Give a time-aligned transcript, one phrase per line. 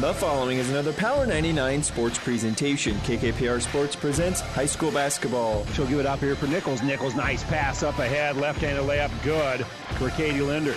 [0.00, 2.96] The following is another Power 99 sports presentation.
[2.96, 5.64] KKPR Sports presents high school basketball.
[5.66, 6.82] She'll give it up here for Nichols.
[6.82, 8.36] Nichols, nice pass up ahead.
[8.36, 9.64] Left handed layup, good
[9.96, 10.74] for Katie Linder.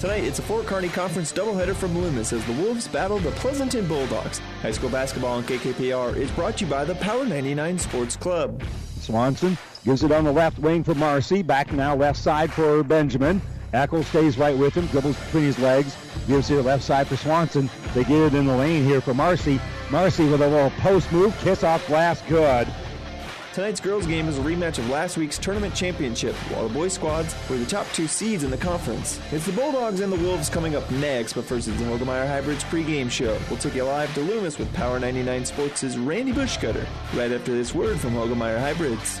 [0.00, 3.86] Tonight, it's a Fort Kearny Conference doubleheader from Loomis as the Wolves battle the Pleasanton
[3.86, 4.38] Bulldogs.
[4.62, 8.62] High school basketball on KKPR is brought to you by the Power 99 Sports Club.
[9.00, 11.42] Swanson gives it on the left wing for Marcy.
[11.42, 13.42] Back now left side for Benjamin.
[13.76, 17.68] Eckel stays right with him, dribbles between his legs, gives here left side for Swanson.
[17.94, 19.60] They get it in the lane here for Marcy.
[19.90, 22.66] Marcy with a little post move, kiss off glass, good.
[23.52, 27.34] Tonight's girls' game is a rematch of last week's tournament championship, while the boys' squads
[27.48, 29.18] were the top two seeds in the conference.
[29.32, 32.64] It's the Bulldogs and the Wolves coming up next, but first it's the Hoegemeyer Hybrids
[32.64, 33.38] pregame show.
[33.48, 37.74] We'll take you live to Loomis with Power 99 Sports' Randy Bushcutter, right after this
[37.74, 39.20] word from Hoegemeyer Hybrids.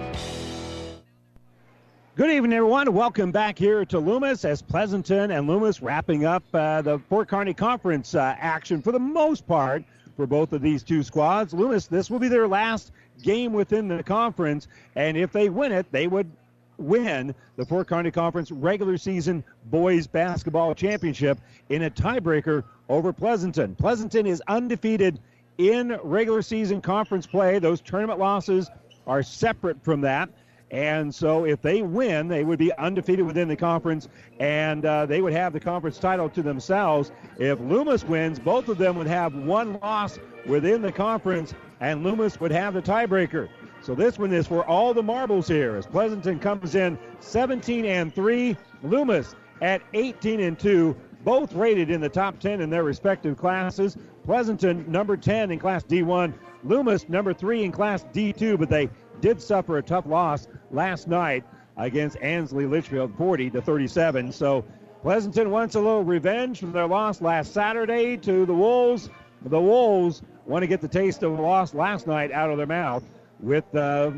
[2.13, 2.91] Good evening, everyone.
[2.91, 7.55] Welcome back here to Loomis as Pleasanton and Loomis wrapping up uh, the Fort Kearny
[7.55, 9.85] Conference uh, action for the most part
[10.17, 11.53] for both of these two squads.
[11.53, 12.91] Loomis, this will be their last
[13.23, 14.67] game within the conference,
[14.97, 16.29] and if they win it, they would
[16.77, 21.39] win the Fort Kearny Conference regular season boys basketball championship
[21.69, 23.73] in a tiebreaker over Pleasanton.
[23.73, 25.17] Pleasanton is undefeated
[25.59, 27.57] in regular season conference play.
[27.57, 28.69] Those tournament losses
[29.07, 30.29] are separate from that.
[30.71, 34.07] And so if they win, they would be undefeated within the conference
[34.39, 37.11] and uh, they would have the conference title to themselves.
[37.37, 42.39] If Loomis wins, both of them would have one loss within the conference and Loomis
[42.39, 43.49] would have the tiebreaker.
[43.81, 48.13] So this one is for all the marbles here as Pleasanton comes in 17 and
[48.13, 53.37] 3, Loomis at 18 and 2, both rated in the top 10 in their respective
[53.37, 53.97] classes.
[54.23, 56.33] Pleasanton number 10 in class D1,
[56.63, 58.89] Loomis number 3 in class D2, but they
[59.21, 61.43] did suffer a tough loss last night
[61.77, 64.31] against Ansley Litchfield, 40 to 37.
[64.31, 64.65] So
[65.01, 69.09] Pleasanton wants a little revenge from their loss last Saturday to the Wolves.
[69.45, 72.67] The Wolves want to get the taste of the loss last night out of their
[72.67, 73.03] mouth
[73.39, 74.11] with uh,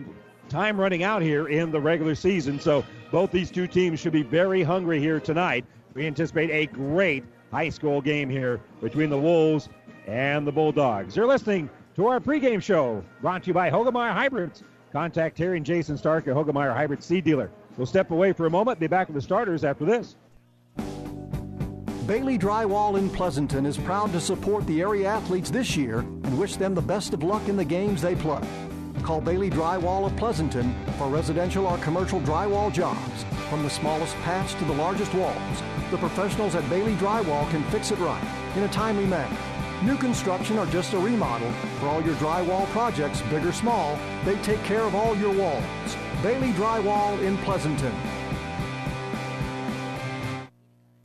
[0.50, 2.59] time running out here in the regular season.
[2.59, 5.66] So both these two teams should be very hungry here tonight.
[5.94, 9.69] We anticipate a great high school game here between the Wolves
[10.06, 11.16] and the Bulldogs.
[11.16, 14.63] You're listening to our pregame show brought to you by Hoegemeyer Hybrids.
[14.94, 17.50] Contact Terry and Jason Stark at Hoegemeyer Hybrid Seed Dealer.
[17.78, 20.16] We'll step away for a moment, be back with the starters after this.
[22.06, 26.58] Bailey Drywall in Pleasanton is proud to support the area athletes this year and wish
[26.58, 28.48] them the best of luck in the games they play.
[29.02, 33.25] Call Bailey Drywall of Pleasanton for residential or commercial drywall jobs.
[33.50, 37.90] From the smallest patch to the largest walls, the professionals at Bailey Drywall can fix
[37.90, 38.24] it right
[38.56, 39.53] in a timely manner.
[39.84, 44.36] New construction or just a remodel, for all your drywall projects, big or small, they
[44.38, 45.62] take care of all your walls.
[46.22, 47.94] Bailey Drywall in Pleasanton.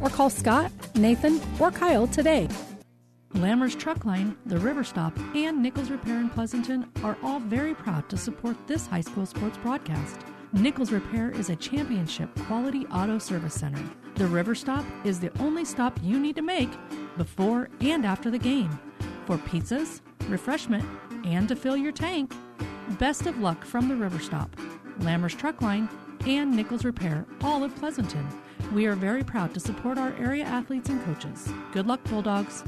[0.00, 2.48] or call Scott, Nathan, or Kyle today.
[3.34, 8.08] Lammer's Truck Line, the River Stop, and Nichols Repair in Pleasanton are all very proud
[8.08, 10.20] to support this high school sports broadcast.
[10.52, 13.82] Nichols Repair is a championship quality auto service center.
[14.14, 16.70] The River Stop is the only stop you need to make
[17.18, 18.78] before and after the game
[19.26, 20.84] for pizzas, refreshment,
[21.26, 22.34] and to fill your tank.
[22.98, 24.56] Best of luck from the River Stop,
[25.00, 25.90] Lammer's Truck Line,
[26.26, 28.26] and Nichols Repair, all of Pleasanton.
[28.72, 31.48] We are very proud to support our area athletes and coaches.
[31.72, 32.64] Good luck, Bulldogs.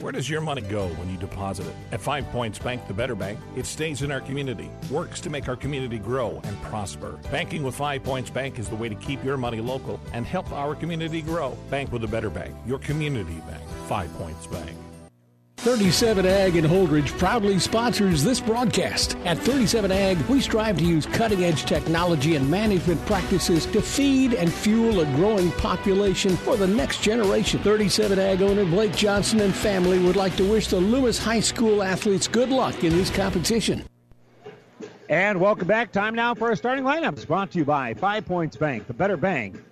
[0.00, 1.74] Where does your money go when you deposit it?
[1.92, 5.48] At Five Points Bank, the better bank, it stays in our community, works to make
[5.48, 7.18] our community grow and prosper.
[7.30, 10.50] Banking with Five Points Bank is the way to keep your money local and help
[10.50, 11.56] our community grow.
[11.70, 14.76] Bank with a better bank, your community bank, Five Points Bank.
[15.64, 19.16] 37 Ag in Holdrege proudly sponsors this broadcast.
[19.24, 24.34] At 37 Ag, we strive to use cutting edge technology and management practices to feed
[24.34, 27.60] and fuel a growing population for the next generation.
[27.60, 31.82] 37 Ag owner Blake Johnson and family would like to wish the Loomis High School
[31.82, 33.84] athletes good luck in this competition.
[35.08, 35.92] And welcome back.
[35.92, 39.16] Time now for our starting lineups brought to you by Five Points Bank, the better
[39.16, 39.64] bank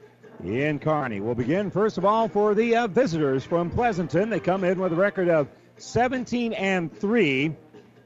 [0.42, 1.20] in Kearney.
[1.20, 4.30] We'll begin, first of all, for the uh, visitors from Pleasanton.
[4.30, 7.54] They come in with a record of 17 and 3.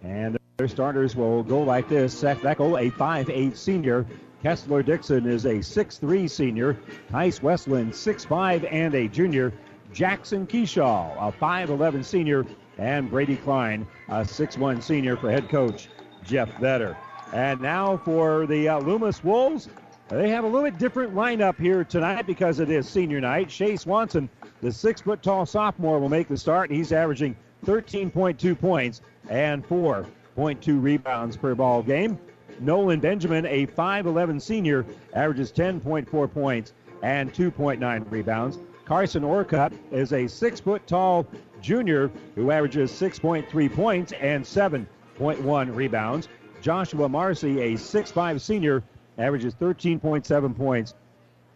[0.03, 2.19] And their starters will go like this.
[2.19, 4.07] Seth Eckel, a 5'8 senior.
[4.43, 6.79] Kessler Dixon is a 6'3 senior.
[7.11, 9.53] Tice Westland, 6'5 and a junior.
[9.93, 12.47] Jackson Keyshaw, a 5'11 senior.
[12.79, 15.89] And Brady Klein, a 6'1 senior for head coach
[16.23, 16.97] Jeff Vetter.
[17.33, 19.69] And now for the uh, Loomis Wolves.
[20.09, 23.51] They have a little bit different lineup here tonight because it is senior night.
[23.51, 24.29] Shea Swanson,
[24.63, 26.71] the six foot tall sophomore, will make the start.
[26.71, 27.37] He's averaging
[27.67, 32.19] 13.2 points and 4.2 rebounds per ball game.
[32.61, 36.73] Nolan Benjamin, a 5'11 senior, averages 10.4 points
[37.03, 38.59] and 2.9 rebounds.
[38.85, 41.27] Carson Orcutt is a six foot tall
[41.61, 46.29] junior who averages 6.3 points and 7.1 rebounds.
[46.63, 48.83] Joshua Marcy, a 6'5 senior,
[49.19, 50.95] averages 13.7 points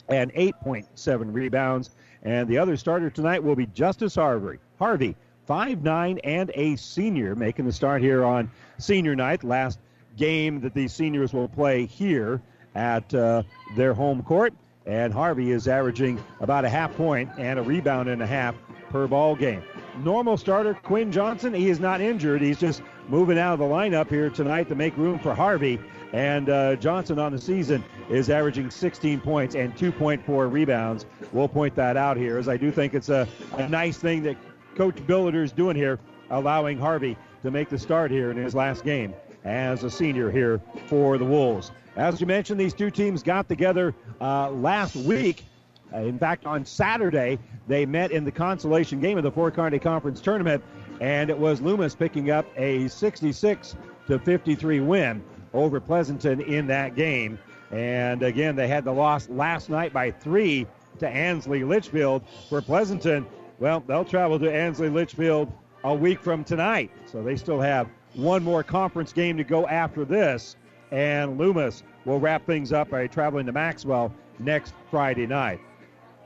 [0.09, 1.91] and 8.7 rebounds.
[2.23, 4.59] And the other starter tonight will be Justice Harvey.
[4.79, 5.17] Harvey,
[5.51, 8.49] 5'9 and a senior, making the start here on
[8.79, 9.43] senior night.
[9.43, 9.81] Last
[10.17, 12.41] game that these seniors will play here
[12.77, 13.43] at uh,
[13.75, 14.55] their home court.
[14.87, 18.55] And Harvey is averaging about a half point and a rebound and a half
[18.91, 19.65] per ball game.
[19.99, 22.43] Normal starter Quinn Johnson, he is not injured.
[22.43, 25.81] He's just moving out of the lineup here tonight to make room for Harvey.
[26.13, 31.07] And uh, Johnson on the season is averaging 16 points and 2.4 rebounds.
[31.33, 34.37] We'll point that out here, as I do think it's a, a nice thing that
[34.81, 35.99] Coach Billiter is doing here,
[36.31, 39.13] allowing Harvey to make the start here in his last game
[39.45, 41.71] as a senior here for the Wolves.
[41.97, 45.45] As you mentioned, these two teams got together uh, last week.
[45.93, 47.39] Uh, in fact, on Saturday,
[47.69, 50.65] they met in the consolation game of the Fort Kearny Conference Tournament,
[50.99, 55.23] and it was Loomis picking up a 66 to 53 win
[55.53, 57.39] over Pleasanton in that game.
[57.71, 60.67] And again, they had the loss last night by three
[61.01, 62.23] to Ansley Litchfield.
[62.49, 63.27] For Pleasanton,
[63.61, 65.53] well, they'll travel to Ansley Litchfield
[65.85, 66.91] a week from tonight.
[67.07, 70.57] So they still have one more conference game to go after this.
[70.91, 75.61] And Loomis will wrap things up by traveling to Maxwell next Friday night.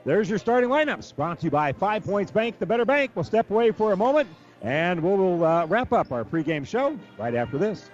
[0.07, 3.11] There's your starting lineups brought to you by Five Points Bank, the better bank.
[3.15, 4.29] We'll step away for a moment
[4.63, 7.91] and we'll uh, wrap up our pregame show right after this.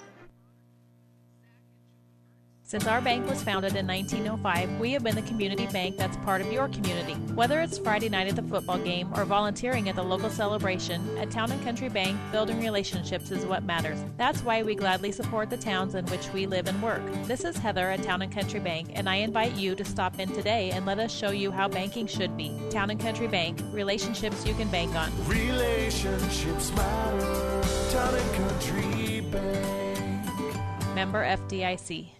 [2.70, 6.40] Since our bank was founded in 1905, we have been the community bank that's part
[6.40, 7.14] of your community.
[7.34, 11.32] Whether it's Friday night at the football game or volunteering at the local celebration, at
[11.32, 13.98] Town and Country Bank, building relationships is what matters.
[14.18, 17.02] That's why we gladly support the towns in which we live and work.
[17.24, 20.28] This is Heather at Town and Country Bank, and I invite you to stop in
[20.28, 22.56] today and let us show you how banking should be.
[22.70, 25.10] Town and Country Bank, relationships you can bank on.
[25.26, 27.62] Relationships matter.
[27.90, 30.94] Town and Country Bank.
[30.94, 32.19] Member FDIC.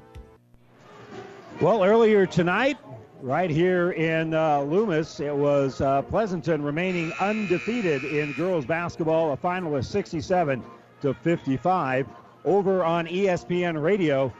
[1.61, 2.79] Well, earlier tonight,
[3.21, 9.37] right here in uh, Loomis, it was uh, Pleasanton remaining undefeated in girls basketball, a
[9.37, 10.63] final of 67
[11.03, 12.07] to 55.
[12.45, 14.33] Over on ESPN Radio,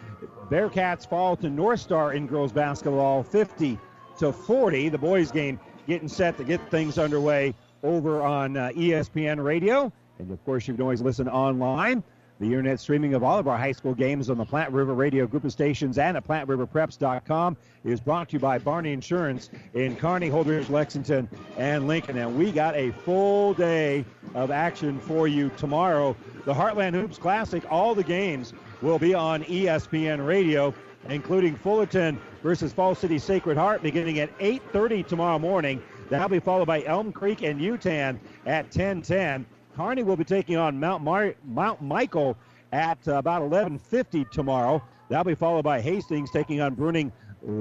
[0.50, 3.78] Bearcats fall to North Star in girls basketball, 50
[4.18, 4.90] to 40.
[4.90, 10.32] The boys game getting set to get things underway over on uh, ESPN Radio, and
[10.32, 12.04] of course you can always listen online.
[12.42, 15.28] The internet streaming of all of our high school games on the Platte River Radio
[15.28, 20.28] Group of Stations and at PlatteRiverPreps.com is brought to you by Barney Insurance in Kearney,
[20.28, 22.18] Holdrege, Lexington, and Lincoln.
[22.18, 26.16] And we got a full day of action for you tomorrow.
[26.46, 30.74] The Heartland Hoops Classic, all the games will be on ESPN Radio,
[31.10, 35.80] including Fullerton versus Falls City Sacred Heart beginning at 8.30 tomorrow morning.
[36.10, 38.18] That'll be followed by Elm Creek and Yutan
[38.48, 39.46] at 10:10.
[39.76, 42.38] Kearney will be taking on Mount, Mar- Mount Michael
[42.72, 44.82] at uh, about 11:50 tomorrow.
[45.10, 47.12] That'll be followed by Hastings taking on Bruning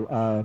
[0.08, 0.44] uh,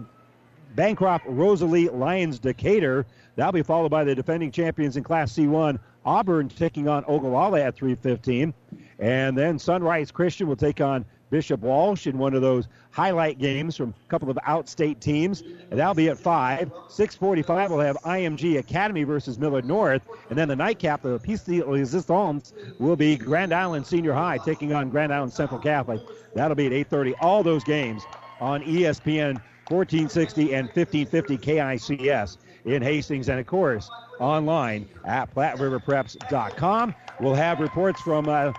[0.76, 3.06] Bancroft Rosalie Lyons Decatur.
[3.36, 7.76] That'll be followed by the defending champions in Class C1 Auburn taking on Ogallala at
[7.76, 8.54] 3:15,
[9.00, 13.76] and then Sunrise Christian will take on Bishop Walsh in one of those highlight games
[13.76, 15.42] from a couple of outstate teams.
[15.42, 16.72] And that'll be at 5.
[16.90, 20.08] 645 we'll have IMG Academy versus Millard North.
[20.30, 24.74] And then the nightcap, the Piece de Resistance, will be Grand Island Senior High taking
[24.74, 26.02] on Grand Island Central Catholic.
[26.34, 27.16] That'll be at 8.30.
[27.22, 28.04] All those games
[28.40, 33.30] on ESPN 1460 and 1550 KICS in Hastings.
[33.30, 33.90] And, of course,
[34.20, 36.96] online at PlatteRiverPreps.com.
[37.20, 38.52] We'll have reports from uh,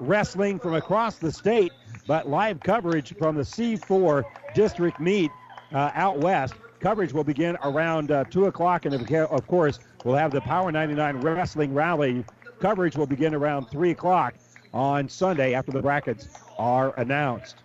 [0.00, 1.72] wrestling from across the state
[2.06, 5.30] but live coverage from the C4 district meet
[5.72, 6.54] uh, out west.
[6.80, 11.20] Coverage will begin around uh, 2 o'clock, and of course, we'll have the Power 99
[11.20, 12.24] Wrestling Rally.
[12.60, 14.34] Coverage will begin around 3 o'clock
[14.74, 17.56] on Sunday after the brackets are announced.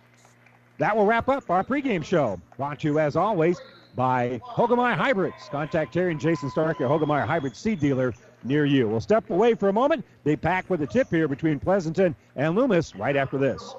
[0.78, 2.40] That will wrap up our pregame show.
[2.56, 3.60] Brought to you, as always,
[3.94, 5.48] by Hoegemeyer Hybrids.
[5.50, 8.88] Contact Terry and Jason Stark, your Hoegemeyer Hybrid seed dealer near you.
[8.88, 10.04] We'll step away for a moment.
[10.24, 13.74] They pack with a tip here between Pleasanton and Loomis right after this.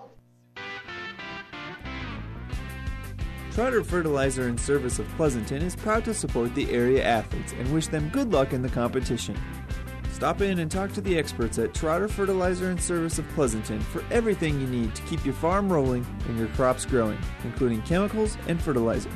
[3.52, 7.88] Trotter Fertilizer and Service of Pleasanton is proud to support the area athletes and wish
[7.88, 9.38] them good luck in the competition.
[10.14, 14.06] Stop in and talk to the experts at Trotter Fertilizer and Service of Pleasanton for
[14.10, 18.62] everything you need to keep your farm rolling and your crops growing, including chemicals and
[18.62, 19.12] fertilizer.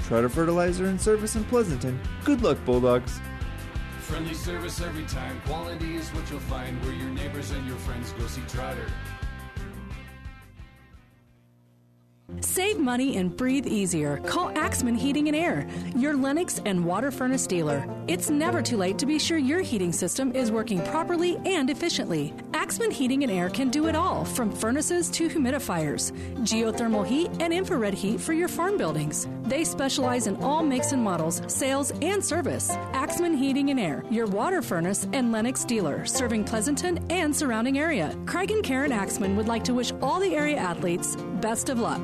[0.00, 2.00] Trotter Fertilizer and Service in Pleasanton.
[2.24, 3.20] Good luck, Bulldogs.
[4.00, 5.40] Friendly service every time.
[5.46, 8.86] Quality is what you'll find where your neighbors and your friends go see Trotter.
[12.40, 14.16] Save money and breathe easier.
[14.18, 17.86] Call Axman Heating and Air, your Lennox and water furnace dealer.
[18.08, 22.32] It's never too late to be sure your heating system is working properly and efficiently.
[22.54, 27.52] Axman Heating and Air can do it all, from furnaces to humidifiers, geothermal heat, and
[27.52, 29.28] infrared heat for your farm buildings.
[29.42, 32.70] They specialize in all makes and models, sales, and service.
[32.94, 38.16] Axman Heating and Air, your water furnace and Lennox dealer, serving Pleasanton and surrounding area.
[38.24, 42.00] Craig and Karen Axman would like to wish all the area athletes best of luck.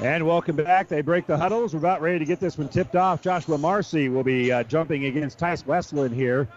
[0.00, 0.88] And welcome back.
[0.88, 1.72] They break the huddles.
[1.72, 3.22] We're about ready to get this one tipped off.
[3.22, 6.48] Joshua Marcy will be uh, jumping against Tice Westland here.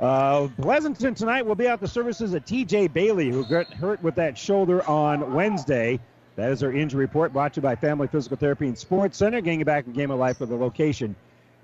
[0.00, 2.88] Uh, Pleasanton tonight will be out the services of T.J.
[2.88, 6.00] Bailey, who got hurt with that shoulder on Wednesday.
[6.34, 9.40] That is our injury report brought to you by Family Physical Therapy and Sports Center.
[9.40, 11.14] Getting back in Game of Life with a location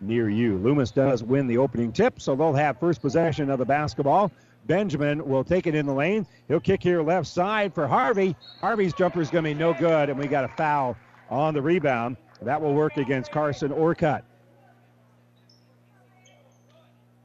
[0.01, 0.57] near you.
[0.59, 4.31] Loomis does win the opening tip, so they'll have first possession of the basketball.
[4.67, 6.27] Benjamin will take it in the lane.
[6.47, 8.37] He'll kick here left side for Harvey.
[8.61, 10.97] Harvey's jumper is going to be no good, and we got a foul
[11.31, 12.17] on the rebound.
[12.43, 14.23] That will work against Carson Orcutt.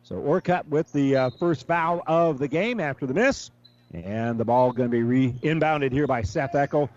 [0.04, 3.52] So Orcutt with the uh, first foul of the game after the miss.
[3.94, 6.90] And the ball going to be re- inbounded here by Seth Eckel.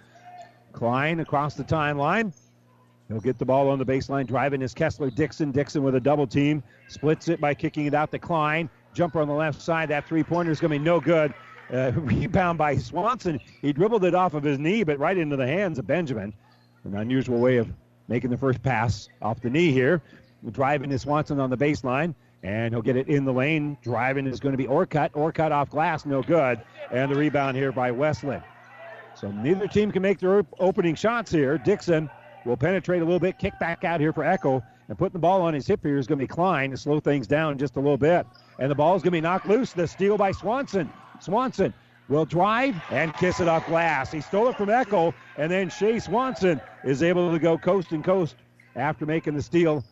[0.72, 2.32] Klein across the timeline.
[3.08, 4.26] He'll get the ball on the baseline.
[4.26, 5.52] Driving is Kessler Dixon.
[5.52, 6.62] Dixon with a double team.
[6.88, 8.68] Splits it by kicking it out to Klein.
[8.94, 9.90] Jumper on the left side.
[9.90, 11.32] That three pointer is going to be no good.
[11.72, 13.40] Uh, rebound by Swanson.
[13.62, 16.32] He dribbled it off of his knee, but right into the hands of Benjamin.
[16.86, 17.68] An unusual way of
[18.06, 20.02] making the first pass off the knee here.
[20.52, 22.14] Driving is Swanson on the baseline,
[22.44, 23.76] and he'll get it in the lane.
[23.82, 25.10] Driving is going to be Orcutt.
[25.14, 26.60] Orcutt off glass, no good.
[26.92, 28.44] And the rebound here by Westland.
[29.16, 31.58] So neither team can make their opening shots here.
[31.58, 32.08] Dixon
[32.44, 35.42] will penetrate a little bit, kick back out here for Eckel, and putting the ball
[35.42, 37.80] on his hip here is going to be Klein to slow things down just a
[37.80, 38.26] little bit.
[38.60, 39.72] And the ball is going to be knocked loose.
[39.72, 40.92] The steal by Swanson.
[41.18, 41.74] Swanson
[42.08, 44.12] will drive and kiss it off glass.
[44.12, 48.04] He stole it from Eckel, and then Shea Swanson is able to go coast and
[48.04, 48.36] coast
[48.74, 49.84] after making the steal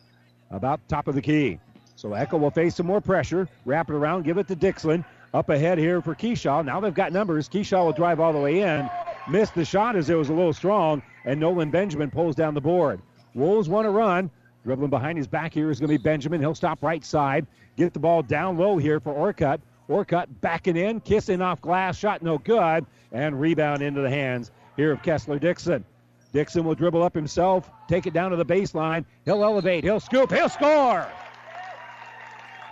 [0.51, 1.59] about top of the key.
[1.95, 5.03] So Eckel will face some more pressure, wrap it around, give it to Dixon.
[5.33, 6.63] Up ahead here for Keyshaw.
[6.63, 7.49] Now they've got numbers.
[7.49, 8.89] Keyshaw will drive all the way in.
[9.29, 12.61] Missed the shot as it was a little strong, and Nolan Benjamin pulls down the
[12.61, 13.01] board.
[13.33, 14.29] Wolves want to run.
[14.63, 16.39] Dribbling behind his back here is going to be Benjamin.
[16.39, 17.45] He'll stop right side.
[17.75, 19.59] Get the ball down low here for Orcutt.
[19.87, 24.91] Orcutt backing in, kissing off glass, shot no good, and rebound into the hands here
[24.91, 25.85] of Kessler Dixon.
[26.33, 29.05] Dixon will dribble up himself, take it down to the baseline.
[29.23, 31.07] He'll elevate, he'll scoop, he'll score.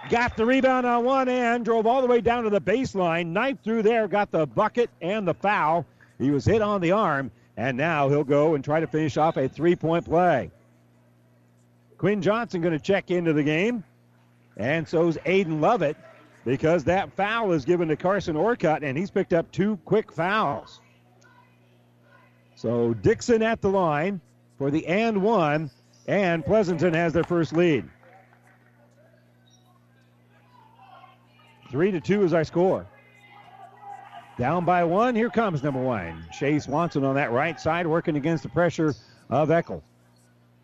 [0.09, 3.63] got the rebound on one end, drove all the way down to the baseline, knifed
[3.63, 5.85] through there, got the bucket and the foul.
[6.19, 9.37] He was hit on the arm, and now he'll go and try to finish off
[9.37, 10.51] a three point play.
[11.97, 13.83] Quinn Johnson going to check into the game,
[14.57, 15.95] and so's Aiden Lovett
[16.45, 20.81] because that foul is given to Carson Orcutt, and he's picked up two quick fouls.
[22.55, 24.21] So Dixon at the line
[24.57, 25.71] for the and one,
[26.07, 27.89] and Pleasanton has their first lead.
[31.69, 32.85] Three to two is our score.
[34.37, 35.15] Down by one.
[35.15, 36.25] Here comes number one.
[36.31, 38.93] Chase Swanson on that right side, working against the pressure
[39.29, 39.81] of Eckel.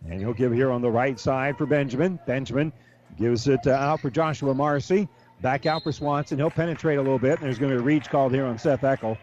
[0.08, 2.20] And he'll give here on the right side for Benjamin.
[2.26, 2.72] Benjamin
[3.18, 5.08] gives it uh, out for Joshua Marcy.
[5.42, 6.38] Back out for Swanson.
[6.38, 7.40] He'll penetrate a little bit.
[7.40, 9.18] And there's going to be a reach called here on Seth Eckel.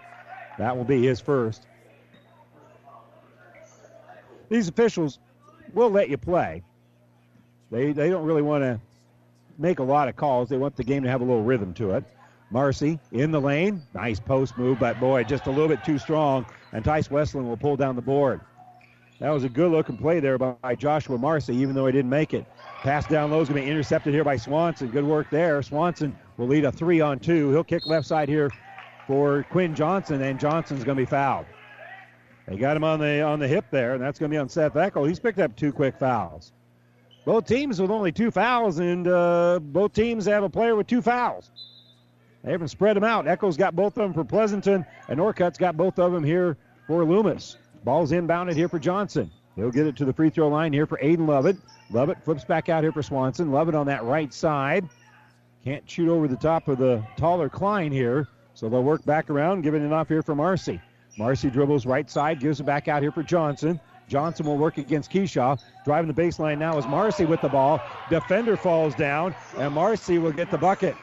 [0.59, 1.67] That will be his first.
[4.49, 5.19] These officials
[5.75, 6.63] will let you play.
[7.71, 8.81] They, they don't really want to
[9.59, 10.49] make a lot of calls.
[10.49, 12.05] They want the game to have a little rhythm to it.
[12.51, 13.83] Marcy in the lane.
[13.93, 16.47] Nice post move, but boy, just a little bit too strong.
[16.73, 18.41] And Tice Westland will pull down the board.
[19.19, 22.35] That was a good looking play there by Joshua Marcy, even though he didn't make
[22.35, 22.47] it.
[22.87, 24.87] Pass down low is going to be intercepted here by Swanson.
[24.87, 25.61] Good work there.
[25.61, 27.51] Swanson will lead a three on two.
[27.51, 28.53] He'll kick left side here
[29.09, 31.47] for Quinn Johnson, and Johnson's going to be fouled.
[32.47, 34.49] They got him on the on the hip there, and that's going to be on
[34.49, 35.09] Seth Eckel.
[35.09, 36.53] He's picked up two quick fouls.
[37.25, 41.03] Both teams with only two fouls, and uh, both teams have a player with two
[41.03, 41.51] fouls.
[42.45, 43.25] They haven't spread them out.
[43.25, 47.05] Eckel's got both of them for Pleasanton, and Orcutt's got both of them here for
[47.05, 47.57] Loomis.
[47.83, 49.33] Ball's inbounded here for Johnson.
[49.57, 51.57] He'll get it to the free throw line here for Aiden Lovett.
[51.91, 53.51] Lovett flips back out here for Swanson.
[53.51, 54.89] Lovett on that right side.
[55.65, 59.63] Can't shoot over the top of the taller Klein here, so they'll work back around,
[59.63, 60.81] giving it off here for Marcy.
[61.19, 63.81] Marcy dribbles right side, gives it back out here for Johnson.
[64.09, 65.59] Johnson will work against Keyshaw.
[65.85, 67.81] Driving the baseline now is Marcy with the ball.
[68.11, 70.95] Defender falls down, and Marcy will get the bucket.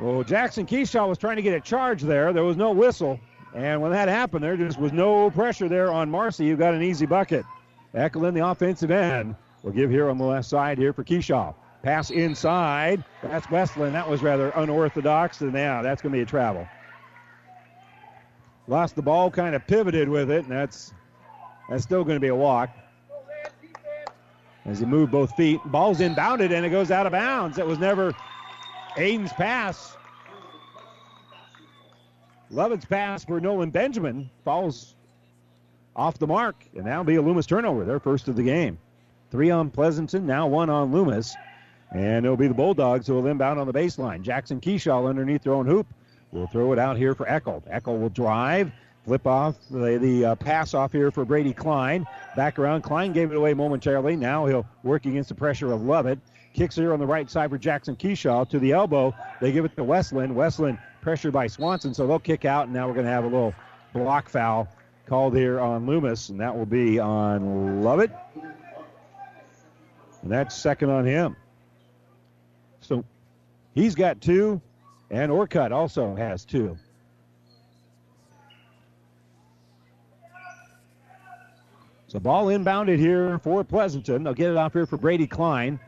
[0.00, 2.32] Well, Jackson Keyshaw was trying to get a charge there.
[2.32, 3.20] There was no whistle.
[3.54, 6.44] And when that happened, there just was no pressure there on Marcy.
[6.44, 7.44] You got an easy bucket.
[7.94, 9.36] Eckel in the offensive end.
[9.62, 11.54] We'll give here on the left side here for Keyshaw.
[11.82, 13.04] Pass inside.
[13.22, 13.94] That's Westland.
[13.94, 15.40] That was rather unorthodox.
[15.40, 16.66] And now that's going to be a travel.
[18.66, 20.92] Lost the ball, kind of pivoted with it, and that's
[21.68, 22.70] that's still going to be a walk.
[24.64, 27.58] As he moved both feet, ball's inbounded and it goes out of bounds.
[27.58, 28.14] It was never
[28.96, 29.96] Aiden's pass.
[32.50, 34.94] Lovett's pass for Nolan Benjamin falls
[35.96, 38.78] off the mark, and that'll be a Loomis turnover, their first of the game.
[39.30, 41.34] Three on Pleasanton, now one on Loomis.
[41.92, 44.22] And it'll be the Bulldogs who will inbound on the baseline.
[44.22, 45.86] Jackson Keyshaw underneath their own hoop
[46.32, 47.62] will throw it out here for Eckel.
[47.70, 48.72] Eckel will drive,
[49.04, 52.04] flip off the, the uh, pass off here for Brady Klein.
[52.34, 52.82] Back around.
[52.82, 54.16] Klein gave it away momentarily.
[54.16, 56.18] Now he'll work against the pressure of Lovett.
[56.52, 59.14] Kicks here on the right side for Jackson Keyshaw to the elbow.
[59.40, 60.34] They give it to Westland.
[60.34, 63.28] Westland pressured by Swanson, so they'll kick out, and now we're going to have a
[63.28, 63.54] little
[63.92, 64.66] block foul
[65.06, 68.10] called here on Loomis, and that will be on Lovett.
[70.22, 71.36] And that's second on him.
[72.80, 73.04] So
[73.74, 74.62] he's got two,
[75.10, 76.78] and Orcutt also has two.
[82.06, 84.24] So ball inbounded here for Pleasanton.
[84.24, 85.78] They'll get it off here for Brady Klein.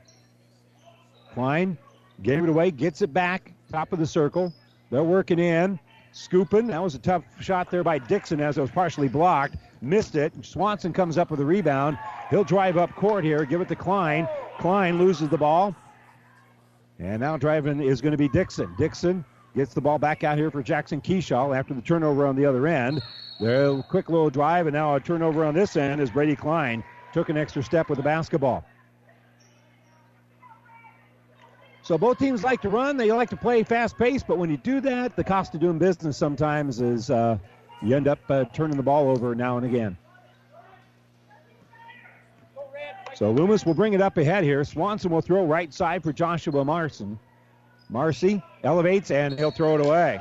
[1.33, 1.79] Klein
[2.23, 4.53] gave it away, gets it back, top of the circle.
[4.91, 5.79] They're working in.
[6.13, 6.69] Scooping.
[6.69, 9.57] That was a tough shot there by Dixon as it was partially blocked.
[9.83, 10.33] Missed it.
[10.43, 11.99] Swanson comes up with a rebound.
[12.31, 14.27] He'll drive up court here, give it to Klein.
[14.59, 15.77] Klein loses the ball.
[16.99, 18.75] And now driving is going to be Dixon.
[18.79, 22.47] Dixon gets the ball back out here for Jackson Keyshaw after the turnover on the
[22.47, 23.03] other end.
[23.39, 27.29] There, quick little drive, and now a turnover on this end as Brady Klein took
[27.29, 28.65] an extra step with the basketball.
[31.87, 32.97] So both teams like to run.
[32.97, 35.79] They like to play fast paced, but when you do that, the cost of doing
[35.79, 37.39] business sometimes is uh,
[37.81, 39.97] you end up uh, turning the ball over now and again.
[43.15, 44.65] So Loomis will bring it up ahead here.
[44.65, 47.21] Swanson will throw right side for Joshua Marson.
[47.89, 50.21] Marcy elevates and he'll throw it away.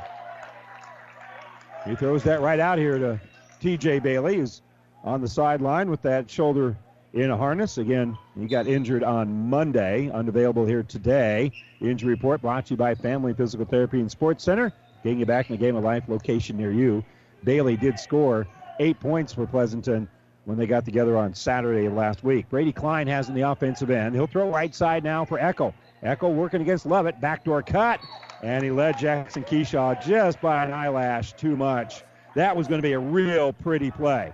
[1.84, 3.20] He throws that right out here to
[3.60, 4.62] TJ Bailey, who's
[5.02, 6.76] on the sideline with that shoulder
[7.16, 7.78] in a harness.
[7.78, 11.50] Again, he got injured on Monday, unavailable here today.
[11.80, 15.48] Injury report brought to you by Family Physical Therapy and Sports Center, getting you back
[15.48, 17.02] in the game of life location near you.
[17.42, 18.46] Bailey did score
[18.80, 20.08] eight points for Pleasanton
[20.44, 22.48] when they got together on Saturday last week.
[22.50, 24.14] Brady Klein has in the offensive end.
[24.14, 25.72] He'll throw right side now for Eckel.
[26.02, 27.20] Eckel working against Lovett.
[27.20, 27.98] Backdoor cut.
[28.42, 32.02] And he led Jackson Keyshaw just by an eyelash too much.
[32.34, 34.32] That was going to be a real pretty play.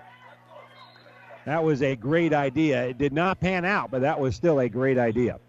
[1.44, 2.84] That was a great idea.
[2.84, 5.40] It did not pan out, but that was still a great idea.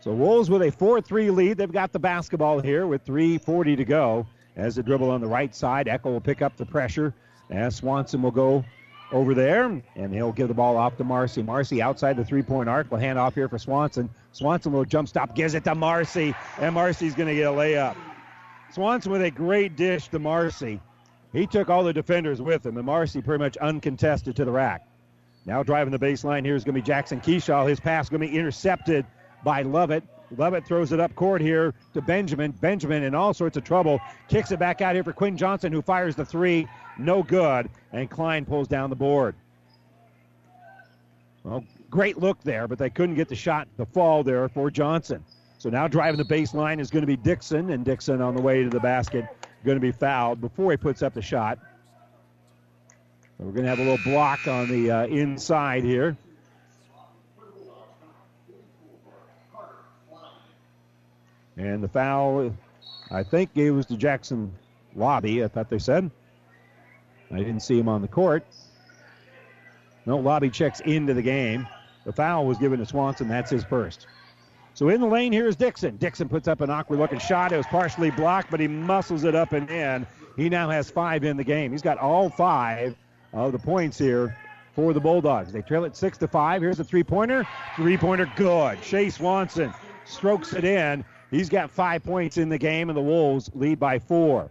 [0.00, 1.58] So Wolves with a 4-3 lead.
[1.58, 4.26] They've got the basketball here with 3:40 to go.
[4.56, 7.14] As the dribble on the right side, Eckel will pick up the pressure.
[7.50, 8.64] As Swanson will go
[9.12, 11.42] over there, and he'll give the ball off to Marcy.
[11.42, 14.08] Marcy outside the three-point arc will hand off here for Swanson.
[14.32, 17.96] Swanson will jump stop, gives it to Marcy, and Marcy's going to get a layup.
[18.72, 20.80] Swanson with a great dish to Marcy.
[21.32, 24.86] He took all the defenders with him, and Marcy pretty much uncontested to the rack.
[25.46, 27.68] Now driving the baseline here is going to be Jackson Keyshaw.
[27.68, 29.06] His pass going to be intercepted
[29.44, 30.04] by Lovett.
[30.36, 32.52] Lovett throws it up court here to Benjamin.
[32.52, 34.00] Benjamin in all sorts of trouble.
[34.28, 36.68] Kicks it back out here for Quinn Johnson, who fires the three.
[36.98, 37.70] No good.
[37.92, 39.34] And Klein pulls down the board.
[41.42, 45.24] Well, great look there, but they couldn't get the shot the fall there for Johnson.
[45.58, 48.62] So now driving the baseline is going to be Dixon, and Dixon on the way
[48.62, 49.26] to the basket
[49.64, 51.58] going to be fouled before he puts up the shot.
[53.38, 56.16] We're going to have a little block on the uh, inside here.
[61.56, 62.54] And the foul,
[63.10, 64.52] I think, gave us to Jackson
[64.94, 66.10] Lobby, I thought they said.
[67.30, 68.44] I didn't see him on the court.
[70.06, 71.66] No, Lobby checks into the game.
[72.04, 73.28] The foul was given to Swanson.
[73.28, 74.06] That's his first.
[74.80, 75.98] So in the lane here is Dixon.
[75.98, 77.52] Dixon puts up an awkward looking shot.
[77.52, 80.06] It was partially blocked, but he muscles it up and in.
[80.38, 81.70] He now has five in the game.
[81.70, 82.96] He's got all five
[83.34, 84.34] of the points here
[84.74, 85.52] for the Bulldogs.
[85.52, 86.62] They trail it six to five.
[86.62, 87.46] Here's a three pointer.
[87.76, 88.80] Three pointer good.
[88.80, 89.70] Chase Swanson
[90.06, 91.04] strokes it in.
[91.30, 94.50] He's got five points in the game, and the Wolves lead by four.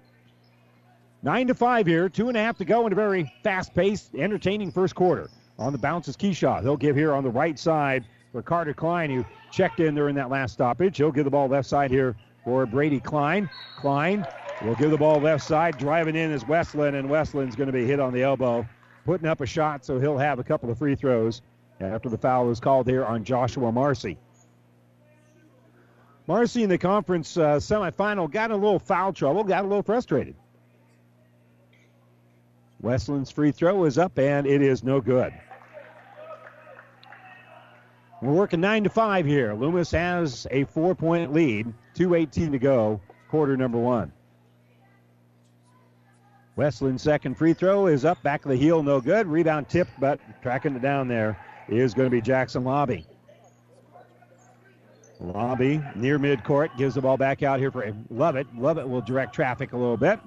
[1.24, 4.72] Nine to five here, two and a half to go in a very fast-paced, entertaining
[4.72, 5.28] first quarter.
[5.58, 6.62] On the bounce is Keyshaw.
[6.62, 10.30] He'll give here on the right side for Carter Klein, who checked in during that
[10.30, 10.98] last stoppage.
[10.98, 13.50] He'll give the ball left side here for Brady Klein.
[13.78, 14.26] Klein
[14.64, 15.78] will give the ball left side.
[15.78, 18.68] Driving in is Westland, and Westland's going to be hit on the elbow,
[19.06, 21.42] putting up a shot, so he'll have a couple of free throws
[21.80, 24.18] after the foul is called here on Joshua Marcy.
[26.28, 30.36] Marcy in the conference uh, semifinal got a little foul trouble, got a little frustrated.
[32.82, 35.34] Westland's free throw is up, and it is no good.
[38.22, 39.54] We're working 9 to 5 here.
[39.54, 44.12] Loomis has a four point lead, 2.18 to go, quarter number one.
[46.58, 49.28] Westland's second free throw is up, back of the heel, no good.
[49.28, 53.06] Rebound tipped, but tracking it down there is going to be Jackson Lobby.
[55.22, 58.48] Lobby near midcourt gives the ball back out here for Lovett.
[58.58, 60.20] Lovett will direct traffic a little bit.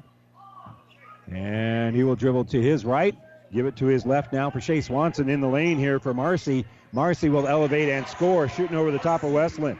[1.31, 3.15] And he will dribble to his right,
[3.53, 6.65] give it to his left now for Shea Swanson in the lane here for Marcy.
[6.93, 9.79] Marcy will elevate and score, shooting over the top of Westland.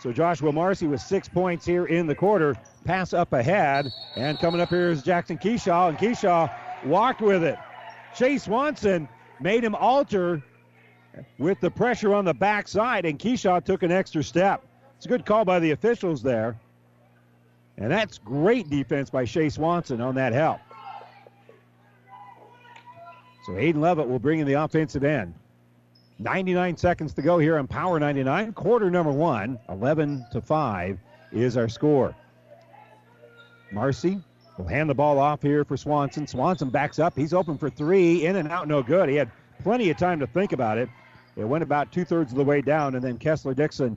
[0.00, 2.56] So Joshua Marcy with six points here in the quarter.
[2.84, 3.92] Pass up ahead.
[4.16, 5.90] And coming up here is Jackson Keyshaw.
[5.90, 6.50] And Keyshaw
[6.86, 7.58] walked with it.
[8.14, 9.08] Chase Swanson
[9.40, 10.42] made him alter
[11.38, 14.64] with the pressure on the backside, and Keyshaw took an extra step.
[14.96, 16.56] It's a good call by the officials there.
[17.76, 20.60] And that's great defense by Chase Swanson on that help.
[23.46, 25.34] So Hayden Lovett will bring in the offensive end.
[26.18, 28.52] 99 seconds to go here on Power 99.
[28.52, 30.98] Quarter number one, 11 to 5
[31.32, 32.14] is our score.
[33.70, 34.20] Marcy
[34.56, 36.26] will hand the ball off here for Swanson.
[36.26, 37.14] Swanson backs up.
[37.16, 38.26] He's open for three.
[38.26, 39.08] In and out, no good.
[39.08, 39.30] He had
[39.62, 40.88] plenty of time to think about it.
[41.36, 43.96] It went about two thirds of the way down, and then Kessler Dixon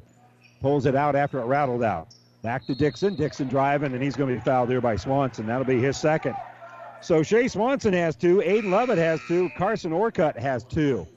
[0.62, 2.14] pulls it out after it rattled out.
[2.44, 3.16] Back to Dixon.
[3.16, 5.48] Dixon driving, and he's going to be fouled here by Swanson.
[5.48, 6.36] That'll be his second.
[7.02, 8.38] So Shea Swanson has two.
[8.46, 9.50] Aiden Lovett has two.
[9.58, 11.08] Carson Orcutt has two.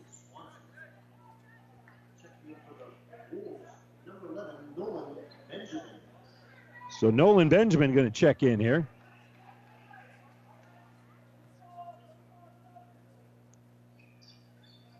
[6.98, 8.86] So Nolan Benjamin going to check in here.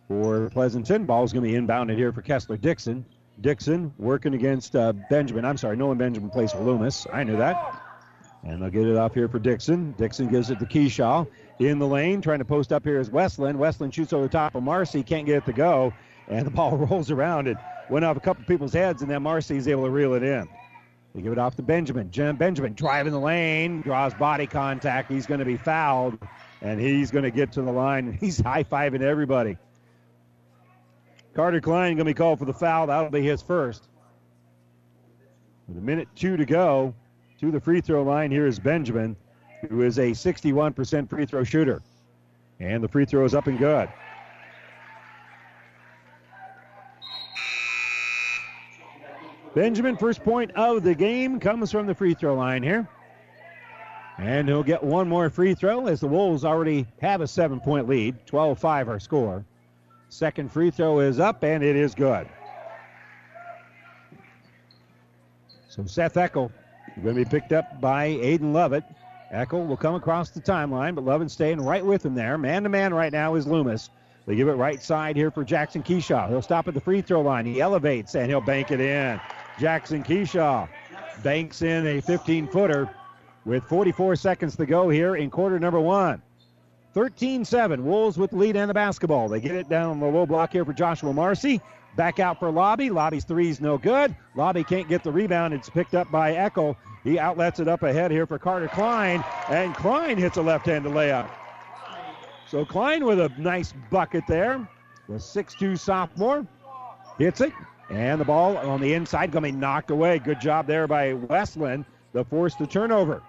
[0.08, 3.04] For Pleasanton, ball is going to be inbounded here for Kessler Dixon.
[3.40, 5.44] Dixon working against uh, Benjamin.
[5.44, 7.06] I'm sorry, Nolan Benjamin plays for Loomis.
[7.12, 7.80] I knew that.
[8.42, 9.92] And they'll get it off here for Dixon.
[9.96, 11.26] Dixon gives it to Keyshaw
[11.60, 13.58] in the lane, trying to post up here is Westland.
[13.58, 15.92] Westland shoots over the top of Marcy, can't get it to go,
[16.28, 17.46] and the ball rolls around.
[17.46, 17.56] It
[17.88, 20.48] went off a couple people's heads, and then Marcy is able to reel it in.
[21.14, 22.10] They give it off to Benjamin.
[22.10, 25.10] Jim Benjamin driving the lane, draws body contact.
[25.10, 26.18] He's going to be fouled,
[26.60, 28.12] and he's going to get to the line.
[28.20, 29.56] He's high fiving everybody.
[31.34, 32.86] Carter Klein going to be called for the foul.
[32.88, 33.88] That'll be his first.
[35.68, 36.94] With a minute two to go
[37.40, 39.16] to the free throw line, here is Benjamin,
[39.68, 41.82] who is a 61% free throw shooter.
[42.60, 43.88] And the free throw is up and good.
[49.54, 52.88] Benjamin, first point of the game, comes from the free throw line here.
[54.18, 57.88] And he'll get one more free throw as the Wolves already have a seven point
[57.88, 58.26] lead.
[58.26, 59.44] 12 5 our score.
[60.08, 62.28] Second free throw is up, and it is good.
[65.68, 66.52] So Seth Eckel
[67.02, 68.84] going to be picked up by Aiden Lovett.
[69.32, 72.38] Eckel will come across the timeline, but Lovett staying right with him there.
[72.38, 73.90] Man to man right now is Loomis.
[74.26, 76.28] They give it right side here for Jackson Keyshaw.
[76.28, 77.44] He'll stop at the free throw line.
[77.44, 79.20] He elevates and he'll bank it in.
[79.58, 80.68] Jackson Keyshaw
[81.22, 82.88] banks in a 15 footer
[83.44, 86.22] with 44 seconds to go here in quarter number one.
[86.94, 87.84] 13 7.
[87.84, 89.28] Wolves with the lead and the basketball.
[89.28, 91.60] They get it down on the low block here for Joshua Marcy.
[91.96, 92.90] Back out for Lobby.
[92.90, 94.14] Lobby's three is no good.
[94.34, 95.54] Lobby can't get the rebound.
[95.54, 96.76] It's picked up by Eckel.
[97.04, 101.30] He outlets it up ahead here for Carter Klein, and Klein hits a left-handed layup.
[102.48, 104.66] So Klein with a nice bucket there.
[105.08, 106.46] The 6'2 sophomore
[107.18, 107.52] hits it,
[107.90, 110.18] and the ball on the inside going to be knocked away.
[110.18, 113.22] Good job there by Westland to force the turnover.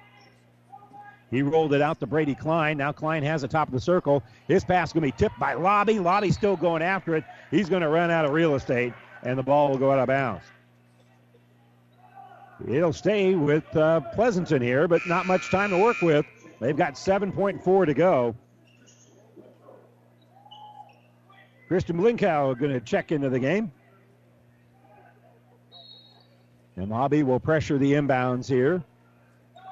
[1.31, 2.77] He rolled it out to Brady Klein.
[2.77, 4.23] Now Klein has the top of the circle.
[4.47, 5.99] His pass going to be tipped by Lobby.
[5.99, 7.23] Lobby still going after it.
[7.51, 10.07] He's going to run out of real estate, and the ball will go out of
[10.07, 10.45] bounds.
[12.69, 16.25] It'll stay with uh, Pleasanton here, but not much time to work with.
[16.61, 18.35] They've got 7.4 to go.
[21.67, 23.71] Christian Blinkow going to check into the game.
[26.77, 28.83] And Lobby will pressure the inbounds here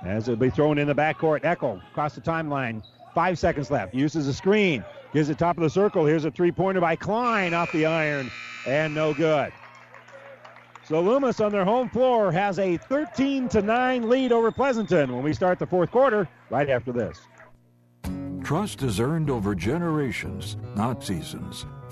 [0.05, 1.41] as it'll be thrown in the backcourt.
[1.41, 2.83] Eckel across the timeline.
[3.13, 3.93] Five seconds left.
[3.93, 4.83] Uses a screen.
[5.13, 6.05] Gives it top of the circle.
[6.05, 8.31] Here's a three pointer by Klein off the iron.
[8.65, 9.51] And no good.
[10.85, 15.23] So Loomis on their home floor has a 13 to 9 lead over Pleasanton when
[15.23, 17.21] we start the fourth quarter right after this.
[18.43, 21.65] Trust is earned over generations, not seasons.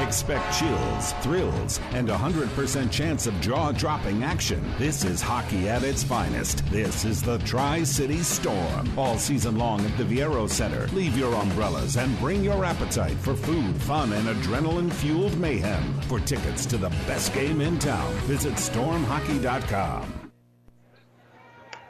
[0.00, 4.64] Expect chills, thrills, and a 100% chance of jaw dropping action.
[4.78, 6.64] This is hockey at its finest.
[6.70, 8.98] This is the Tri City Storm.
[8.98, 10.86] All season long at the Viaero Center.
[10.94, 16.00] Leave your umbrellas and bring your appetite for food, fun, and adrenaline fueled mayhem.
[16.02, 20.32] For tickets to the best game in town, visit stormhockey.com.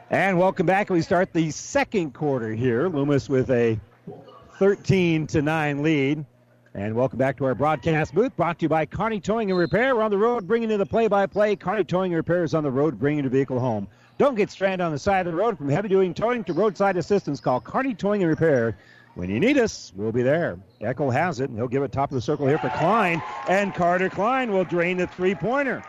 [0.09, 0.89] And welcome back.
[0.89, 2.89] We start the second quarter here.
[2.89, 3.79] Loomis with a
[4.59, 6.25] 13 to 9 lead.
[6.73, 9.93] And welcome back to our broadcast booth, brought to you by Carney Towing and Repair.
[9.93, 11.57] We're on the road bringing you the play-by-play.
[11.57, 13.89] Carney Towing and Repair is on the road bringing your vehicle home.
[14.17, 15.57] Don't get stranded on the side of the road.
[15.57, 18.77] From heavy-duty towing to roadside assistance, call Carney Towing and Repair.
[19.15, 20.57] When you need us, we'll be there.
[20.79, 23.21] Eckel has it, and he'll give it top of the circle here for Klein.
[23.49, 25.83] And Carter Klein will drain the three-pointer.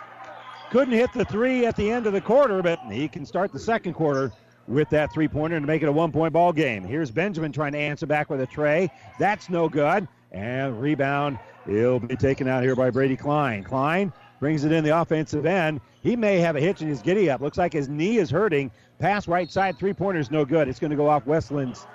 [0.70, 3.60] Couldn't hit the three at the end of the quarter, but he can start the
[3.60, 4.32] second quarter
[4.66, 6.82] with that three-pointer to make it a one-point ball game.
[6.82, 8.90] Here's Benjamin trying to answer back with a tray.
[9.20, 10.08] That's no good.
[10.32, 13.62] And rebound, he'll be taken out here by Brady Klein.
[13.62, 15.80] Klein brings it in the offensive end.
[16.02, 17.40] He may have a hitch in his giddy up.
[17.40, 18.70] Looks like his knee is hurting.
[18.98, 20.68] Pass right side, three pointers, no good.
[20.68, 21.86] It's going to go off Westland's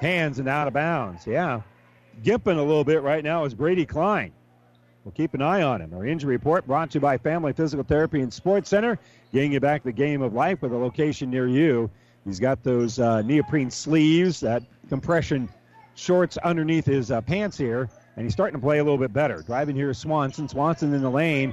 [0.00, 1.26] hands and out of bounds.
[1.26, 1.60] Yeah.
[2.22, 4.32] Gimping a little bit right now is Brady Klein.
[5.04, 5.92] We'll keep an eye on him.
[5.94, 8.98] Our injury report brought to you by Family Physical Therapy and Sports Center,
[9.32, 11.90] getting you back the game of life with a location near you.
[12.24, 15.48] He's got those uh, neoprene sleeves, that compression
[15.96, 19.42] shorts underneath his uh, pants here, and he's starting to play a little bit better.
[19.42, 20.48] Driving here is Swanson.
[20.48, 21.52] Swanson in the lane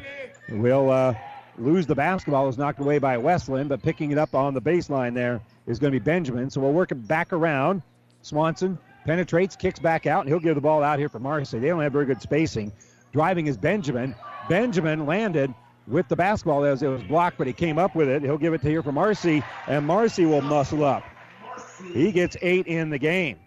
[0.49, 1.15] will uh,
[1.57, 2.47] lose the basketball.
[2.47, 5.91] is knocked away by Westland, but picking it up on the baseline there is going
[5.91, 6.49] to be Benjamin.
[6.49, 7.81] So we'll work it back around.
[8.21, 11.59] Swanson penetrates, kicks back out, and he'll give the ball out here for Marcy.
[11.59, 12.71] They don't have very good spacing.
[13.11, 14.15] Driving is Benjamin.
[14.49, 15.53] Benjamin landed
[15.87, 18.21] with the basketball as it was blocked, but he came up with it.
[18.21, 21.03] He'll give it to here for Marcy, and Marcy will muscle up.
[21.93, 23.37] He gets eight in the game.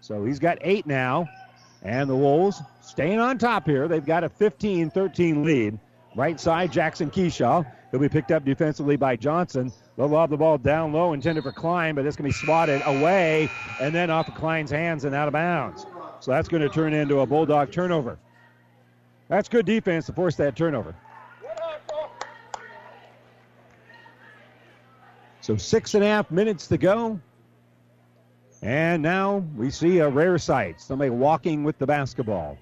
[0.00, 1.28] So he's got eight now.
[1.82, 3.88] And the Wolves staying on top here.
[3.88, 5.78] They've got a 15 13 lead.
[6.14, 7.64] Right side, Jackson Keyshaw.
[7.90, 9.72] He'll be picked up defensively by Johnson.
[9.96, 12.82] They'll lob the ball down low, intended for Klein, but it's going to be swatted
[12.84, 15.86] away and then off of Klein's hands and out of bounds.
[16.20, 18.18] So that's going to turn into a Bulldog turnover.
[19.28, 20.94] That's good defense to force that turnover.
[25.40, 27.20] So six and a half minutes to go.
[28.62, 32.58] And now we see a rare sight somebody walking with the basketball.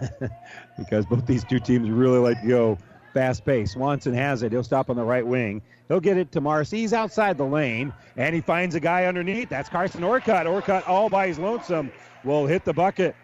[0.78, 2.78] because both these two teams really like to go
[3.14, 3.72] fast pace.
[3.72, 4.52] Swanson has it.
[4.52, 5.62] He'll stop on the right wing.
[5.88, 6.78] He'll get it to Marcy.
[6.78, 9.48] He's outside the lane, and he finds a guy underneath.
[9.48, 10.46] That's Carson Orcutt.
[10.46, 11.90] Orcutt all by his lonesome
[12.24, 13.16] will hit the bucket.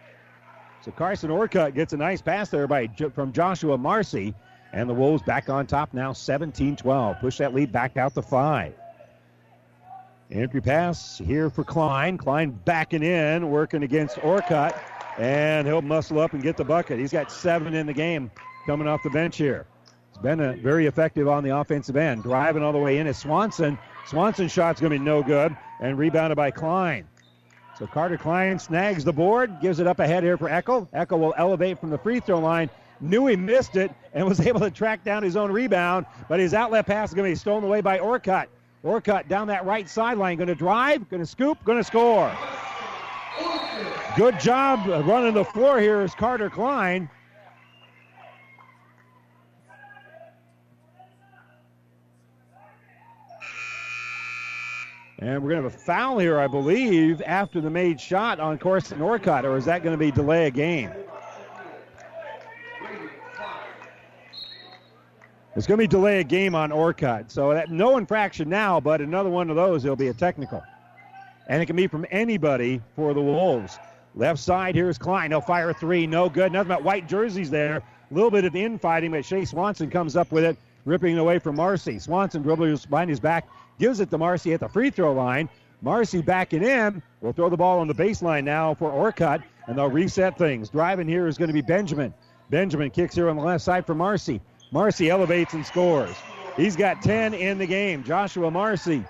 [0.81, 4.35] So Carson Orcutt gets a nice pass there by from Joshua Marcy,
[4.73, 7.21] and the Wolves back on top now 17-12.
[7.21, 8.75] Push that lead back out to five.
[10.35, 12.19] Entry pass here for Klein.
[12.19, 14.77] Klein backing in, working against Orcutt,
[15.17, 16.99] and he'll muscle up and get the bucket.
[16.99, 18.33] He's got seven in the game
[18.67, 19.65] coming off the bench here.
[20.11, 22.25] He's been a, very effective on the offensive end.
[22.25, 23.79] Driving all the way in is Swanson.
[24.07, 27.07] Swanson's shot's going to be no good, and rebounded by Klein.
[27.79, 30.89] So Carter Klein snags the board, gives it up ahead here for Eckel.
[30.93, 32.71] Eckel will elevate from the free throw line.
[33.01, 36.55] Knew he missed it and was able to track down his own rebound, but his
[36.55, 38.49] outlet pass is going to be stolen away by Orcutt.
[38.85, 42.31] Orcutt down that right sideline, going to drive, going to scoop, going to score.
[44.15, 47.09] Good job running the floor here is Carter Klein.
[55.19, 58.59] And we're going to have a foul here, I believe, after the made shot on
[58.59, 60.91] Carson Orcutt, or is that going to be delay a game?
[65.57, 67.31] It's going to be delay a game on Orcutt.
[67.31, 70.63] So that no infraction now, but another one of those, it'll be a technical.
[71.49, 73.79] And it can be from anybody for the Wolves.
[74.17, 75.31] Left side, here's Klein.
[75.31, 76.07] He'll fire three.
[76.07, 76.53] No good.
[76.53, 77.77] Nothing but white jerseys there.
[77.77, 81.39] A little bit of infighting, but Shea Swanson comes up with it, ripping it away
[81.39, 81.99] from Marcy.
[81.99, 85.49] Swanson dribbles behind his back, gives it to Marcy at the free throw line.
[85.83, 87.03] Marcy backing in.
[87.21, 90.69] We'll throw the ball on the baseline now for Orcutt, and they'll reset things.
[90.69, 92.15] Driving here is going to be Benjamin.
[92.51, 94.41] Benjamin kicks here on the left side for Marcy.
[94.75, 96.17] Marcy elevates and scores.
[96.57, 98.03] He's got 10 in the game.
[98.03, 99.05] Joshua Marcy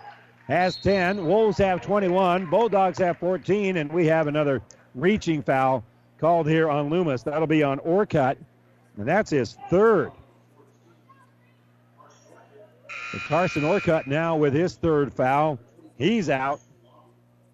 [0.47, 1.27] has 10.
[1.27, 2.51] Wolves have 21.
[2.51, 4.61] Bulldogs have 14, and we have another
[4.95, 5.83] reaching foul
[6.19, 7.23] called here on Loomis.
[7.23, 8.37] That'll be on Orcutt,
[8.99, 10.13] and that's his third.
[13.27, 15.59] Carson Orcutt now with his third foul.
[15.97, 16.61] He's out.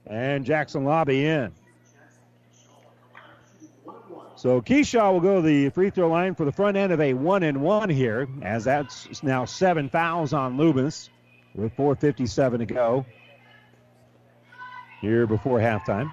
[0.09, 1.53] And Jackson Lobby in.
[4.41, 7.13] So Keyshaw will go to the free throw line for the front end of a
[7.13, 11.11] one and one here, as that's now seven fouls on Loomis
[11.55, 13.05] with 4.57 to go
[15.03, 16.11] here before halftime.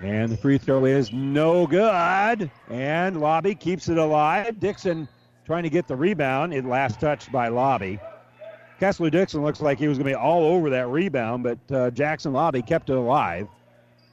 [0.00, 2.48] And the free throw is no good.
[2.70, 4.60] And Lobby keeps it alive.
[4.60, 5.08] Dixon
[5.46, 6.54] trying to get the rebound.
[6.54, 7.98] It last touched by Lobby.
[8.82, 11.92] Kessler Dixon looks like he was going to be all over that rebound, but uh,
[11.92, 13.46] Jackson Lobby kept it alive.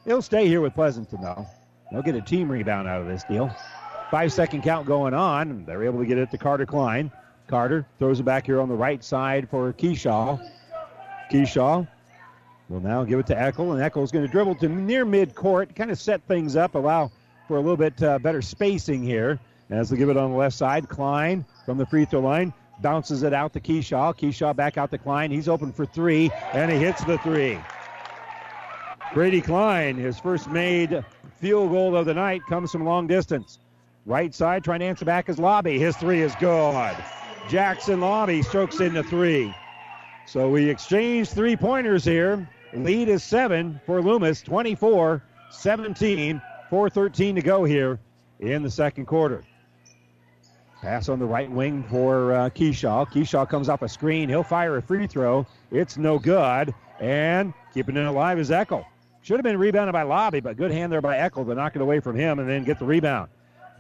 [0.06, 1.48] He'll stay here with Pleasanton, though.
[1.92, 3.52] They'll get a team rebound out of this deal.
[4.12, 5.66] Five second count going on.
[5.66, 7.12] They're able to get it to Carter Klein.
[7.48, 10.40] Carter throws it back here on the right side for Keyshaw.
[11.32, 11.88] Keyshaw
[12.70, 15.90] will now give it to Eckel, and Eckel's going to dribble to near midcourt, kind
[15.90, 17.12] of set things up, allow
[17.48, 19.40] for a little bit uh, better spacing here.
[19.72, 23.24] As they give it on the left side, Klein from the free throw line bounces
[23.24, 24.18] it out to Keyshaw.
[24.18, 25.32] Keyshaw back out to Klein.
[25.32, 27.60] He's open for three, and he hits the three.
[29.14, 31.04] Brady Klein, his first made
[31.38, 33.60] field goal of the night, comes from long distance.
[34.06, 35.80] Right side, trying to answer back his Lobby.
[35.80, 36.96] His three is good.
[37.50, 39.54] Jackson Lobby strokes in the three.
[40.26, 42.48] So we exchange three pointers here.
[42.74, 48.00] Lead is seven for Loomis, 24 17, 4.13 to go here
[48.40, 49.44] in the second quarter.
[50.82, 53.10] Pass on the right wing for uh, Keyshaw.
[53.10, 54.30] Keyshaw comes off a screen.
[54.30, 55.46] He'll fire a free throw.
[55.72, 56.74] It's no good.
[57.00, 58.86] And keeping it alive is Eckel.
[59.22, 61.82] Should have been rebounded by Lobby, but good hand there by Eckel to knock it
[61.82, 63.30] away from him and then get the rebound.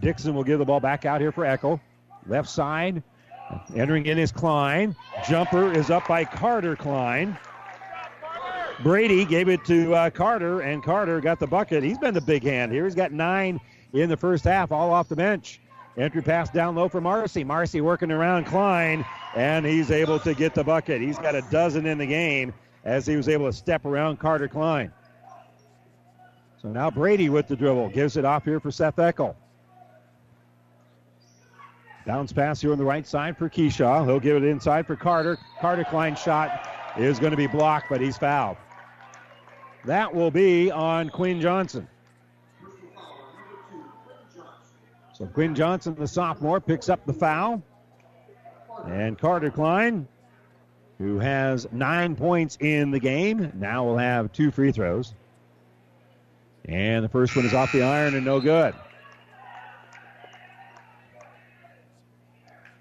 [0.01, 1.79] Dixon will give the ball back out here for Eckel.
[2.27, 3.01] Left side.
[3.75, 4.95] Entering in is Klein.
[5.27, 7.37] Jumper is up by Carter Klein.
[8.83, 11.83] Brady gave it to uh, Carter, and Carter got the bucket.
[11.83, 12.85] He's been the big hand here.
[12.85, 13.59] He's got nine
[13.93, 15.59] in the first half, all off the bench.
[15.97, 17.43] Entry pass down low for Marcy.
[17.43, 21.01] Marcy working around Klein, and he's able to get the bucket.
[21.01, 22.53] He's got a dozen in the game
[22.85, 24.91] as he was able to step around Carter Klein.
[26.61, 27.89] So now Brady with the dribble.
[27.89, 29.35] Gives it off here for Seth Eckel.
[32.05, 34.05] Bounce pass here on the right side for Keyshaw.
[34.05, 35.37] He'll give it inside for Carter.
[35.61, 38.57] Carter Klein shot is going to be blocked, but he's fouled.
[39.85, 41.87] That will be on Quinn Johnson.
[45.19, 47.61] So Quinn Johnson, the sophomore, picks up the foul.
[48.87, 50.07] And Carter Klein,
[50.97, 55.13] who has nine points in the game, now will have two free throws.
[56.65, 58.73] And the first one is off the iron and no good.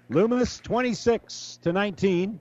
[0.09, 2.39] Loomis 26 to 19.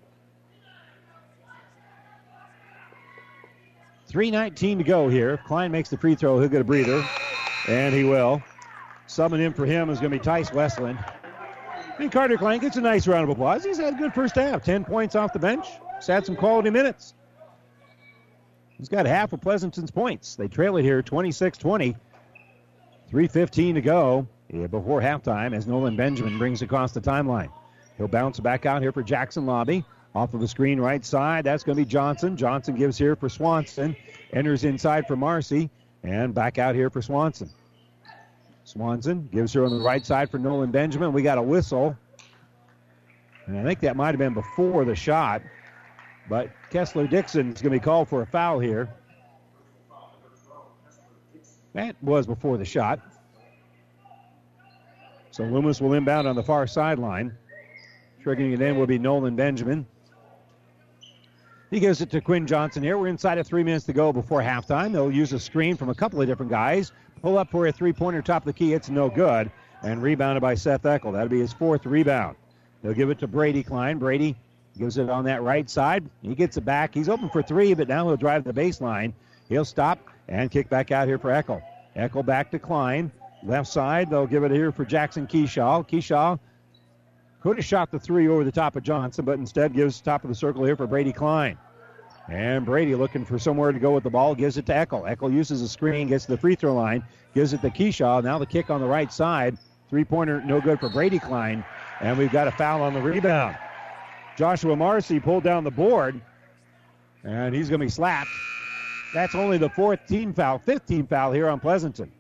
[4.09, 5.31] 3.19 to go here.
[5.31, 7.07] If Klein makes the free throw, he'll get a breather,
[7.67, 8.43] and he will.
[9.09, 10.99] Subbing in for him is going to be Tice Westland.
[11.99, 13.65] And Carter Klein gets a nice round of applause.
[13.65, 14.63] He's had a good first half.
[14.63, 15.67] 10 points off the bench.
[15.97, 17.15] He's had some quality minutes.
[18.77, 20.37] He's got half of Pleasanton's points.
[20.37, 21.97] They trail it here 26 20.
[23.11, 27.51] 3.15 to go before halftime as Nolan Benjamin brings across the timeline.
[27.97, 29.85] He'll bounce back out here for Jackson Lobby.
[30.15, 32.37] Off of the screen right side, that's going to be Johnson.
[32.37, 33.97] Johnson gives here for Swanson.
[34.33, 35.71] Enters inside for Marcy.
[36.03, 37.51] And back out here for Swanson.
[38.69, 41.15] Swanson gives her on the right side for Nolan Benjamin.
[41.15, 41.97] We got a whistle.
[43.47, 45.41] And I think that might have been before the shot.
[46.29, 48.91] But Kessler Dixon is going to be called for a foul here.
[51.73, 53.01] That was before the shot.
[55.31, 57.35] So Loomis will inbound on the far sideline.
[58.23, 59.87] Triggering it in will be Nolan Benjamin.
[61.71, 62.99] He gives it to Quinn Johnson here.
[62.99, 64.93] We're inside of three minutes to go before halftime.
[64.93, 66.93] They'll use a screen from a couple of different guys.
[67.23, 68.73] Pull up for a three pointer top of the key.
[68.73, 69.51] It's no good.
[69.83, 71.13] And rebounded by Seth Eckel.
[71.13, 72.37] That'll be his fourth rebound.
[72.83, 73.99] They'll give it to Brady Klein.
[73.99, 74.37] Brady
[74.77, 76.09] gives it on that right side.
[76.23, 76.95] He gets it back.
[76.95, 79.13] He's open for three, but now he'll drive the baseline.
[79.49, 79.99] He'll stop
[80.29, 81.63] and kick back out here for Eckel.
[81.97, 83.11] Eckel back to Klein.
[83.45, 85.89] Left side, they'll give it here for Jackson Keyshaw.
[85.89, 86.39] Keyshaw
[87.41, 90.29] could have shot the three over the top of Johnson, but instead gives top of
[90.29, 91.57] the circle here for Brady Klein.
[92.29, 95.09] And Brady looking for somewhere to go with the ball, gives it to Eckel.
[95.09, 97.03] Eckel uses a screen, gets to the free throw line,
[97.35, 98.23] gives it to Keyshaw.
[98.23, 99.57] Now the kick on the right side.
[99.89, 101.65] Three pointer, no good for Brady Klein.
[102.01, 103.57] And we've got a foul on the rebound.
[104.37, 106.21] Joshua Marcy pulled down the board,
[107.25, 108.31] and he's going to be slapped.
[109.15, 112.13] That's only the fourth team foul, fifth team foul here on Pleasanton.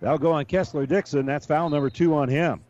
[0.00, 1.26] That'll go on Kessler Dixon.
[1.26, 2.62] That's foul number two on him.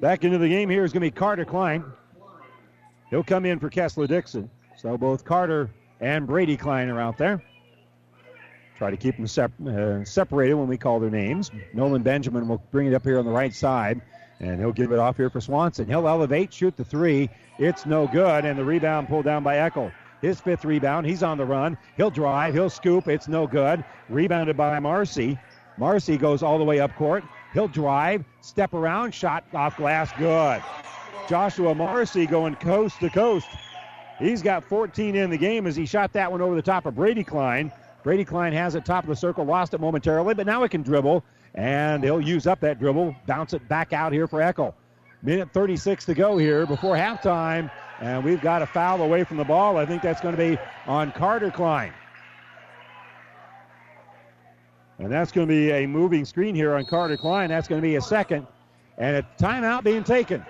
[0.00, 1.82] Back into the game here is going to be Carter Klein.
[3.10, 4.50] He'll come in for Kessler Dixon.
[4.76, 7.42] So both Carter and Brady Klein are out there.
[8.76, 11.50] Try to keep them sep- uh, separated when we call their names.
[11.72, 14.02] Nolan Benjamin will bring it up here on the right side,
[14.38, 15.86] and he'll give it off here for Swanson.
[15.86, 17.30] He'll elevate, shoot the three.
[17.58, 19.92] It's no good, and the rebound pulled down by Eckel.
[20.20, 21.06] His fifth rebound.
[21.06, 21.78] He's on the run.
[21.96, 22.52] He'll drive.
[22.52, 23.08] He'll scoop.
[23.08, 23.84] It's no good.
[24.10, 25.38] Rebounded by Marcy.
[25.78, 27.24] Marcy goes all the way up court.
[27.52, 30.10] He'll drive, step around, shot off glass.
[30.18, 30.62] Good.
[31.28, 33.48] Joshua Marcy going coast to coast.
[34.18, 36.94] He's got 14 in the game as he shot that one over the top of
[36.94, 37.70] Brady Klein.
[38.02, 40.82] Brady Klein has it top of the circle, lost it momentarily, but now he can
[40.82, 41.24] dribble,
[41.54, 44.72] and he'll use up that dribble, bounce it back out here for Eckel.
[45.22, 47.70] Minute 36 to go here before halftime,
[48.00, 49.76] and we've got a foul away from the ball.
[49.76, 51.92] I think that's going to be on Carter Klein.
[54.98, 57.50] And that's going to be a moving screen here on Carter Klein.
[57.50, 58.46] That's going to be a second.
[58.98, 60.44] And a timeout being taken.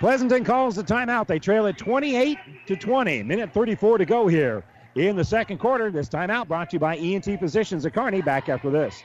[0.00, 1.26] Pleasanton calls the timeout.
[1.26, 3.22] They trail it 28 to 20.
[3.22, 5.90] Minute 34 to go here in the second quarter.
[5.90, 8.22] This timeout brought to you by ENT Physicians at Kearney.
[8.22, 9.04] Back after this.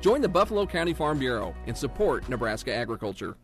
[0.00, 3.36] Join the Buffalo County Farm Bureau and support Nebraska agriculture.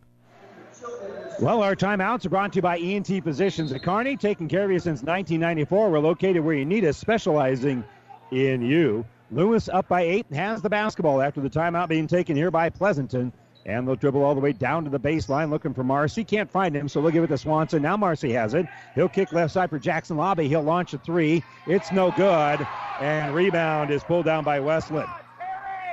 [1.38, 4.70] Well, our timeouts are brought to you by ENT Physicians at Kearney, taking care of
[4.70, 5.90] you since 1994.
[5.90, 7.84] We're located where you need us, specializing
[8.32, 9.04] in you.
[9.30, 13.32] Loomis up by eight has the basketball after the timeout being taken here by Pleasanton.
[13.66, 16.24] And they'll dribble all the way down to the baseline looking for Marcy.
[16.24, 17.82] Can't find him, so they'll give it to Swanson.
[17.82, 18.64] Now Marcy has it.
[18.94, 20.48] He'll kick left side for Jackson Lobby.
[20.48, 21.42] He'll launch a three.
[21.66, 22.66] It's no good.
[23.00, 25.08] And rebound is pulled down by Westland.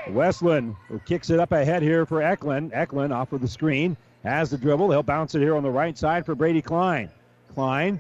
[0.10, 0.76] Westland
[1.06, 2.72] kicks it up ahead here for Eckel.
[2.72, 3.96] Eckel off of the screen.
[4.24, 4.92] Has the dribble.
[4.92, 7.10] He'll bounce it here on the right side for Brady Klein.
[7.54, 8.00] Klein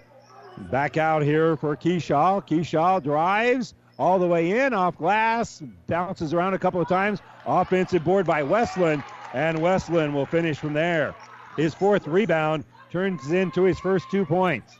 [0.72, 2.47] back out here for Keyshaw.
[2.47, 5.62] Keyshaw drives all the way in off glass.
[5.88, 7.20] Bounces around a couple of times.
[7.45, 11.16] Offensive board by Westland and Westland will finish from there.
[11.58, 14.78] His fourth rebound turns into his first two points.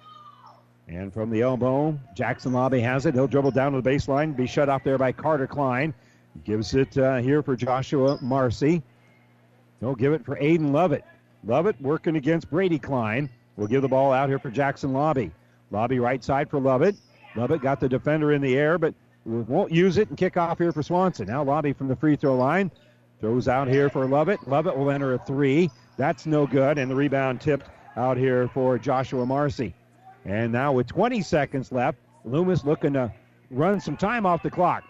[0.88, 3.16] And from the elbow, Jackson Lobby has it.
[3.16, 5.94] He'll dribble down to the baseline, be shut off there by Carter Klein.
[6.44, 8.82] Gives it uh, here for Joshua Marcy.
[9.80, 11.04] He'll give it for Aiden Lovett.
[11.46, 13.30] Lovett working against Brady Klein.
[13.56, 15.32] We'll give the ball out here for Jackson Lobby.
[15.72, 16.96] Lobby right side for Lovett.
[17.36, 18.94] Lovett got the defender in the air, but
[19.26, 21.28] won't use it and kick off here for Swanson.
[21.28, 22.72] Now Lobby from the free throw line.
[23.20, 24.48] Throws out here for Lovett.
[24.48, 25.70] Lovett will enter a three.
[25.98, 26.78] That's no good.
[26.78, 29.74] And the rebound tipped out here for Joshua Marcy.
[30.26, 33.14] And now with 20 seconds left, Loomis looking to
[33.50, 34.84] run some time off the clock.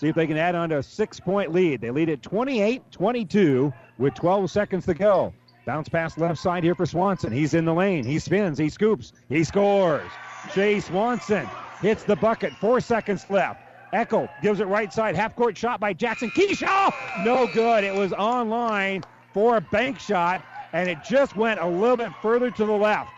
[0.00, 1.82] See if they can add on to a six point lead.
[1.82, 5.34] They lead at 28 22 with 12 seconds to go.
[5.66, 7.30] Bounce pass left side here for Swanson.
[7.30, 8.06] He's in the lane.
[8.06, 8.56] He spins.
[8.56, 9.12] He scoops.
[9.28, 10.10] He scores.
[10.54, 11.46] Jay Swanson
[11.82, 12.54] hits the bucket.
[12.54, 13.60] Four seconds left.
[13.92, 15.16] Eckel gives it right side.
[15.16, 16.94] Half court shot by Jackson Keyshaw.
[17.22, 17.84] No good.
[17.84, 19.02] It was online
[19.34, 20.42] for a bank shot,
[20.72, 23.12] and it just went a little bit further to the left.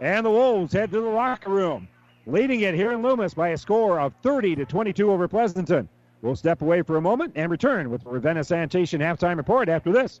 [0.00, 1.86] And the Wolves head to the locker room,
[2.26, 5.88] leading it here in Loomis by a score of 30 to 22 over Pleasanton.
[6.20, 10.20] We'll step away for a moment and return with Ravenna Sanitation halftime report after this.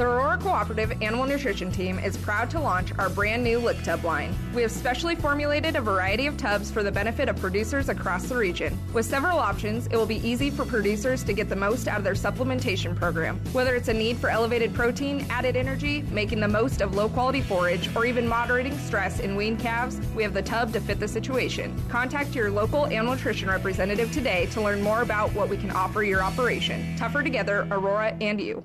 [0.00, 4.02] The Aurora Cooperative Animal Nutrition Team is proud to launch our brand new Lick Tub
[4.02, 4.34] line.
[4.54, 8.34] We have specially formulated a variety of tubs for the benefit of producers across the
[8.34, 8.78] region.
[8.94, 12.04] With several options, it will be easy for producers to get the most out of
[12.04, 13.38] their supplementation program.
[13.52, 17.42] Whether it's a need for elevated protein, added energy, making the most of low quality
[17.42, 21.08] forage, or even moderating stress in weaned calves, we have the tub to fit the
[21.08, 21.78] situation.
[21.90, 26.02] Contact your local animal nutrition representative today to learn more about what we can offer
[26.02, 26.96] your operation.
[26.96, 28.64] Tougher together, Aurora and you.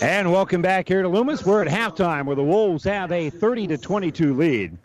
[0.00, 1.44] And welcome back here to Loomis.
[1.44, 4.78] We're at halftime where the Wolves have a 30 to 22 lead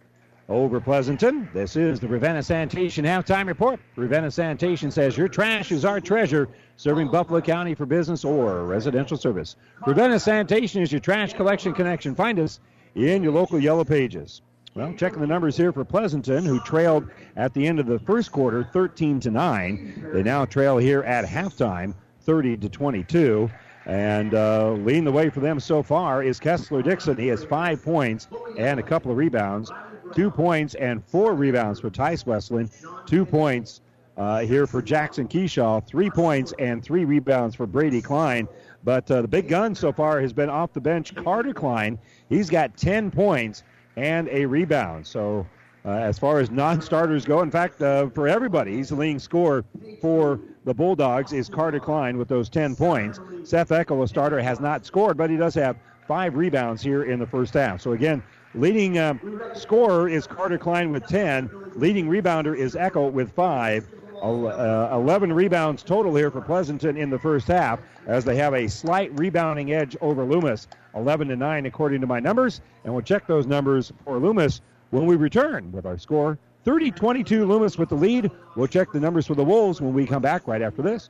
[0.49, 1.47] over Pleasanton.
[1.53, 3.79] This is the Ravenna Sanitation halftime report.
[3.95, 9.15] Ravenna Sanitation says your trash is our treasure, serving Buffalo County for business or residential
[9.15, 9.55] service.
[9.87, 12.13] Ravenna Sanitation is your trash collection connection.
[12.13, 12.59] Find us
[12.95, 14.41] in your local yellow pages.
[14.73, 17.07] Well, checking the numbers here for Pleasanton, who trailed
[17.37, 20.09] at the end of the first quarter 13 to 9.
[20.11, 23.49] They now trail here at halftime 30 to 22.
[23.85, 27.17] And uh, leading the way for them so far is Kessler Dixon.
[27.17, 28.27] He has five points
[28.57, 29.71] and a couple of rebounds.
[30.15, 32.71] Two points and four rebounds for Tice Westland.
[33.05, 33.81] Two points
[34.17, 35.85] uh, here for Jackson Keyshaw.
[35.85, 38.47] Three points and three rebounds for Brady Klein.
[38.83, 41.99] But uh, the big gun so far has been off the bench, Carter Klein.
[42.29, 43.63] He's got 10 points
[43.95, 45.05] and a rebound.
[45.05, 45.45] So
[45.85, 47.41] uh, as far as non-starters go.
[47.41, 49.63] In fact, uh, for everybody, he's the leading scorer
[50.01, 53.19] for the Bulldogs is Carter Klein with those 10 points.
[53.43, 55.77] Seth Eckel, a starter, has not scored, but he does have
[56.07, 57.81] five rebounds here in the first half.
[57.81, 58.23] So again,
[58.55, 59.15] leading uh,
[59.53, 61.49] scorer is Carter Klein with 10.
[61.75, 63.87] Leading rebounder is Eckel with five.
[64.23, 68.67] Uh, 11 rebounds total here for Pleasanton in the first half as they have a
[68.67, 73.27] slight rebounding edge over Loomis 11 to 9 according to my numbers and we'll check
[73.27, 74.61] those numbers for Loomis
[74.95, 78.31] when we return with our score 30 22 Loomis with the lead.
[78.55, 81.09] We'll check the numbers for the Wolves when we come back right after this.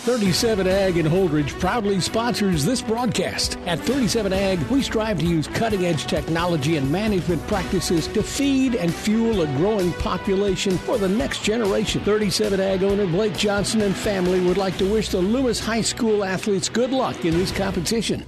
[0.00, 3.56] 37 Ag and Holdrege proudly sponsors this broadcast.
[3.64, 8.74] At 37 Ag, we strive to use cutting edge technology and management practices to feed
[8.74, 12.02] and fuel a growing population for the next generation.
[12.02, 16.24] 37 Ag owner Blake Johnson and family would like to wish the Loomis High School
[16.24, 18.26] athletes good luck in this competition.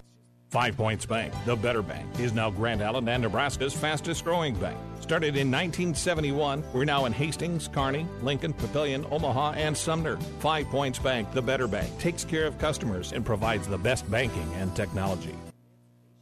[0.48, 4.78] Five Points Bank, the better bank, is now Grand Island and Nebraska's fastest growing bank.
[5.00, 10.16] Started in 1971, we're now in Hastings, Kearney, Lincoln, Papillion, Omaha, and Sumner.
[10.40, 14.50] Five Points Bank, the better bank, takes care of customers and provides the best banking
[14.54, 15.34] and technology.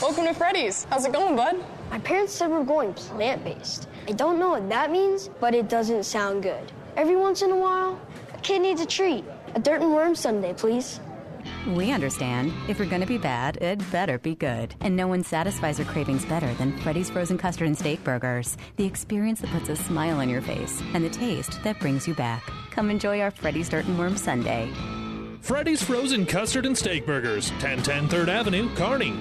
[0.00, 0.84] Welcome to Freddy's.
[0.90, 1.64] How's it going, bud?
[1.90, 3.88] My parents said we're going plant based.
[4.08, 6.72] I don't know what that means, but it doesn't sound good.
[6.96, 8.00] Every once in a while,
[8.32, 9.24] a kid needs a treat.
[9.54, 11.00] A dirt and worm sundae, please.
[11.68, 12.52] We understand.
[12.68, 14.74] If we're gonna be bad, it better be good.
[14.80, 18.56] And no one satisfies our cravings better than Freddy's Frozen Custard and Steak Burgers.
[18.76, 22.14] The experience that puts a smile on your face and the taste that brings you
[22.14, 22.42] back.
[22.70, 24.68] Come enjoy our Freddy's Dirt and Worm Sundae.
[25.40, 29.14] Freddy's Frozen Custard and Steak Burgers, 1010 3rd Avenue, Kearney.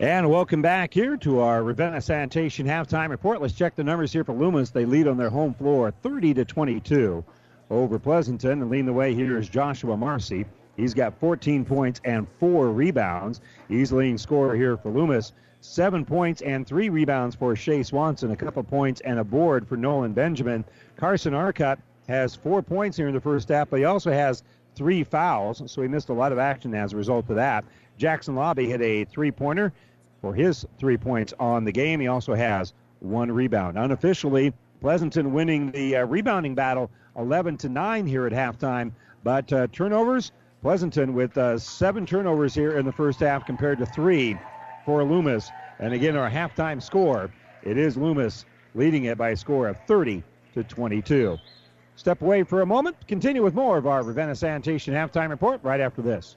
[0.00, 3.42] And welcome back here to our Ravenna Sanitation halftime report.
[3.42, 4.70] Let's check the numbers here for Loomis.
[4.70, 7.24] They lead on their home floor 30 to 22
[7.68, 8.62] over Pleasanton.
[8.62, 10.44] And leading the way here is Joshua Marcy.
[10.76, 13.40] He's got 14 points and four rebounds.
[13.66, 15.32] He's leading scorer here for Loomis.
[15.62, 19.76] Seven points and three rebounds for Shea Swanson, a couple points and a board for
[19.76, 20.64] Nolan Benjamin.
[20.96, 24.44] Carson Orcutt has four points here in the first half, but he also has
[24.76, 27.64] three fouls, so he missed a lot of action as a result of that.
[27.98, 29.72] Jackson Lobby hit a three pointer
[30.20, 32.00] for his three points on the game.
[32.00, 33.78] He also has one rebound.
[33.78, 38.92] Unofficially, Pleasanton winning the uh, rebounding battle 11 to 9 here at halftime.
[39.24, 43.86] But uh, turnovers, Pleasanton with uh, seven turnovers here in the first half compared to
[43.86, 44.36] three
[44.84, 45.50] for Loomis.
[45.78, 47.30] And again, our halftime score,
[47.62, 48.44] it is Loomis
[48.74, 50.22] leading it by a score of 30
[50.54, 51.36] to 22.
[51.96, 52.96] Step away for a moment.
[53.08, 56.36] Continue with more of our Ravenna Sanitation halftime report right after this.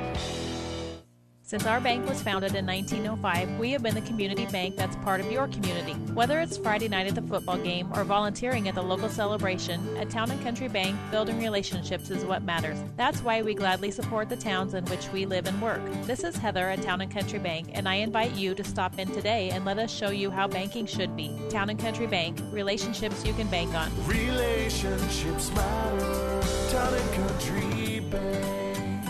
[1.51, 5.19] Since our bank was founded in 1905, we have been the community bank that's part
[5.19, 5.91] of your community.
[6.13, 10.09] Whether it's Friday night at the football game or volunteering at the local celebration, at
[10.09, 12.77] Town and Country Bank, building relationships is what matters.
[12.95, 15.81] That's why we gladly support the towns in which we live and work.
[16.03, 19.09] This is Heather at Town and Country Bank, and I invite you to stop in
[19.11, 21.37] today and let us show you how banking should be.
[21.49, 23.91] Town and Country Bank, relationships you can bank on.
[24.07, 26.71] Relationships matter.
[26.71, 29.05] Town and Country Bank.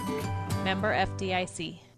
[0.64, 1.91] Member FDIC.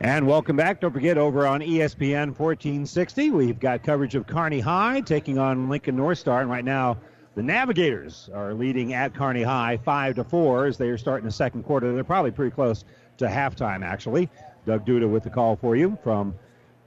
[0.00, 0.80] And welcome back.
[0.80, 5.96] Don't forget, over on ESPN 1460, we've got coverage of Kearney High taking on Lincoln
[5.96, 6.42] North Star.
[6.42, 6.98] And right now,
[7.34, 11.32] the Navigators are leading at Kearney High 5 to 4 as they are starting the
[11.32, 11.94] second quarter.
[11.94, 12.84] They're probably pretty close
[13.16, 14.28] to halftime, actually.
[14.66, 16.34] Doug Duda with the call for you from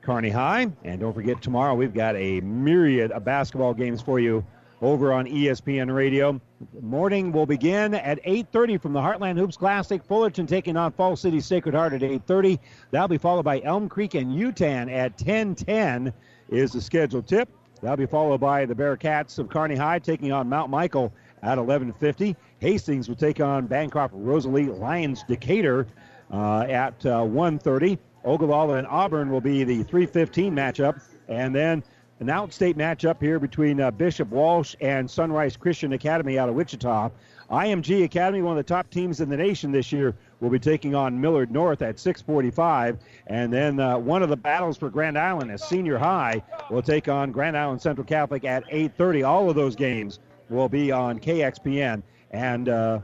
[0.01, 0.67] Kearney High.
[0.83, 4.45] And don't forget, tomorrow we've got a myriad of basketball games for you
[4.81, 6.39] over on ESPN Radio.
[6.81, 10.03] Morning will begin at 8:30 from the Heartland Hoops Classic.
[10.03, 12.59] Fullerton taking on Falls City Sacred Heart at 8:30.
[12.91, 16.13] That'll be followed by Elm Creek and Utan at 10:10
[16.49, 17.49] is the scheduled tip.
[17.81, 21.13] That'll be followed by the Bearcats of Kearney High taking on Mount Michael
[21.43, 22.35] at 11:50.
[22.59, 25.87] Hastings will take on Bancroft Rosalie Lyons Decatur
[26.31, 27.97] uh, at uh, 1:30.
[28.25, 31.83] Ogallala and Auburn will be the 3:15 matchup, and then
[32.19, 37.09] an outstate matchup here between uh, Bishop Walsh and Sunrise Christian Academy out of Wichita.
[37.49, 40.93] IMG Academy, one of the top teams in the nation this year, will be taking
[40.93, 42.97] on Millard North at 6:45,
[43.27, 47.07] and then uh, one of the battles for Grand Island as Senior High will take
[47.07, 49.27] on Grand Island Central Catholic at 8:30.
[49.27, 52.99] All of those games will be on KXPN, and uh,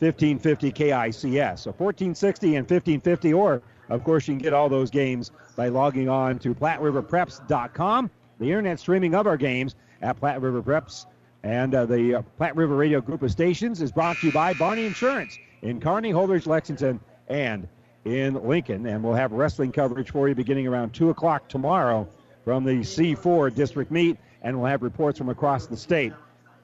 [0.00, 1.60] 1550 KICS.
[1.60, 6.08] So 1460 and 1550, or of course, you can get all those games by logging
[6.08, 11.06] on to PlatteRiverPreps.com, the internet streaming of our games at Platte River Preps.
[11.42, 14.54] And uh, the uh, Platte River Radio Group of Stations is brought to you by
[14.54, 17.68] Barney Insurance in Kearney, Holdrege, Lexington, and
[18.04, 18.86] in Lincoln.
[18.86, 22.08] And we'll have wrestling coverage for you beginning around 2 o'clock tomorrow
[22.44, 26.12] from the C4 district meet, and we'll have reports from across the state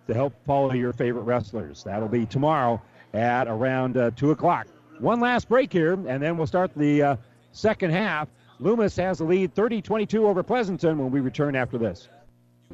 [0.06, 1.84] to help follow your favorite wrestlers.
[1.84, 2.80] That'll be tomorrow
[3.14, 4.66] at around uh, 2 o'clock.
[4.98, 7.16] One last break here, and then we'll start the uh,
[7.52, 8.28] second half.
[8.60, 12.08] Loomis has the lead 30 22 over Pleasanton when we return after this.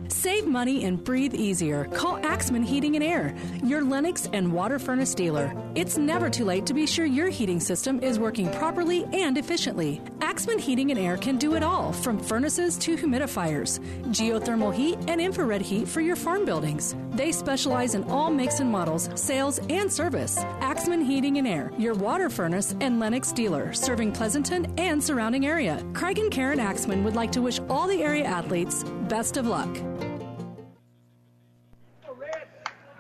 [0.09, 1.87] Save money and breathe easier.
[1.87, 3.34] Call Axman Heating and Air,
[3.64, 5.51] your Lennox and water furnace dealer.
[5.74, 10.03] It's never too late to be sure your heating system is working properly and efficiently.
[10.20, 13.78] Axman Heating and Air can do it all, from furnaces to humidifiers,
[14.09, 16.95] geothermal heat, and infrared heat for your farm buildings.
[17.17, 20.37] They specialize in all makes and models, sales, and service.
[20.61, 25.83] Axman Heating and Air, your water furnace and Lennox dealer, serving Pleasanton and surrounding area.
[25.95, 29.75] Craig and Karen Axman would like to wish all the area athletes best of luck.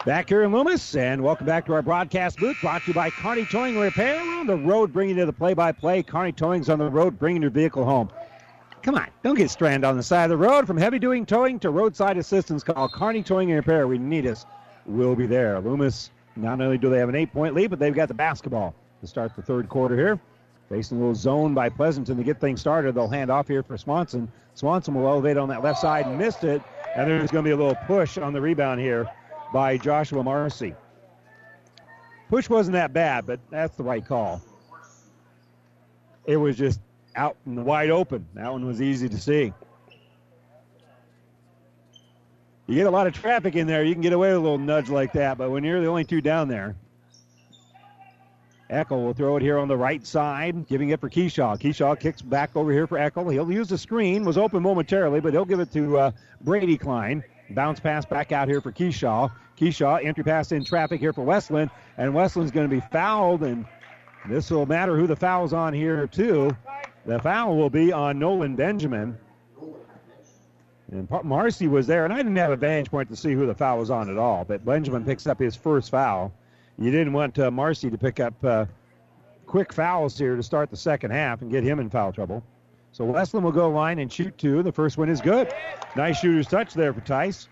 [0.06, 3.10] Back here in Loomis, and welcome back to our broadcast booth brought to you by
[3.10, 4.22] Kearney Towing Repair.
[4.24, 6.02] We're on the road bringing you the play by play.
[6.02, 8.08] Kearney Towing's on the road bringing your vehicle home.
[8.86, 10.64] Come on, don't get stranded on the side of the road.
[10.64, 13.88] From heavy duty towing to roadside assistance, call Kearney Towing and Repair.
[13.88, 14.46] We need us.
[14.86, 15.58] We'll be there.
[15.58, 18.76] Loomis, not only do they have an eight point lead, but they've got the basketball
[19.00, 20.20] to start the third quarter here.
[20.68, 22.94] Facing a little zone by Pleasanton to get things started.
[22.94, 24.30] They'll hand off here for Swanson.
[24.54, 26.62] Swanson will elevate on that left side, and missed it,
[26.94, 29.10] and there's going to be a little push on the rebound here
[29.52, 30.76] by Joshua Marcy.
[32.30, 34.40] Push wasn't that bad, but that's the right call.
[36.24, 36.78] It was just
[37.16, 38.26] out in the wide open.
[38.34, 39.52] That one was easy to see.
[42.66, 44.58] You get a lot of traffic in there, you can get away with a little
[44.58, 46.74] nudge like that, but when you're the only two down there,
[48.68, 51.60] Eckel will throw it here on the right side, giving it for Keyshaw.
[51.60, 53.32] Keyshaw kicks back over here for Eckel.
[53.32, 56.10] He'll use the screen, was open momentarily, but he'll give it to uh,
[56.40, 57.22] Brady Klein.
[57.50, 59.30] Bounce pass back out here for Keyshaw.
[59.56, 63.64] Keyshaw, entry pass in traffic here for Westland, and Westland's going to be fouled, and
[64.28, 66.54] this will matter who the foul's on here, too.
[67.06, 69.16] The foul will be on Nolan Benjamin.
[70.90, 73.54] And Marcy was there, and I didn't have a vantage point to see who the
[73.54, 76.32] foul was on at all, but Benjamin picks up his first foul.
[76.78, 78.66] You didn't want uh, Marcy to pick up uh,
[79.46, 82.42] quick fouls here to start the second half and get him in foul trouble.
[82.92, 84.62] So Westland will go line and shoot two.
[84.62, 85.52] The first one is good.
[85.96, 87.48] Nice shooter's touch there for Tice.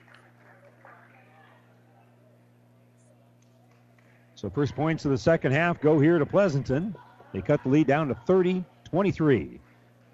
[4.35, 6.97] So first points of the second half go here to Pleasanton.
[7.33, 9.61] They cut the lead down to 30 23.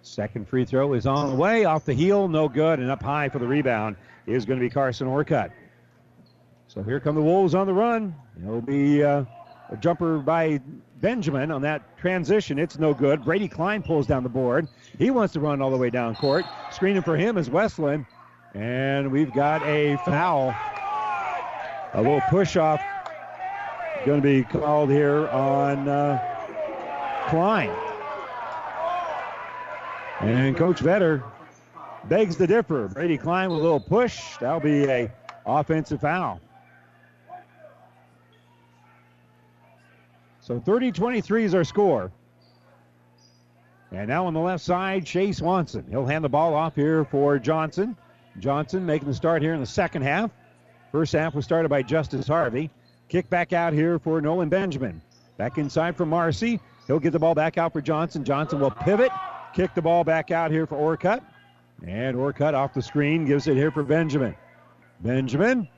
[0.02, 3.28] Second free throw is on the way, off the heel, no good, and up high
[3.28, 3.96] for the rebound
[4.26, 5.50] is going to be Carson Orcutt.
[6.68, 8.14] So here come the Wolves on the run.
[8.42, 9.24] It'll be uh,
[9.70, 10.60] a jumper by
[11.00, 12.58] Benjamin on that transition.
[12.58, 13.24] It's no good.
[13.24, 14.68] Brady Klein pulls down the board.
[14.98, 16.44] He wants to run all the way down court.
[16.70, 18.06] Screening for him is Westland.
[18.54, 20.54] And we've got a foul.
[21.92, 22.80] A little push off
[24.06, 27.70] going to be called here on uh, Klein.
[30.20, 31.22] And Coach Vetter
[32.04, 32.88] begs to differ.
[32.88, 34.36] Brady Klein with a little push.
[34.38, 35.10] That'll be a
[35.46, 36.40] offensive foul.
[40.42, 42.12] So 30-23 is our score.
[43.92, 45.84] And now on the left side, Chase Swanson.
[45.88, 47.96] He'll hand the ball off here for Johnson.
[48.38, 50.30] Johnson making the start here in the second half.
[50.92, 52.70] First half was started by Justice Harvey.
[53.08, 55.00] Kick back out here for Nolan Benjamin.
[55.38, 56.60] Back inside for Marcy.
[56.86, 58.24] He'll get the ball back out for Johnson.
[58.24, 59.10] Johnson will pivot.
[59.54, 61.22] Kick the ball back out here for Orcutt.
[61.86, 64.36] And Orcutt off the screen gives it here for Benjamin.
[65.00, 65.68] Benjamin,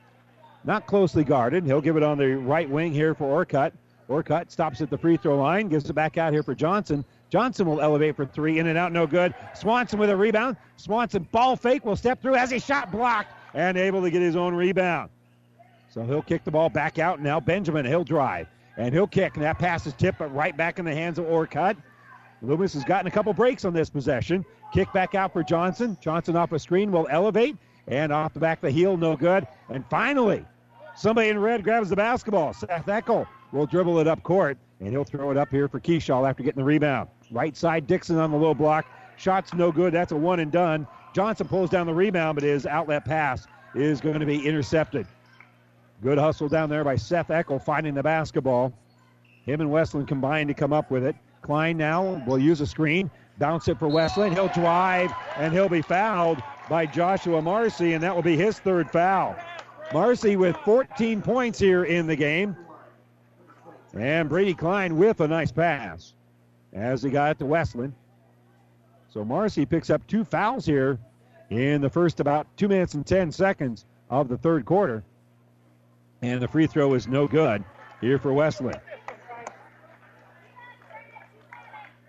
[0.63, 1.65] not closely guarded.
[1.65, 3.73] He'll give it on the right wing here for Orcutt.
[4.09, 7.05] Orcutt stops at the free throw line, gives it back out here for Johnson.
[7.29, 9.33] Johnson will elevate for three, in and out, no good.
[9.55, 10.57] Swanson with a rebound.
[10.75, 14.35] Swanson ball fake will step through, has a shot blocked, and able to get his
[14.35, 15.09] own rebound.
[15.89, 17.21] So he'll kick the ball back out.
[17.21, 18.47] Now Benjamin, he'll drive,
[18.77, 21.25] and he'll kick, and that pass is tipped, but right back in the hands of
[21.25, 21.77] Orcutt.
[22.43, 24.45] Loomis has gotten a couple breaks on this possession.
[24.73, 25.97] Kick back out for Johnson.
[26.01, 27.55] Johnson off a screen will elevate,
[27.87, 29.47] and off the back of the heel, no good.
[29.69, 30.45] And finally,
[30.95, 32.53] somebody in red grabs the basketball.
[32.53, 36.29] Seth Eckel will dribble it up court, and he'll throw it up here for Keyshaw
[36.29, 37.09] after getting the rebound.
[37.31, 38.85] Right side, Dixon on the low block.
[39.15, 39.93] Shot's no good.
[39.93, 40.85] That's a one and done.
[41.13, 45.07] Johnson pulls down the rebound, but his outlet pass is going to be intercepted.
[46.01, 48.73] Good hustle down there by Seth Eckel finding the basketball.
[49.45, 51.15] Him and Westland combined to come up with it.
[51.43, 54.33] Klein now will use a screen, bounce it for Westland.
[54.33, 58.89] He'll drive, and he'll be fouled by Joshua Marcy, and that will be his third
[58.89, 59.35] foul.
[59.93, 62.55] Marcy with 14 points here in the game.
[63.93, 66.13] And Brady Klein with a nice pass
[66.71, 67.93] as he got it to Westland.
[69.09, 70.97] So Marcy picks up two fouls here
[71.51, 75.03] in the first about two minutes and 10 seconds of the third quarter.
[76.23, 77.63] And the free throw is no good
[78.01, 78.79] here for Westland.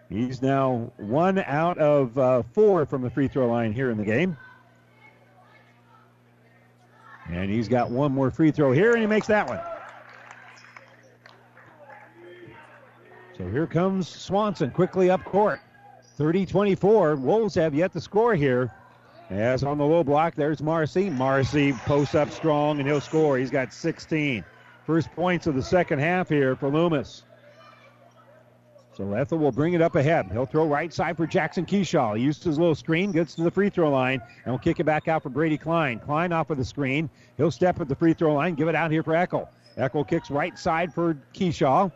[0.08, 4.04] He's now one out of uh, four from the free throw line here in the
[4.04, 4.36] game.
[7.30, 9.60] And he's got one more free throw here, and he makes that one.
[13.36, 15.60] So here comes Swanson quickly up court.
[16.16, 17.16] 30 24.
[17.16, 18.70] Wolves have yet to score here.
[19.30, 21.10] As on the low block, there's Marcy.
[21.10, 23.38] Marcy posts up strong and he'll score.
[23.38, 24.44] He's got 16.
[24.86, 27.24] First points of the second half here for Loomis.
[28.96, 30.30] So Eckel will bring it up ahead.
[30.30, 32.16] He'll throw right side for Jackson Keyshaw.
[32.16, 34.84] He used his little screen, gets to the free throw line, and will kick it
[34.84, 35.98] back out for Brady Klein.
[35.98, 37.10] Klein off of the screen.
[37.36, 39.48] He'll step at the free throw line, give it out here for Eckel.
[39.76, 41.90] Eckel kicks right side for Keyshaw.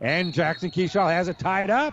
[0.00, 1.92] And Jackson Keyshaw has it tied up.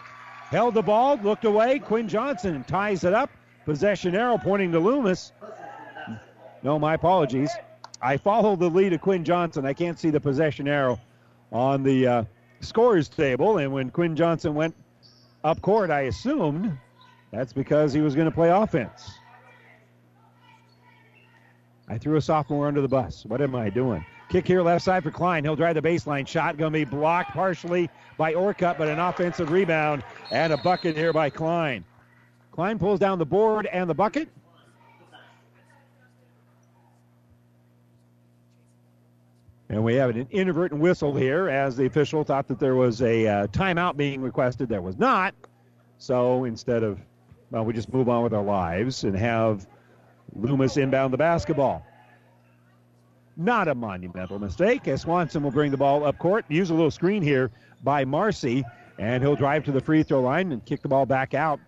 [0.49, 1.79] Held the ball, looked away.
[1.79, 3.29] Quinn Johnson ties it up.
[3.65, 5.33] Possession arrow pointing to Loomis.
[6.63, 7.51] No, my apologies.
[8.01, 9.65] I follow the lead of Quinn Johnson.
[9.65, 10.99] I can't see the possession arrow
[11.51, 12.23] on the uh,
[12.61, 13.57] scores table.
[13.57, 14.75] And when Quinn Johnson went
[15.43, 16.77] up court, I assumed
[17.31, 19.11] that's because he was going to play offense.
[21.87, 23.25] I threw a sophomore under the bus.
[23.25, 24.05] What am I doing?
[24.29, 25.43] Kick here left side for Klein.
[25.43, 26.55] He'll drive the baseline shot.
[26.55, 31.11] Going to be blocked partially by Orcutt, but an offensive rebound and a bucket here
[31.11, 31.83] by Klein.
[32.51, 34.29] Klein pulls down the board and the bucket.
[39.69, 43.27] And we have an inadvertent whistle here as the official thought that there was a
[43.27, 44.67] uh, timeout being requested.
[44.67, 45.35] There was not.
[45.99, 46.99] So instead of,
[47.51, 49.67] well, we just move on with our lives and have
[50.33, 51.85] Loomis inbound the basketball.
[53.37, 56.45] Not a monumental mistake as Swanson will bring the ball up court.
[56.49, 57.51] Use a little screen here
[57.83, 58.65] by Marcy,
[58.97, 61.59] and he'll drive to the free throw line and kick the ball back out.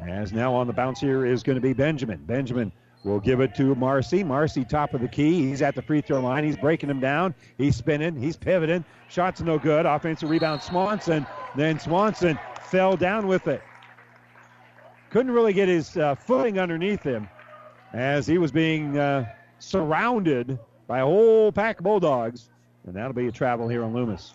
[0.00, 2.24] As now on the bounce here is going to be Benjamin.
[2.24, 2.72] Benjamin
[3.04, 4.22] will give it to Marcy.
[4.22, 5.48] Marcy, top of the key.
[5.48, 6.44] He's at the free throw line.
[6.44, 7.34] He's breaking him down.
[7.58, 8.16] He's spinning.
[8.16, 8.84] He's pivoting.
[9.08, 9.86] Shots no good.
[9.86, 11.26] Offensive rebound, Swanson.
[11.56, 13.62] Then Swanson fell down with it.
[15.10, 17.28] Couldn't really get his uh, footing underneath him
[17.92, 19.26] as he was being uh,
[19.58, 22.48] surrounded by a whole pack of Bulldogs.
[22.86, 24.34] And that'll be a travel here on Loomis.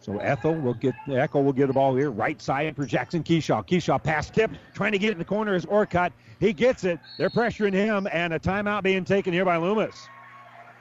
[0.00, 2.10] So Eckel will get Eckel will get the ball here.
[2.10, 3.66] Right side for Jackson Keyshaw.
[3.66, 6.12] Keyshaw pass tip, trying to get in the corner is Orcutt.
[6.38, 6.98] He gets it.
[7.18, 10.08] They're pressuring him, and a timeout being taken here by Loomis.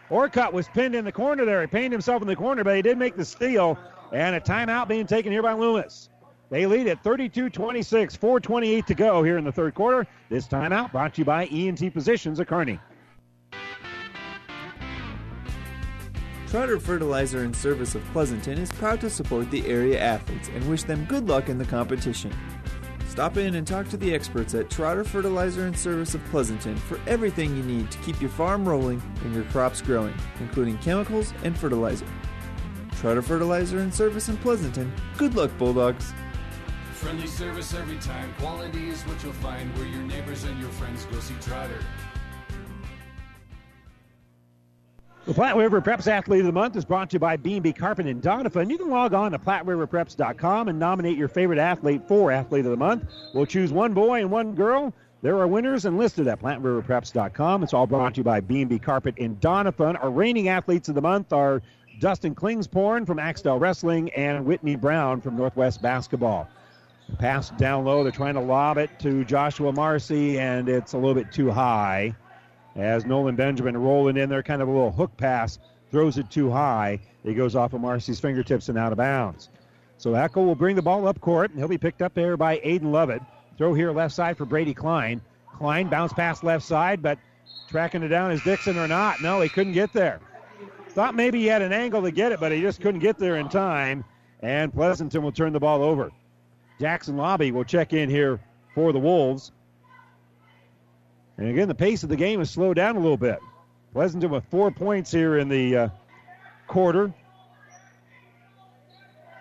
[0.09, 1.61] Orcutt was pinned in the corner there.
[1.61, 3.77] He pinned himself in the corner, but he did make the steal,
[4.13, 6.09] and a timeout being taken here by Loomis.
[6.49, 10.07] They lead at 32 26, 428 to go here in the third quarter.
[10.29, 12.79] This timeout brought to you by ENT Physicians of Kearney.
[16.49, 20.81] Trotter Fertilizer and Service of Pleasanton is proud to support the area athletes and wish
[20.81, 22.35] them good luck in the competition.
[23.07, 26.99] Stop in and talk to the experts at Trotter Fertilizer and Service of Pleasanton for
[27.05, 31.55] everything you need to keep your farm rolling and your crops growing, including chemicals and
[31.55, 32.07] fertilizer.
[32.97, 34.91] Trotter Fertilizer and Service in Pleasanton.
[35.19, 36.13] Good luck, Bulldogs.
[36.93, 38.33] Friendly service every time.
[38.39, 41.79] Quality is what you'll find where your neighbors and your friends go see Trotter.
[45.29, 48.07] The Platte River Preps Athlete of the Month is brought to you by B&B Carpet
[48.07, 48.67] and Doniphan.
[48.67, 52.77] You can log on to PlatteRiverPreps.com and nominate your favorite athlete for Athlete of the
[52.77, 53.03] Month.
[53.35, 54.91] We'll choose one boy and one girl.
[55.21, 57.61] There are winners enlisted at PlatteRiverPreps.com.
[57.61, 60.03] It's all brought to you by B&B Carpet and Doniphan.
[60.03, 61.61] Our reigning athletes of the month are
[61.99, 66.49] Dustin Klingsporn from Axtell Wrestling and Whitney Brown from Northwest Basketball.
[67.19, 68.01] Pass down low.
[68.01, 72.15] They're trying to lob it to Joshua Marcy, and it's a little bit too high
[72.75, 75.59] as Nolan Benjamin rolling in there, kind of a little hook pass,
[75.91, 76.99] throws it too high.
[77.23, 79.49] It goes off of Marcy's fingertips and out of bounds.
[79.97, 82.57] So Eckel will bring the ball up court, and he'll be picked up there by
[82.59, 83.21] Aiden Lovett.
[83.57, 85.21] Throw here left side for Brady Klein.
[85.53, 87.19] Klein bounce pass left side, but
[87.67, 89.21] tracking it down is Dixon or not.
[89.21, 90.21] No, he couldn't get there.
[90.89, 93.35] Thought maybe he had an angle to get it, but he just couldn't get there
[93.35, 94.05] in time.
[94.41, 96.11] And Pleasanton will turn the ball over.
[96.79, 98.39] Jackson Lobby will check in here
[98.73, 99.51] for the Wolves.
[101.39, 103.39] And again, the pace of the game has slowed down a little bit.
[103.93, 105.89] Pleasanton with four points here in the uh,
[106.67, 107.13] quarter.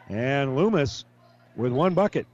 [0.09, 1.05] And Loomis
[1.57, 2.29] with one bucket.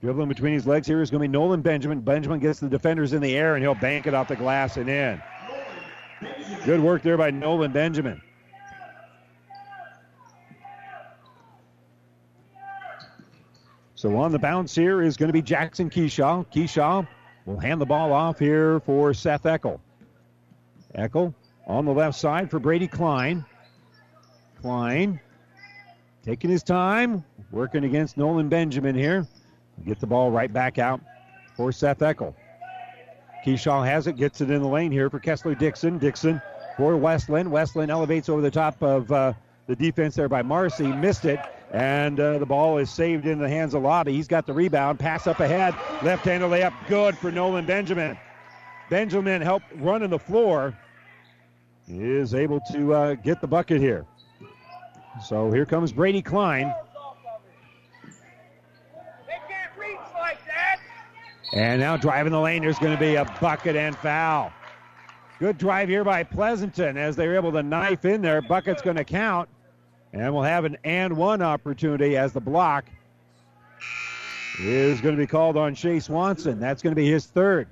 [0.00, 2.00] Dribbling between his legs here is going to be Nolan Benjamin.
[2.00, 4.88] Benjamin gets the defenders in the air and he'll bank it off the glass and
[4.88, 5.22] in.
[6.64, 8.22] Good work there by Nolan Benjamin.
[13.94, 16.46] So on the bounce here is going to be Jackson Keyshaw.
[16.50, 17.06] Keyshaw
[17.50, 19.80] will hand the ball off here for Seth Eckel.
[20.96, 21.34] Eckel
[21.66, 23.44] on the left side for Brady Klein.
[24.60, 25.20] Klein
[26.24, 29.26] taking his time, working against Nolan Benjamin here.
[29.84, 31.00] Get the ball right back out
[31.56, 32.34] for Seth Eckel.
[33.44, 35.98] Keyshaw has it, gets it in the lane here for Kessler Dixon.
[35.98, 36.40] Dixon
[36.76, 37.50] for Westland.
[37.50, 39.32] Westland elevates over the top of uh,
[39.66, 40.86] the defense there by Marcy.
[40.86, 41.40] Missed it,
[41.72, 44.12] and uh, the ball is saved in the hands of Lobby.
[44.12, 44.98] He's got the rebound.
[44.98, 45.74] Pass up ahead.
[46.02, 46.74] Left hander layup.
[46.88, 48.18] Good for Nolan Benjamin.
[48.88, 50.76] Benjamin helped running the floor.
[51.88, 54.04] Is able to uh, get the bucket here.
[55.24, 56.72] So here comes Brady Klein.
[61.52, 64.52] And now driving the lane, there's going to be a bucket and foul.
[65.40, 68.40] Good drive here by Pleasanton as they're able to knife in there.
[68.40, 69.48] Bucket's going to count.
[70.12, 72.86] And we'll have an and one opportunity as the block
[74.58, 76.58] is going to be called on Shea Swanson.
[76.58, 77.68] That's going to be his third.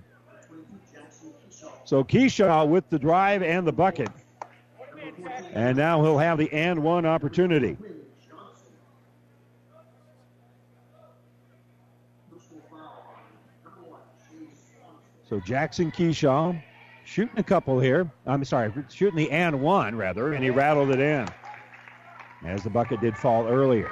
[1.85, 4.11] So Keyshaw with the drive and the bucket.
[5.53, 7.77] And now he'll have the and one opportunity.
[15.29, 16.63] So Jackson Keyshaw
[17.05, 18.11] shooting a couple here.
[18.27, 21.29] I'm sorry, shooting the and one rather, and he rattled it in
[22.45, 23.91] as the bucket did fall earlier.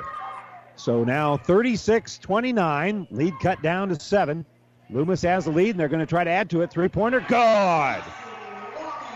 [0.77, 4.45] So now 36 29, lead cut down to seven.
[4.91, 6.71] Loomis has the lead, and they're going to try to add to it.
[6.71, 8.03] Three pointer, good.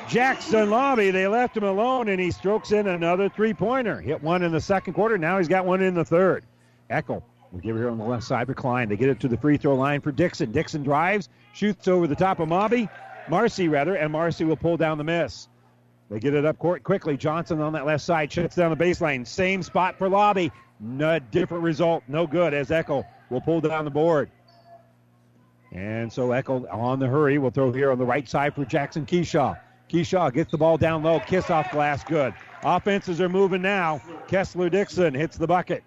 [0.08, 4.00] Jackson Lobby, they left him alone, and he strokes in another three pointer.
[4.00, 6.44] Hit one in the second quarter, now he's got one in the third.
[6.90, 7.22] Eckel
[7.52, 8.88] will give it here on the left side for Klein.
[8.88, 10.50] They get it to the free throw line for Dixon.
[10.50, 12.88] Dixon drives, shoots over the top of Mobby,
[13.28, 15.48] Marcy rather, and Marcy will pull down the miss.
[16.10, 17.16] They get it up court quickly.
[17.16, 19.24] Johnson on that left side shuts down the baseline.
[19.24, 20.50] Same spot for Lobby.
[20.80, 22.02] No different result.
[22.08, 24.28] No good as Eckel will pull down the board.
[25.72, 29.06] And so Eckel on the hurry will throw here on the right side for Jackson
[29.06, 29.56] Keyshaw.
[29.88, 31.20] Keyshaw gets the ball down low.
[31.20, 32.02] Kiss off glass.
[32.02, 32.34] Good.
[32.64, 34.02] Offenses are moving now.
[34.26, 35.84] Kessler Dixon hits the bucket.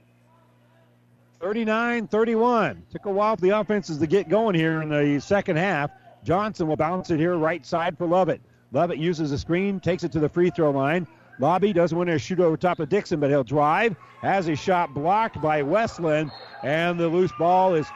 [1.41, 2.83] 39 31.
[2.91, 5.91] Took a while for the offenses to get going here in the second half.
[6.23, 8.41] Johnson will bounce it here right side for Lovett.
[8.73, 11.07] Lovett uses a screen, takes it to the free throw line.
[11.39, 13.95] Lobby doesn't want to shoot over top of Dixon, but he'll drive.
[14.21, 16.31] Has his shot blocked by Westland,
[16.63, 17.87] and the loose ball is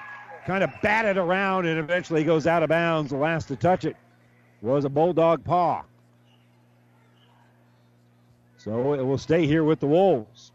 [0.46, 3.12] kind of batted around and eventually goes out of bounds.
[3.12, 3.98] The last to touch it
[4.62, 5.84] was a Bulldog paw.
[8.58, 10.52] So it will stay here with the Wolves.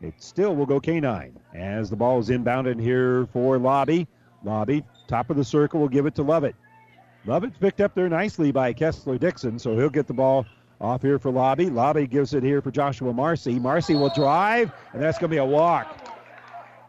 [0.00, 4.06] It still will go K9 as the ball is inbounded here for Lobby.
[4.42, 6.54] Lobby, top of the circle, will give it to Lovett.
[7.26, 10.46] Lovett's picked up there nicely by Kessler Dixon, so he'll get the ball
[10.80, 11.68] off here for Lobby.
[11.68, 13.58] Lobby gives it here for Joshua Marcy.
[13.58, 15.98] Marcy will drive, and that's going to be a walk.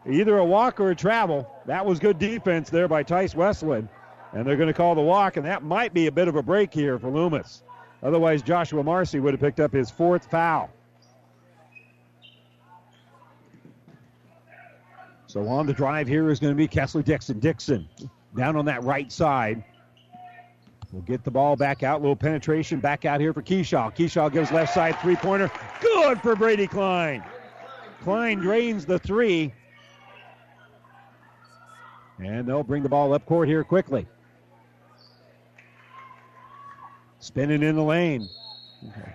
[0.08, 1.48] Either a walk or a travel.
[1.66, 3.88] That was good defense there by Tice Westland.
[4.32, 6.42] And they're going to call the walk, and that might be a bit of a
[6.42, 7.62] break here for Loomis.
[8.02, 10.70] Otherwise, Joshua Marcy would have picked up his fourth foul.
[15.26, 17.38] So on the drive here is going to be Kessler Dixon.
[17.38, 17.88] Dixon
[18.34, 19.62] down on that right side.
[20.92, 22.02] We'll get the ball back out.
[22.02, 23.96] Little penetration back out here for Keyshaw.
[23.96, 25.50] Keyshaw gives left side three pointer.
[25.80, 27.24] Good for Brady Klein.
[28.02, 29.54] Klein drains the three.
[32.18, 34.06] And they'll bring the ball up court here quickly.
[37.20, 38.28] Spinning in the lane.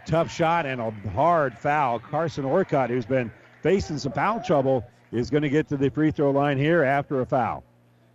[0.07, 1.99] Tough shot and a hard foul.
[1.99, 6.09] Carson Orcutt, who's been facing some foul trouble, is going to get to the free
[6.09, 7.63] throw line here after a foul.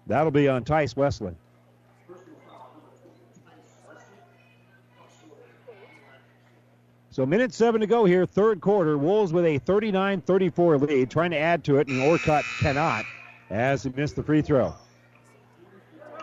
[0.07, 1.37] That'll be on Tice Westland.
[7.13, 8.97] So, minute seven to go here, third quarter.
[8.97, 13.05] Wolves with a 39 34 lead, trying to add to it, and Orcutt cannot
[13.51, 14.75] as he missed the free throw.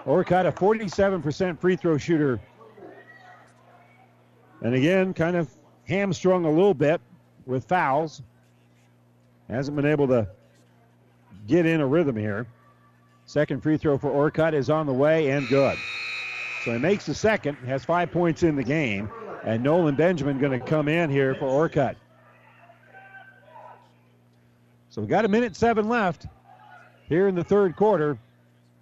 [0.03, 2.41] Orcutt, a 47% free throw shooter.
[4.61, 5.47] And again, kind of
[5.87, 6.99] hamstrung a little bit
[7.45, 8.23] with fouls.
[9.47, 10.27] Hasn't been able to
[11.45, 12.47] get in a rhythm here.
[13.27, 15.77] Second free throw for Orcutt is on the way and good.
[16.65, 19.07] So he makes the second, has five points in the game,
[19.43, 21.95] and Nolan Benjamin going to come in here for Orcutt.
[24.89, 26.25] So we've got a minute seven left
[27.07, 28.17] here in the third quarter.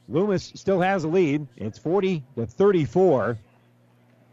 [0.09, 1.47] Loomis still has a lead.
[1.57, 3.37] It's 40 to 34.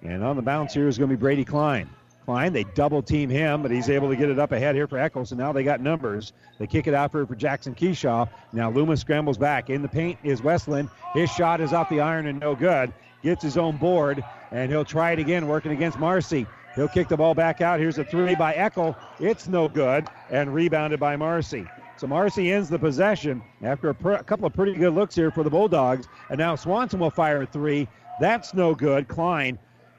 [0.03, 1.89] And on the bounce here is going to be Brady Klein.
[2.25, 4.99] Klein, they double team him, but he's able to get it up ahead here for
[4.99, 6.33] Eccles, and now they got numbers.
[6.59, 8.29] They kick it out for, for Jackson Keyshaw.
[8.53, 9.69] Now Loomis scrambles back.
[9.69, 10.89] In the paint is Westland.
[11.13, 12.93] His shot is off the iron and no good.
[13.23, 14.25] Gets his own board,
[14.55, 16.47] and he'll try it again, working against Marcy.
[16.75, 17.79] He'll kick the ball back out.
[17.79, 18.97] Here's a three by Eckel.
[19.21, 21.67] It's no good, and rebounded by Marcy.
[21.99, 25.45] So Marcy ends the possession after a, a, couple of pretty good looks here for
[25.45, 26.09] the Bulldogs.
[26.31, 27.87] And now Swanson will fire a three.
[28.19, 29.07] That's no good.
[29.07, 29.59] Klein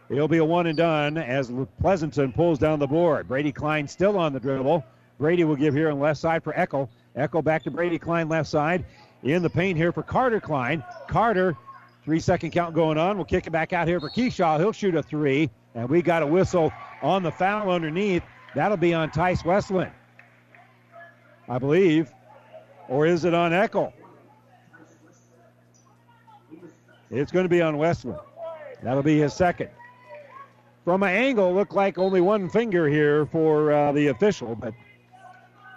[0.10, 1.52] It'll be a one and done as
[1.82, 3.28] Pleasanton pulls down the board.
[3.28, 4.84] Brady Klein still on the dribble.
[5.20, 6.90] Brady will give here on left side for Eckel.
[7.18, 8.86] Eckel back to Brady Klein left side.
[9.24, 10.84] In the paint here for Carter Klein.
[11.08, 11.58] Carter,
[12.06, 13.18] three second count going on.
[13.18, 14.60] We'll kick it back out here for Keyshaw.
[14.60, 15.50] He'll shoot a three.
[15.74, 18.24] And we got a whistle on the foul underneath.
[18.54, 19.92] That'll be on Tice Westland.
[21.50, 22.14] I believe.
[22.88, 23.92] Or is it on Eckel?
[27.10, 28.20] It's going to be on Westland.
[28.84, 29.70] That'll be his second.
[30.84, 34.74] From an angle, looked like only one finger here for uh, the official, but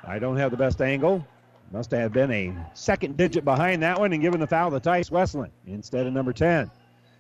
[0.07, 1.27] I don't have the best angle.
[1.71, 5.11] Must have been a second digit behind that one and given the foul to Tice
[5.11, 6.71] Westland instead of number 10.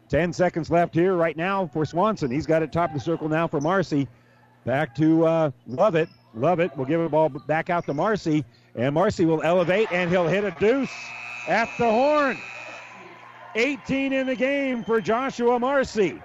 [0.08, 2.30] 10 seconds left here right now for Swanson.
[2.30, 4.08] He's got it top of the circle now for Marcy.
[4.64, 6.08] Back to uh, Lovett.
[6.34, 8.44] Lovett will give the ball back out to Marcy,
[8.74, 10.90] and Marcy will elevate and he'll hit a deuce
[11.46, 12.38] at the horn.
[13.54, 16.22] 18 in the game for Joshua Marcy.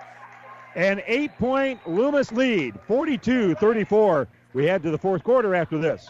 [0.75, 4.27] An eight point Loomis lead, 42 34.
[4.53, 6.09] We head to the fourth quarter after this.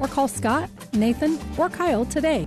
[0.00, 2.46] or call Scott, Nathan, or Kyle today.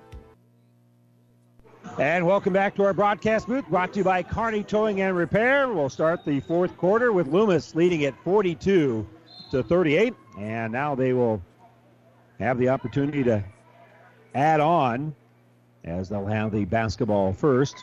[1.99, 5.71] And welcome back to our broadcast booth, brought to you by Kearney Towing and Repair.
[5.71, 9.05] We'll start the fourth quarter with Loomis leading at 42
[9.51, 11.41] to 38, and now they will
[12.39, 13.43] have the opportunity to
[14.33, 15.13] add on
[15.83, 17.75] as they'll have the basketball first.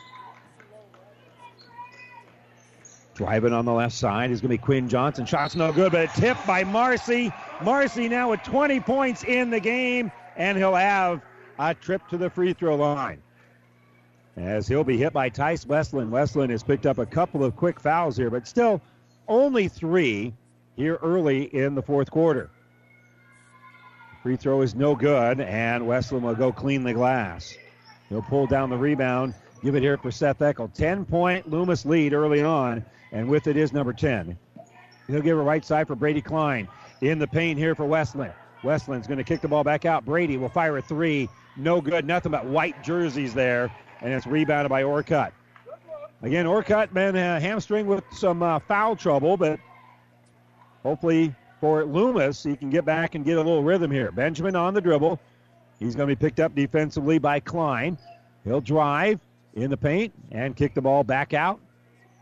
[3.13, 5.25] Driving on the left side is going to be Quinn Johnson.
[5.25, 7.31] Shot's no good, but a tip by Marcy.
[7.61, 11.21] Marcy now with 20 points in the game, and he'll have
[11.59, 13.21] a trip to the free throw line
[14.39, 16.11] as he'll be hit by Tice Westland.
[16.11, 18.81] Westland has picked up a couple of quick fouls here, but still
[19.27, 20.33] only three
[20.75, 22.49] here early in the fourth quarter.
[24.23, 27.53] Free throw is no good, and Westland will go clean the glass.
[28.09, 29.33] He'll pull down the rebound,
[29.63, 30.73] give it here for Seth Eckel.
[30.73, 34.37] 10 point Loomis lead early on, and with it is number 10.
[35.07, 36.67] He'll give it right side for Brady Klein.
[37.01, 38.33] In the paint here for Westland.
[38.61, 40.03] Westland's going to kick the ball back out.
[40.03, 41.29] Brady will fire a three.
[41.55, 42.05] No good.
[42.05, 43.71] Nothing but white jerseys there
[44.01, 45.31] and it's rebounded by Orcutt.
[46.21, 49.59] Again, Orcutt been uh, hamstring with some uh, foul trouble, but
[50.83, 54.11] hopefully for Loomis, he can get back and get a little rhythm here.
[54.11, 55.19] Benjamin on the dribble.
[55.79, 57.97] He's going to be picked up defensively by Klein.
[58.43, 59.19] He'll drive
[59.53, 61.59] in the paint and kick the ball back out.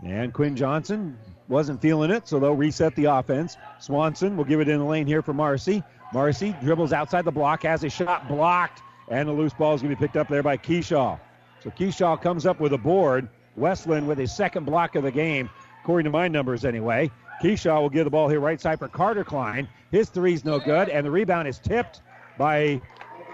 [0.05, 1.17] And Quinn Johnson
[1.47, 3.57] wasn't feeling it, so they'll reset the offense.
[3.79, 5.83] Swanson will give it in the lane here for Marcy.
[6.13, 9.93] Marcy dribbles outside the block, has a shot blocked, and the loose ball is going
[9.93, 11.19] to be picked up there by Keyshaw.
[11.67, 13.27] So Keyshaw comes up with a board.
[13.57, 15.49] Westland with his second block of the game,
[15.83, 17.11] according to my numbers anyway.
[17.43, 19.67] Keyshaw will give the ball here right side for Carter Klein.
[19.91, 22.03] His three's no good, and the rebound is tipped
[22.37, 22.79] by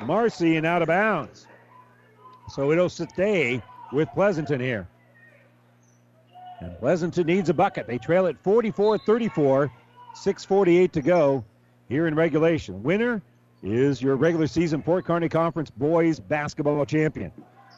[0.01, 1.45] Marcy and out of bounds.
[2.49, 3.61] So it'll stay
[3.91, 4.87] with Pleasanton here.
[6.59, 7.85] And Pleasanton needs a bucket.
[7.85, 9.71] They trail at 44 34,
[10.15, 11.45] 6.48 to go
[11.87, 12.81] here in regulation.
[12.81, 13.21] Winner
[13.61, 17.31] is your regular season Fort Kearny Conference boys basketball champion.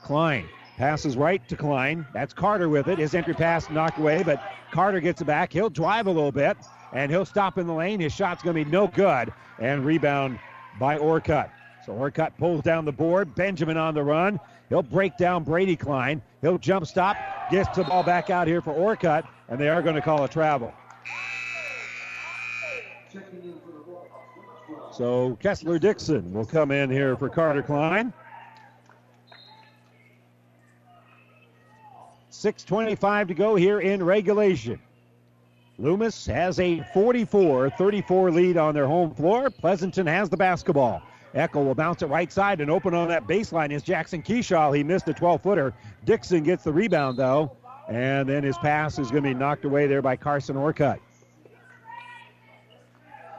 [0.06, 2.06] Klein passes right to Klein.
[2.14, 3.00] That's Carter with it.
[3.00, 5.52] His entry pass knocked away, but Carter gets it back.
[5.52, 6.58] He'll drive a little bit,
[6.94, 8.00] and he'll stop in the lane.
[8.00, 10.38] His shot's going to be no good, and rebound
[10.80, 11.50] by Orcutt.
[11.88, 13.34] So Orcutt pulls down the board.
[13.34, 14.40] Benjamin on the run.
[14.70, 16.22] He'll break down Brady Klein.
[16.42, 17.18] He'll jump stop,
[17.50, 20.30] gets the ball back out here for Orcutt, and they are going to call a
[20.30, 20.72] travel.
[24.92, 28.14] So Kessler Dixon will come in here for Carter Klein.
[32.36, 34.80] 6.25 to go here in regulation.
[35.78, 39.50] Loomis has a 44 34 lead on their home floor.
[39.50, 41.02] Pleasanton has the basketball.
[41.34, 44.76] Eckel will bounce it right side and open on that baseline is Jackson Keyshaw.
[44.76, 45.74] He missed a 12 footer.
[46.06, 47.58] Dixon gets the rebound though.
[47.90, 51.00] And then his pass is going to be knocked away there by Carson Orcutt.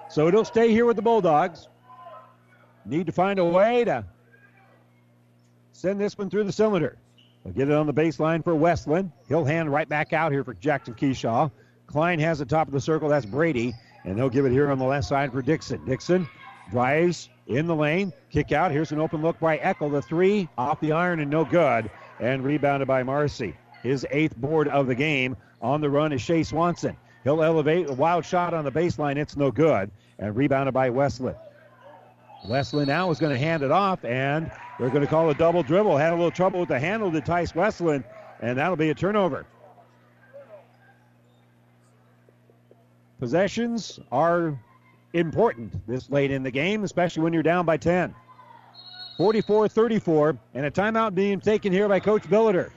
[0.09, 1.68] So it'll stay here with the Bulldogs.
[2.85, 4.05] Need to find a way to
[5.73, 6.97] send this one through the cylinder.
[7.47, 9.12] They'll get it on the baseline for Westland.
[9.28, 11.48] He'll hand right back out here for Jackson Keyshaw.
[11.86, 13.09] Klein has the top of the circle.
[13.09, 13.73] That's Brady.
[14.05, 15.85] And they'll give it here on the left side for Dixon.
[15.85, 16.28] Dixon
[16.73, 18.12] drives in the lane.
[18.32, 18.73] Kick out.
[18.73, 19.93] Here's an open look by Eckel.
[19.93, 21.89] The three off the iron and no good.
[22.18, 23.55] And rebounded by Marcy.
[23.81, 25.36] His eighth board of the game.
[25.62, 26.97] On the run is Shea Swanson.
[27.23, 29.18] He'll elevate a wild shot on the baseline.
[29.18, 29.93] It's no good.
[30.18, 31.36] And rebounded by Westland.
[32.48, 35.62] Westland now is going to hand it off, and they're going to call a double
[35.62, 35.97] dribble.
[35.97, 38.05] Had a little trouble with the handle to Tice Westland,
[38.40, 39.47] and that'll be a turnover.
[43.19, 44.59] Possessions are
[45.15, 48.15] important this late in the game, especially when you're down by 10.
[49.16, 52.70] 44 34, and a timeout being taken here by Coach Billiter.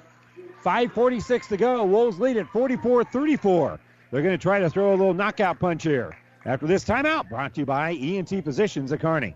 [0.63, 1.84] 5.46 to go.
[1.84, 3.80] Wolves lead at 44 34.
[4.11, 6.17] They're going to try to throw a little knockout punch here.
[6.45, 9.35] After this timeout, brought to you by ENT Physicians at Kearney.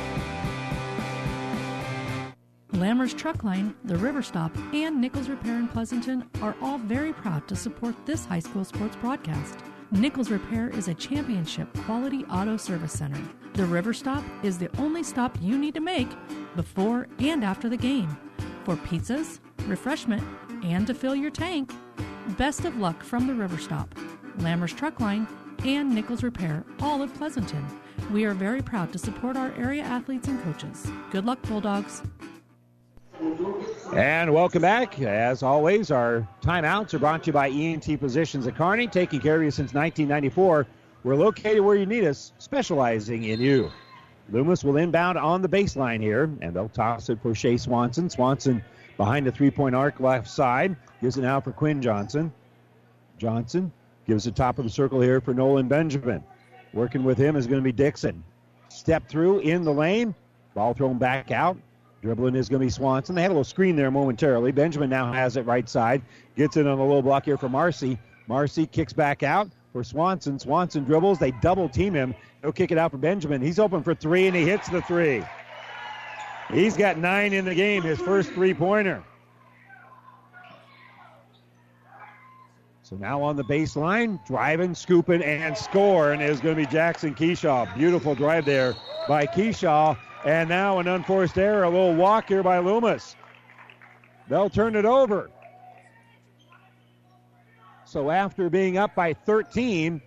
[2.73, 7.45] Lammers Truck Line, the River Stop, and Nichols Repair in Pleasanton are all very proud
[7.49, 9.59] to support this high school sports broadcast.
[9.91, 13.21] Nichols Repair is a championship quality auto service center.
[13.55, 16.07] The River Stop is the only stop you need to make
[16.55, 18.17] before and after the game
[18.63, 20.23] for pizzas, refreshment,
[20.63, 21.73] and to fill your tank.
[22.37, 23.93] Best of luck from the River Stop,
[24.37, 25.27] Lammers Truck Line,
[25.65, 27.65] and Nichols Repair, all of Pleasanton.
[28.13, 30.89] We are very proud to support our area athletes and coaches.
[31.11, 32.01] Good luck, Bulldogs.
[33.93, 34.99] And welcome back.
[34.99, 39.35] As always, our timeouts are brought to you by ENT Physicians at Kearney, taking care
[39.35, 40.65] of you since 1994.
[41.03, 43.71] We're located where you need us, specializing in you.
[44.31, 48.09] Loomis will inbound on the baseline here, and they'll toss it for Shea Swanson.
[48.09, 48.63] Swanson
[48.97, 50.75] behind the three point arc left side.
[50.99, 52.33] Gives it now for Quinn Johnson.
[53.19, 53.71] Johnson
[54.07, 56.23] gives the top of the circle here for Nolan Benjamin.
[56.73, 58.23] Working with him is going to be Dixon.
[58.69, 60.15] Step through in the lane.
[60.55, 61.57] Ball thrown back out.
[62.01, 63.13] Dribbling is going to be Swanson.
[63.13, 64.51] They had a little screen there momentarily.
[64.51, 66.01] Benjamin now has it right side.
[66.35, 67.99] Gets it on a low block here for Marcy.
[68.27, 70.39] Marcy kicks back out for Swanson.
[70.39, 71.19] Swanson dribbles.
[71.19, 72.15] They double team him.
[72.41, 73.41] He'll kick it out for Benjamin.
[73.41, 75.23] He's open for three, and he hits the three.
[76.51, 79.03] He's got nine in the game, his first three pointer.
[82.81, 87.73] So now on the baseline, driving, scooping, and scoring is going to be Jackson Keyshaw.
[87.75, 88.75] Beautiful drive there
[89.07, 89.97] by Keyshaw.
[90.23, 93.15] And now an unforced error, a little walk here by Loomis.
[94.27, 95.29] They'll turn it over.
[97.85, 100.01] So after being up by 13,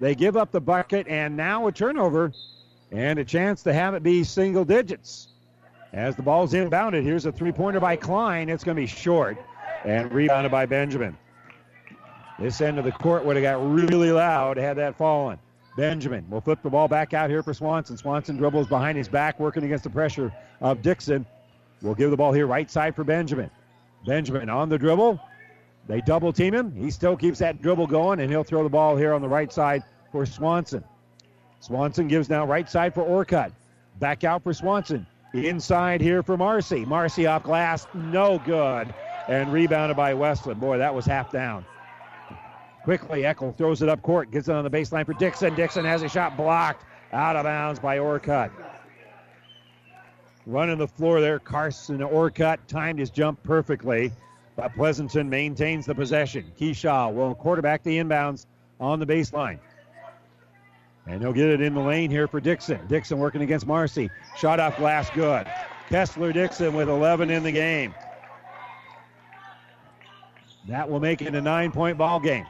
[0.00, 2.32] they give up the bucket and now a turnover
[2.90, 5.28] and a chance to have it be single digits.
[5.92, 8.48] As the ball's inbounded, here's a three pointer by Klein.
[8.48, 9.38] It's going to be short
[9.84, 11.16] and rebounded by Benjamin.
[12.38, 15.38] This end of the court would have got really loud had that fallen.
[15.80, 17.96] Benjamin will flip the ball back out here for Swanson.
[17.96, 20.30] Swanson dribbles behind his back, working against the pressure
[20.60, 21.24] of Dixon.
[21.80, 23.50] We'll give the ball here right side for Benjamin.
[24.06, 25.18] Benjamin on the dribble.
[25.88, 26.74] They double team him.
[26.76, 29.50] He still keeps that dribble going, and he'll throw the ball here on the right
[29.50, 29.82] side
[30.12, 30.84] for Swanson.
[31.60, 33.50] Swanson gives now right side for Orcutt.
[34.00, 35.06] Back out for Swanson.
[35.32, 36.84] Inside here for Marcy.
[36.84, 37.86] Marcy off glass.
[37.94, 38.92] No good.
[39.28, 40.60] And rebounded by Westland.
[40.60, 41.64] Boy, that was half down.
[42.84, 45.54] Quickly, Eckel throws it up court, gets it on the baseline for Dixon.
[45.54, 48.50] Dixon has a shot blocked out of bounds by Orcutt.
[50.46, 54.10] Running the floor there, Carson Orcutt timed his jump perfectly,
[54.56, 56.50] but Pleasanton maintains the possession.
[56.58, 58.46] Keyshaw will quarterback the inbounds
[58.80, 59.58] on the baseline.
[61.06, 62.80] And he'll get it in the lane here for Dixon.
[62.86, 64.10] Dixon working against Marcy.
[64.36, 65.46] Shot off glass, good.
[65.88, 67.94] Kessler Dixon with 11 in the game.
[70.68, 72.46] That will make it a nine point ball game.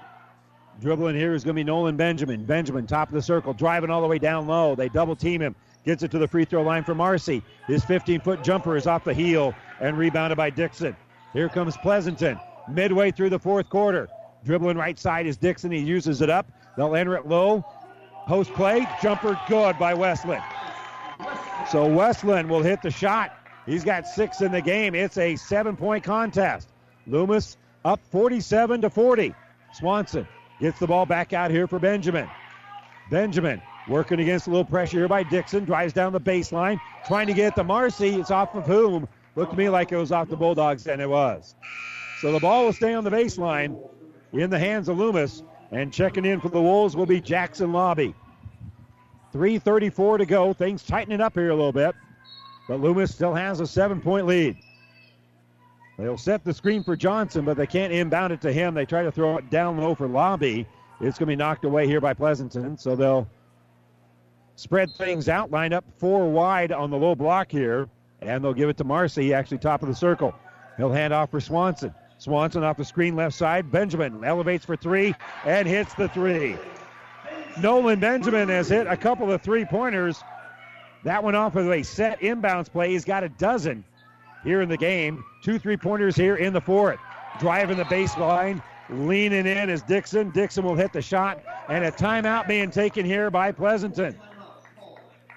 [0.80, 2.44] Dribbling here is going to be Nolan Benjamin.
[2.44, 4.74] Benjamin, top of the circle, driving all the way down low.
[4.74, 5.54] They double team him.
[5.84, 7.42] Gets it to the free throw line for Marcy.
[7.66, 10.96] His 15 foot jumper is off the heel and rebounded by Dixon.
[11.34, 12.38] Here comes Pleasanton.
[12.68, 14.08] Midway through the fourth quarter.
[14.44, 15.70] Dribbling right side is Dixon.
[15.70, 16.46] He uses it up.
[16.76, 17.64] They'll enter it low.
[18.26, 18.86] Post play.
[19.02, 20.42] Jumper good by Westland.
[21.70, 23.36] So Westland will hit the shot.
[23.66, 24.94] He's got six in the game.
[24.94, 26.68] It's a seven point contest.
[27.06, 29.34] Loomis up 47 to 40.
[29.72, 30.26] Swanson
[30.60, 32.28] Gets the ball back out here for Benjamin.
[33.10, 35.64] Benjamin working against a little pressure here by Dixon.
[35.64, 36.78] Drives down the baseline.
[37.06, 38.20] Trying to get to Marcy.
[38.20, 39.08] It's off of whom?
[39.36, 41.54] Looked to me like it was off the Bulldogs, and it was.
[42.20, 43.78] So the ball will stay on the baseline
[44.32, 45.42] in the hands of Loomis.
[45.72, 48.14] And checking in for the Wolves will be Jackson Lobby.
[49.32, 50.52] 3.34 to go.
[50.52, 51.94] Things tightening up here a little bit.
[52.68, 54.56] But Loomis still has a seven point lead.
[56.00, 58.72] They'll set the screen for Johnson, but they can't inbound it to him.
[58.72, 60.66] They try to throw it down low for Lobby.
[60.98, 62.78] It's going to be knocked away here by Pleasanton.
[62.78, 63.28] So they'll
[64.56, 67.86] spread things out, line up four wide on the low block here,
[68.22, 70.34] and they'll give it to Marcy, actually top of the circle.
[70.78, 71.94] He'll hand off for Swanson.
[72.16, 73.70] Swanson off the screen left side.
[73.70, 75.14] Benjamin elevates for three
[75.44, 76.56] and hits the three.
[77.60, 80.22] Nolan Benjamin has hit a couple of three pointers.
[81.04, 82.90] That one off of a set inbounds play.
[82.90, 83.84] He's got a dozen
[84.44, 85.24] here in the game.
[85.42, 86.98] Two three pointers here in the fourth.
[87.38, 90.30] Driving the baseline, leaning in is Dixon.
[90.30, 94.18] Dixon will hit the shot, and a timeout being taken here by Pleasanton.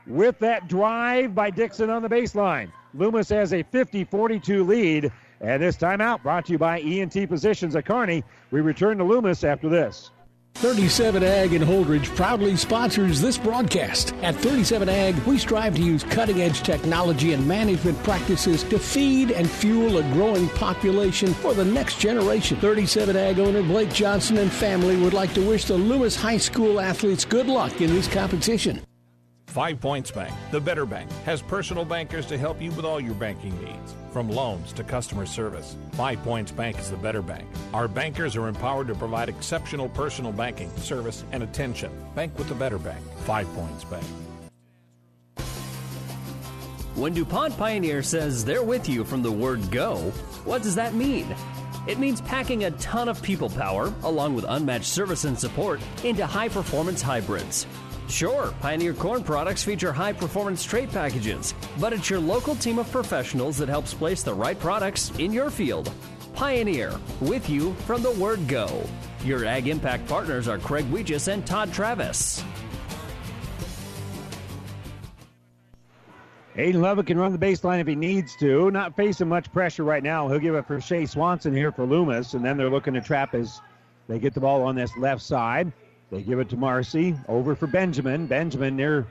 [0.08, 5.12] With that drive by Dixon on the baseline, Loomis has a 50 42 lead.
[5.42, 8.24] And this timeout brought to you by ENT Physicians at Kearney.
[8.52, 10.12] We return to Loomis after this.
[10.56, 14.14] 37 Ag in Holdrege proudly sponsors this broadcast.
[14.22, 19.32] At 37 Ag, we strive to use cutting edge technology and management practices to feed
[19.32, 22.58] and fuel a growing population for the next generation.
[22.58, 26.80] 37 Ag owner Blake Johnson and family would like to wish the Loomis High School
[26.80, 28.82] athletes good luck in this competition.
[29.54, 33.14] Five Points Bank, the better bank, has personal bankers to help you with all your
[33.14, 35.76] banking needs, from loans to customer service.
[35.92, 37.48] Five Points Bank is the better bank.
[37.72, 41.92] Our bankers are empowered to provide exceptional personal banking, service, and attention.
[42.16, 43.06] Bank with the better bank.
[43.26, 44.04] Five Points Bank.
[46.96, 49.98] When DuPont Pioneer says they're with you from the word go,
[50.46, 51.28] what does that mean?
[51.86, 56.26] It means packing a ton of people power, along with unmatched service and support, into
[56.26, 57.68] high performance hybrids.
[58.10, 62.92] Sure, Pioneer Corn products feature high performance trait packages, but it's your local team of
[62.92, 65.92] professionals that helps place the right products in your field.
[66.34, 68.84] Pioneer, with you from the word go.
[69.24, 72.44] Your Ag Impact partners are Craig Weegis and Todd Travis.
[76.56, 78.70] Aiden Lovett can run the baseline if he needs to.
[78.70, 80.28] Not facing much pressure right now.
[80.28, 83.34] He'll give it for Shea Swanson here for Loomis, and then they're looking to trap
[83.34, 83.60] as
[84.08, 85.72] they get the ball on this left side.
[86.14, 87.16] They give it to Marcy.
[87.28, 88.28] Over for Benjamin.
[88.28, 89.08] Benjamin near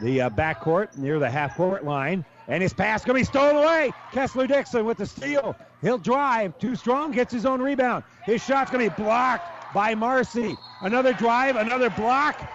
[0.00, 2.24] the uh, backcourt, near the half court line.
[2.48, 3.92] And his pass going to be stolen away.
[4.10, 5.54] Kessler Dixon with the steal.
[5.80, 6.58] He'll drive.
[6.58, 7.12] Too strong.
[7.12, 8.02] Gets his own rebound.
[8.24, 10.56] His shot's going to be blocked by Marcy.
[10.80, 11.54] Another drive.
[11.54, 12.50] Another block.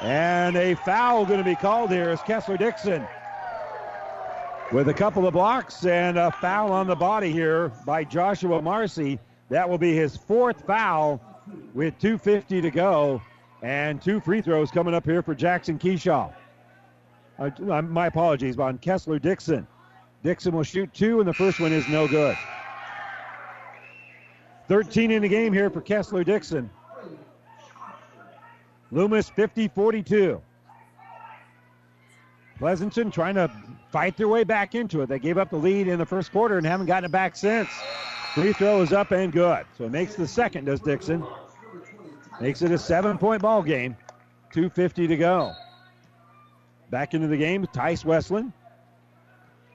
[0.00, 3.06] And a foul going to be called here as Kessler Dixon
[4.72, 9.18] with a couple of blocks and a foul on the body here by Joshua Marcy.
[9.48, 11.20] That will be his fourth foul
[11.74, 13.22] with 2.50 to go
[13.62, 16.32] and two free throws coming up here for Jackson Keyshaw.
[17.38, 19.66] Uh, my apologies on Kessler Dixon.
[20.22, 22.36] Dixon will shoot two, and the first one is no good.
[24.68, 26.70] 13 in the game here for Kessler Dixon.
[28.92, 30.40] Loomis 50 42.
[32.58, 33.50] Pleasanton trying to
[33.90, 35.08] fight their way back into it.
[35.08, 37.70] They gave up the lead in the first quarter and haven't gotten it back since.
[38.34, 39.66] Free throw is up and good.
[39.76, 41.24] So it makes the second, does Dixon.
[42.40, 43.96] Makes it a seven point ball game.
[44.54, 45.52] 2.50 to go.
[46.90, 48.52] Back into the game, Tice Westland.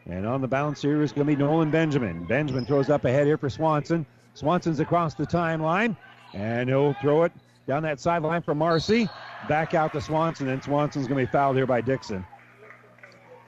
[0.05, 2.25] And on the bounce here is going to be Nolan Benjamin.
[2.25, 4.05] Benjamin throws up ahead here for Swanson.
[4.35, 5.95] Swanson's across the timeline,
[6.33, 7.31] and he'll throw it
[7.67, 9.09] down that sideline for Marcy.
[9.47, 12.25] Back out to Swanson, and Swanson's going to be fouled here by Dixon.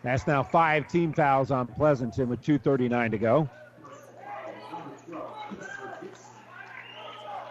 [0.04, 3.50] That's now five team fouls on Pleasanton with 2.39 to go.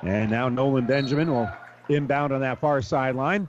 [0.02, 1.50] And now Nolan Benjamin will
[1.88, 3.48] inbound on that far sideline.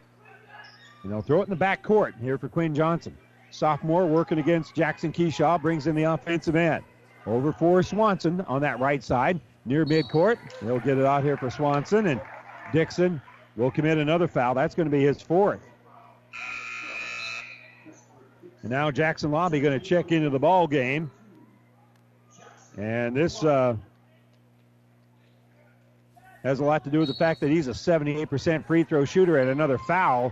[1.03, 3.17] And they'll throw it in the back court here for Quinn Johnson.
[3.51, 6.83] Sophomore working against Jackson Keyshaw brings in the offensive end.
[7.25, 10.37] Over for Swanson on that right side near midcourt.
[10.61, 12.21] They'll get it out here for Swanson, and
[12.71, 13.21] Dixon
[13.55, 14.53] will commit another foul.
[14.53, 15.59] That's going to be his fourth.
[18.61, 21.11] And now Jackson Lobby going to check into the ball game.
[22.77, 23.75] And this uh,
[26.47, 29.37] has a lot to do with the fact that he's a 78% free throw shooter,
[29.37, 30.31] and another foul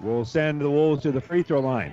[0.00, 1.92] will send the Wolves to the free throw line.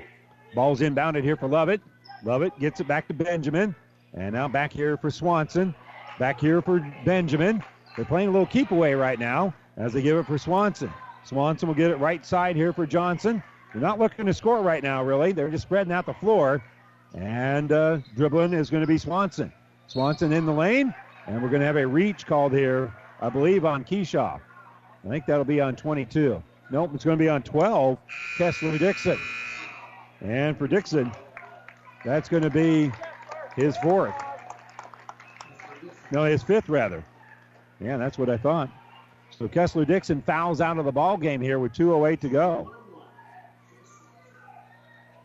[0.53, 1.81] Ball's inbounded here for Lovett.
[2.23, 3.75] Lovett gets it back to Benjamin.
[4.13, 5.73] And now back here for Swanson.
[6.19, 7.63] Back here for Benjamin.
[7.95, 10.91] They're playing a little keep away right now as they give it for Swanson.
[11.23, 13.41] Swanson will get it right side here for Johnson.
[13.71, 15.31] They're not looking to score right now, really.
[15.31, 16.63] They're just spreading out the floor.
[17.15, 19.51] And uh, dribbling is going to be Swanson.
[19.87, 20.93] Swanson in the lane.
[21.25, 22.93] And we're going to have a reach called here
[23.23, 24.41] I believe, on Keyshaw.
[25.05, 26.43] I think that'll be on 22.
[26.71, 27.97] Nope, it's going to be on 12,
[28.37, 29.17] Kessler Dixon.
[30.19, 31.09] And for Dixon,
[32.03, 32.91] that's going to be
[33.55, 34.13] his fourth.
[36.11, 37.01] No, his fifth, rather.
[37.79, 38.69] Yeah, that's what I thought.
[39.29, 42.75] So Kessler Dixon fouls out of the ball game here with 2.08 to go.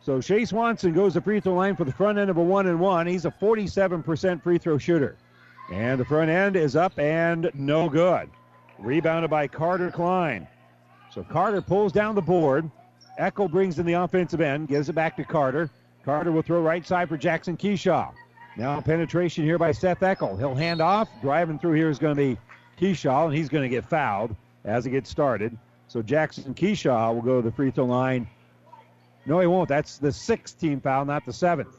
[0.01, 2.43] So Chase Swanson goes to the free throw line for the front end of a
[2.43, 3.09] one and one.
[3.09, 5.17] He's a 47% free throw shooter.
[5.71, 8.31] And the front end is up and no good.
[8.79, 10.47] Rebounded by Carter Klein.
[11.13, 12.71] So Carter pulls down the board.
[13.19, 15.69] Eckel brings in the offensive end, gives it back to Carter.
[16.05, 18.13] Carter will throw right side for Jackson Keyshaw.
[18.57, 20.39] Now penetration here by Seth Eckel.
[20.39, 21.09] He'll hand off.
[21.21, 22.39] Driving through here is going to be
[22.81, 24.35] Keyshaw, and he's going to get fouled
[24.65, 25.57] as it gets started.
[25.89, 28.29] So Jackson Keyshaw will go to the free throw line.
[29.27, 29.69] No, he won't.
[29.69, 31.77] That's the sixth team foul, not the seventh.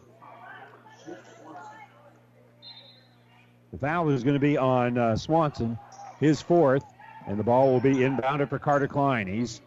[3.71, 5.77] The foul is going to be on uh, Swanson,
[6.19, 6.83] his fourth,
[7.27, 9.27] and the ball will be inbounded for Carter Klein.
[9.27, 9.61] He's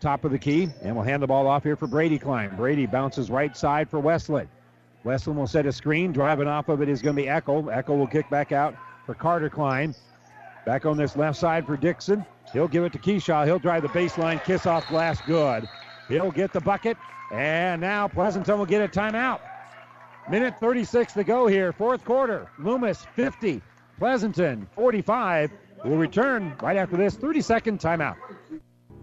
[0.00, 2.54] top of the key, and we'll hand the ball off here for Brady Klein.
[2.56, 4.48] Brady bounces right side for Westland.
[5.02, 6.12] Westland will set a screen.
[6.12, 7.64] Driving off of it is going to be Eckel.
[7.64, 8.76] Eckel will kick back out
[9.06, 9.94] for Carter Klein.
[10.64, 12.24] Back on this left side for Dixon.
[12.52, 13.44] He'll give it to Keyshaw.
[13.44, 15.68] He'll drive the baseline, kiss off glass, good.
[16.08, 16.96] He'll get the bucket,
[17.32, 19.40] and now Pleasanton will get a timeout.
[20.30, 22.50] Minute 36 to go here, fourth quarter.
[22.58, 23.62] Loomis 50,
[23.98, 25.50] Pleasanton 45.
[25.84, 28.16] We'll return right after this 30 second timeout.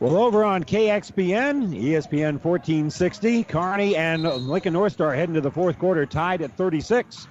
[0.00, 5.76] Well, over on KXPN, ESPN 1460, Kearney and Lincoln North Star heading to the fourth
[5.76, 7.26] quarter, tied at 36.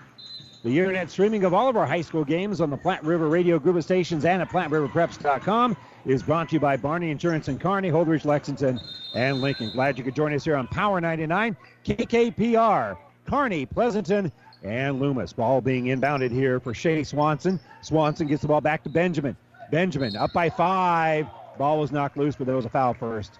[0.66, 3.58] The internet streaming of all of our high school games on the Platte River Radio
[3.58, 7.90] Group of Stations and at PlatteRiverPreps.com is brought to you by Barney Insurance in Kearney,
[7.90, 8.82] Holdrege, Lexington,
[9.16, 9.72] and Lincoln.
[9.72, 12.98] Glad you could join us here on Power 99, KKPR,
[13.30, 14.30] Kearney, Pleasanton,
[14.64, 15.32] and Loomis.
[15.32, 17.62] Ball being inbounded here for Shea Swanson.
[17.82, 19.38] Swanson gets the ball back to Benjamin.
[19.72, 21.28] Benjamin up by five.
[21.58, 23.40] Ball was knocked loose, but there was a foul first.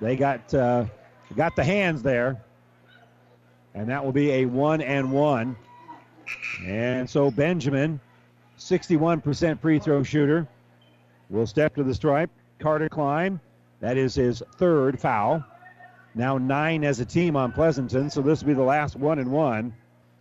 [0.00, 0.86] They got uh,
[1.36, 2.42] got the hands there,
[3.74, 5.56] and that will be a one and one.
[6.64, 8.00] And so Benjamin,
[8.58, 10.48] 61% free throw shooter,
[11.30, 12.30] will step to the stripe.
[12.58, 13.40] Carter Klein,
[13.80, 15.44] that is his third foul.
[16.14, 19.30] Now nine as a team on Pleasanton, so this will be the last one and
[19.30, 19.74] one.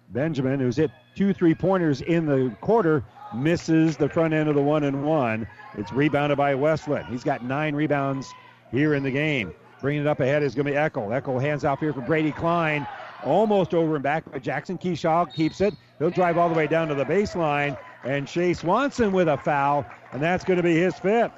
[0.10, 3.04] Benjamin, who's hit two three pointers in the quarter,
[3.36, 5.48] misses the front end of the one and one.
[5.78, 7.08] It's rebounded by Westland.
[7.08, 8.34] He's got nine rebounds
[8.72, 9.54] here in the game.
[9.82, 11.08] Bringing it up ahead is going to be Eckel.
[11.10, 12.86] Eckel hands off here for Brady Klein.
[13.24, 15.76] Almost over and back, but Jackson Keyshaw keeps it.
[16.00, 17.78] He'll drive all the way down to the baseline.
[18.04, 21.32] And Shea Swanson with a foul, and that's going to be his fifth.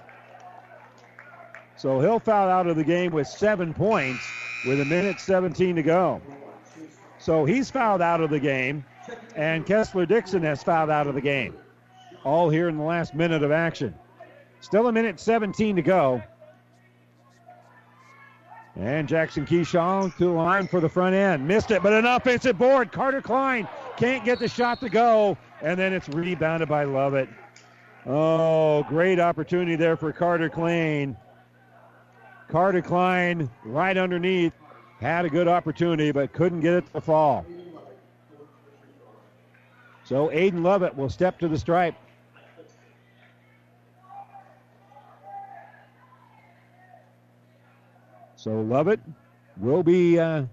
[1.76, 4.26] So he'll foul out of the game with seven points
[4.66, 6.22] with a minute 17 to go.
[7.20, 8.86] So he's fouled out of the game,
[9.36, 11.56] and Kessler Dixon has fouled out of the game.
[12.24, 13.94] All here in the last minute of action.
[14.62, 16.24] Still a minute 17 to go.
[18.76, 21.48] And Jackson Keyshaw to the line for the front end.
[21.48, 22.92] Missed it, but an offensive board.
[22.92, 23.68] Carter Klein
[23.98, 27.30] can't get the shot to go, and then it's rebounded by Lovett.
[28.06, 31.16] Oh, great opportunity there for Carter Klein.
[32.48, 34.54] Carter Klein right underneath
[35.00, 37.46] had a good opportunity, but couldn't get it to fall.
[40.04, 41.96] So Aiden Lovett will step to the stripe.
[48.44, 49.00] So Lovett
[49.56, 50.44] will be uh,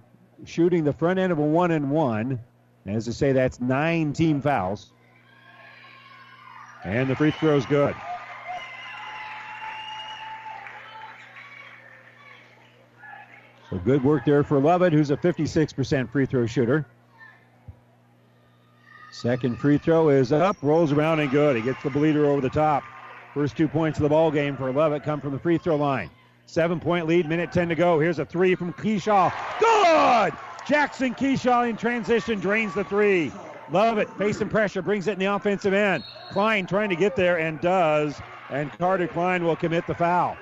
[0.44, 2.38] shooting the front end of a one and one.
[2.86, 4.92] As I say, that's nine team fouls.
[6.84, 7.96] And the free throw is good.
[13.70, 16.86] So good work there for Lovett, who's a 56% free throw shooter.
[19.10, 21.56] Second free throw is up, rolls around and good.
[21.56, 22.84] He gets the bleeder over the top.
[23.34, 26.08] First two points of the ball game for Lovett come from the free throw line.
[26.50, 28.00] Seven point lead, minute 10 to go.
[28.00, 29.32] Here's a three from Keyshaw.
[29.60, 30.32] Good!
[30.66, 33.30] Jackson Keyshaw in transition drains the three.
[33.70, 34.10] Lovett.
[34.18, 36.02] Facing pressure, brings it in the offensive end.
[36.32, 38.20] Klein trying to get there and does.
[38.50, 40.36] And Carter Klein will commit the foul.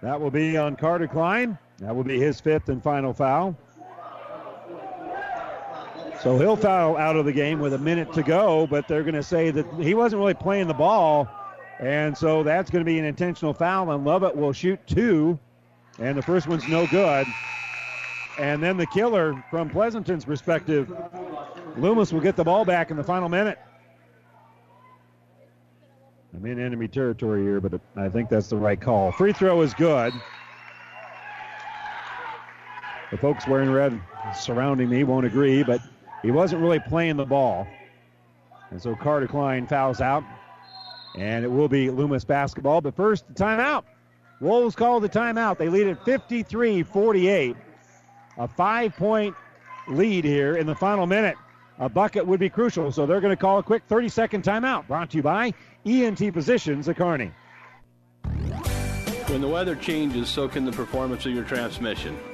[0.00, 1.58] That will be on Carter Klein.
[1.78, 3.56] That will be his fifth and final foul.
[6.22, 9.14] So he'll foul out of the game with a minute to go, but they're going
[9.14, 11.28] to say that he wasn't really playing the ball.
[11.78, 15.38] And so that's going to be an intentional foul, and Lovett will shoot two.
[16.00, 17.26] And the first one's no good.
[18.38, 20.92] And then the killer, from Pleasanton's perspective,
[21.76, 23.58] Loomis will get the ball back in the final minute.
[26.34, 29.12] I'm in enemy territory here, but I think that's the right call.
[29.12, 30.12] Free throw is good.
[33.10, 34.00] The folks wearing red
[34.34, 35.80] surrounding me won't agree, but
[36.22, 37.66] he wasn't really playing the ball.
[38.70, 40.24] And so Carter Klein fouls out.
[41.16, 42.80] And it will be Loomis basketball.
[42.80, 43.84] But first, the timeout.
[44.40, 45.58] Wolves call the timeout.
[45.58, 47.56] They lead at 53 48.
[48.38, 49.34] A five point
[49.88, 51.36] lead here in the final minute.
[51.80, 54.86] A bucket would be crucial, so they're going to call a quick 30 second timeout.
[54.86, 55.54] Brought to you by
[55.84, 57.32] ENT Physicians at Kearney.
[59.26, 62.18] When the weather changes, so can the performance of your transmission.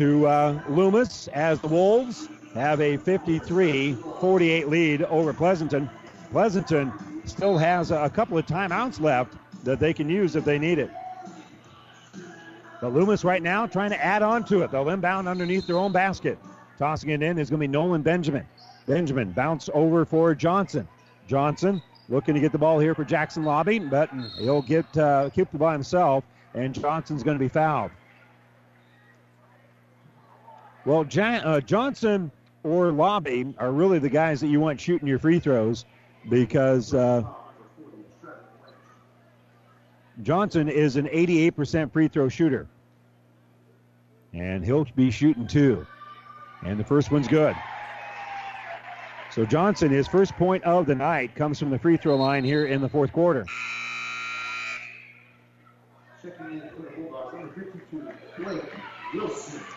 [0.00, 5.90] to uh, Loomis as the Wolves have a 53 48 lead over Pleasanton.
[6.32, 6.90] Pleasanton
[7.26, 10.90] still has a couple of timeouts left that they can use if they need it.
[12.80, 14.70] But Loomis right now trying to add on to it.
[14.70, 16.38] They'll inbound underneath their own basket.
[16.78, 18.46] Tossing it in is going to be Nolan Benjamin.
[18.86, 20.88] Benjamin bounce over for Johnson.
[21.28, 24.08] Johnson looking to get the ball here for Jackson Lobby, but
[24.38, 26.24] he'll get uh, keep the ball himself,
[26.54, 27.90] and Johnson's going to be fouled.
[30.84, 32.30] Well, uh, Johnson
[32.62, 35.84] or Lobby are really the guys that you want shooting your free throws
[36.28, 37.22] because uh,
[40.22, 42.66] Johnson is an 88% free throw shooter.
[44.32, 45.86] And he'll be shooting two.
[46.64, 47.56] And the first one's good.
[49.30, 52.66] So Johnson, his first point of the night comes from the free throw line here
[52.66, 53.46] in the fourth quarter.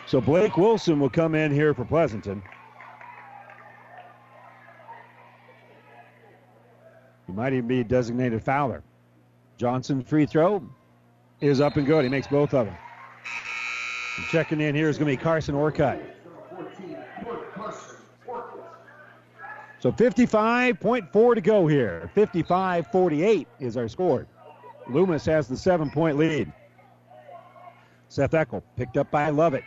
[0.06, 2.44] So Blake Wilson will come in here for Pleasanton.
[7.28, 8.84] He might even be designated fouler.
[9.58, 10.64] Johnson free throw
[11.42, 12.04] is up and good.
[12.04, 12.76] He makes both of them.
[14.18, 16.02] And checking in here is going to be Carson Orcutt.
[19.80, 22.10] So 55.4 to go here.
[22.14, 24.28] 55 48 is our score.
[24.90, 26.52] Loomis has the seven point lead.
[28.14, 29.64] Seth Eckel picked up by Lovett.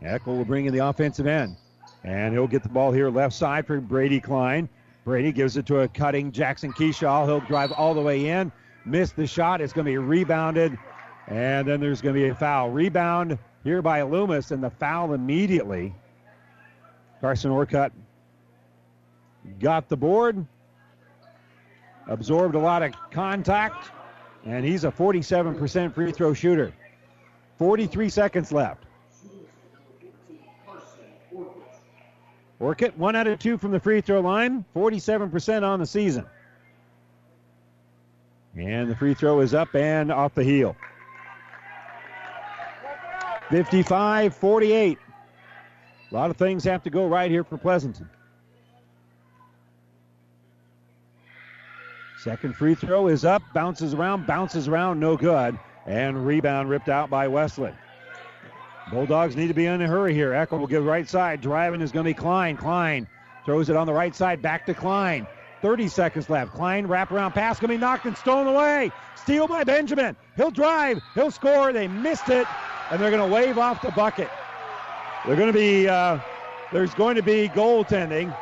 [0.00, 1.58] Eckel will bring in the offensive end.
[2.04, 4.66] And he'll get the ball here left side for Brady Klein.
[5.04, 7.26] Brady gives it to a cutting Jackson Keyshaw.
[7.26, 8.50] He'll drive all the way in.
[8.86, 9.60] Missed the shot.
[9.60, 10.78] It's going to be rebounded.
[11.26, 12.70] And then there's going to be a foul.
[12.70, 15.94] Rebound here by Loomis, and the foul immediately.
[17.20, 17.92] Carson Orcutt
[19.58, 20.46] got the board,
[22.06, 23.90] absorbed a lot of contact,
[24.46, 26.72] and he's a 47% free throw shooter.
[27.60, 28.84] 43 seconds left.
[32.58, 36.24] Orcutt, one out of two from the free throw line, 47% on the season.
[38.56, 40.74] And the free throw is up and off the heel.
[43.50, 44.98] 55 48.
[46.10, 48.08] A lot of things have to go right here for Pleasanton.
[52.24, 55.58] Second free throw is up, bounces around, bounces around, no good.
[55.90, 57.76] And rebound ripped out by Westland.
[58.92, 60.30] Bulldogs need to be in a hurry here.
[60.30, 61.40] Eckel will give right side.
[61.40, 62.56] Driving is going to be Klein.
[62.56, 63.08] Klein
[63.44, 65.26] throws it on the right side back to Klein.
[65.62, 66.52] 30 seconds left.
[66.52, 68.92] Klein wraparound pass going to be knocked and stolen away.
[69.16, 70.14] Steal by Benjamin.
[70.36, 71.00] He'll drive.
[71.14, 71.72] He'll score.
[71.72, 72.46] They missed it,
[72.92, 74.30] and they're going to wave off the bucket.
[75.26, 75.88] They're going to be.
[75.88, 76.20] Uh,
[76.72, 78.32] there's going to be goaltending.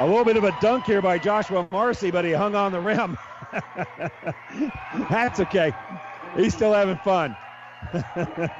[0.00, 2.80] A little bit of a dunk here by Joshua Marcy, but he hung on the
[2.80, 3.16] rim.
[5.08, 5.72] That's okay.
[6.36, 7.36] He's still having fun.
[7.92, 8.50] that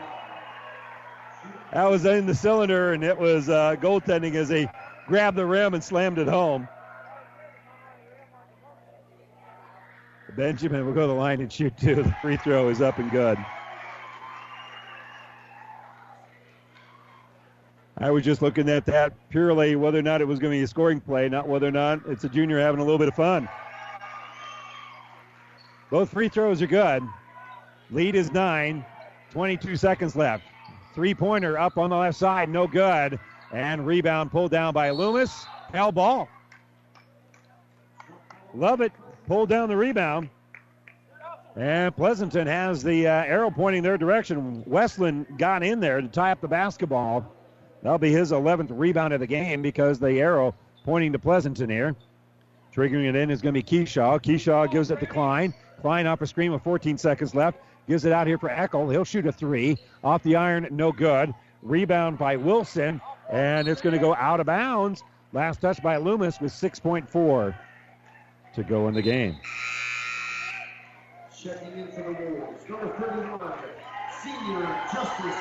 [1.72, 4.68] was in the cylinder, and it was uh, goaltending as he
[5.06, 6.68] grabbed the rim and slammed it home.
[10.36, 11.96] Benjamin will go to the line and shoot two.
[11.96, 13.38] The free throw is up and good.
[17.96, 20.62] I was just looking at that purely whether or not it was going to be
[20.62, 23.14] a scoring play, not whether or not it's a junior having a little bit of
[23.14, 23.48] fun.
[25.90, 27.04] Both free throws are good.
[27.94, 28.84] Lead is nine.
[29.30, 30.42] 22 seconds left.
[30.94, 33.20] Three pointer up on the left side, no good.
[33.52, 35.46] And rebound pulled down by Loomis.
[35.72, 36.28] Hell ball.
[38.52, 38.92] Lovett.
[39.28, 40.28] pulled down the rebound.
[41.54, 44.64] And Pleasanton has the uh, arrow pointing their direction.
[44.66, 47.32] Westland got in there to tie up the basketball.
[47.82, 50.52] That'll be his 11th rebound of the game because the arrow
[50.84, 51.94] pointing to Pleasanton here.
[52.74, 54.20] Triggering it in is going to be Keyshaw.
[54.20, 55.54] Keyshaw gives it to Klein.
[55.80, 57.58] Klein off a screen with 14 seconds left.
[57.86, 58.90] Gives it out here for Eckel.
[58.90, 59.76] He'll shoot a three.
[60.02, 61.34] Off the iron, no good.
[61.62, 63.00] Rebound by Wilson.
[63.30, 65.02] And it's going to go out of bounds.
[65.32, 67.54] Last touch by Loomis with 6.4
[68.54, 69.36] to go in the game.
[71.36, 73.40] Checking in for the Wolves, number 39,
[74.22, 74.62] senior
[74.92, 75.34] Justice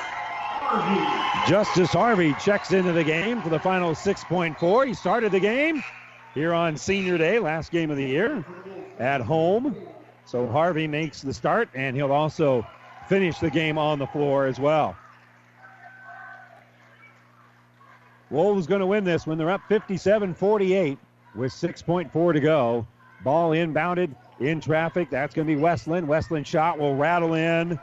[0.60, 1.50] Harvey.
[1.50, 4.86] Justice Harvey checks into the game for the final 6.4.
[4.86, 5.82] He started the game
[6.34, 8.44] here on senior day, last game of the year,
[8.98, 9.76] at home.
[10.26, 12.66] So Harvey makes the start, and he'll also
[13.08, 14.96] finish the game on the floor as well.
[18.30, 20.98] Wolves going to win this when they're up 57 48
[21.34, 22.86] with 6.4 to go.
[23.22, 25.10] Ball inbounded in traffic.
[25.10, 26.08] That's going to be Westland.
[26.08, 27.78] Westland shot will rattle in,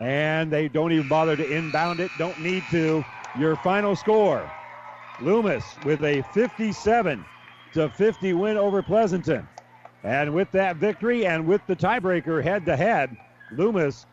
[0.00, 2.10] and they don't even bother to inbound it.
[2.18, 3.04] Don't need to.
[3.38, 4.50] Your final score
[5.20, 7.24] Loomis with a 57
[7.74, 9.46] to 50 win over Pleasanton.
[10.04, 13.16] And with that victory and with the tiebreaker head to head,
[13.52, 14.06] Loomis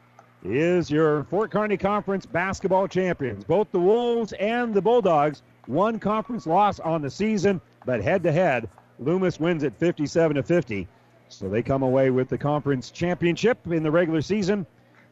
[0.43, 3.43] is your Fort Kearny Conference basketball champions.
[3.43, 8.31] Both the Wolves and the Bulldogs one conference loss on the season, but head to
[8.31, 8.69] head,
[8.99, 10.87] Loomis wins at 57 to 50.
[11.29, 14.65] So they come away with the conference championship in the regular season.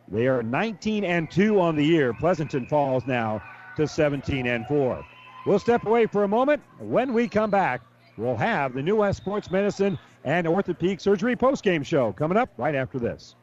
[0.07, 2.13] They are 19 and 2 on the year.
[2.13, 3.41] Pleasanton falls now
[3.77, 5.05] to 17 and 4.
[5.45, 6.61] We'll step away for a moment.
[6.79, 7.81] When we come back,
[8.17, 12.75] we'll have the New West Sports Medicine and Orthopedic Surgery postgame show coming up right
[12.75, 13.35] after this.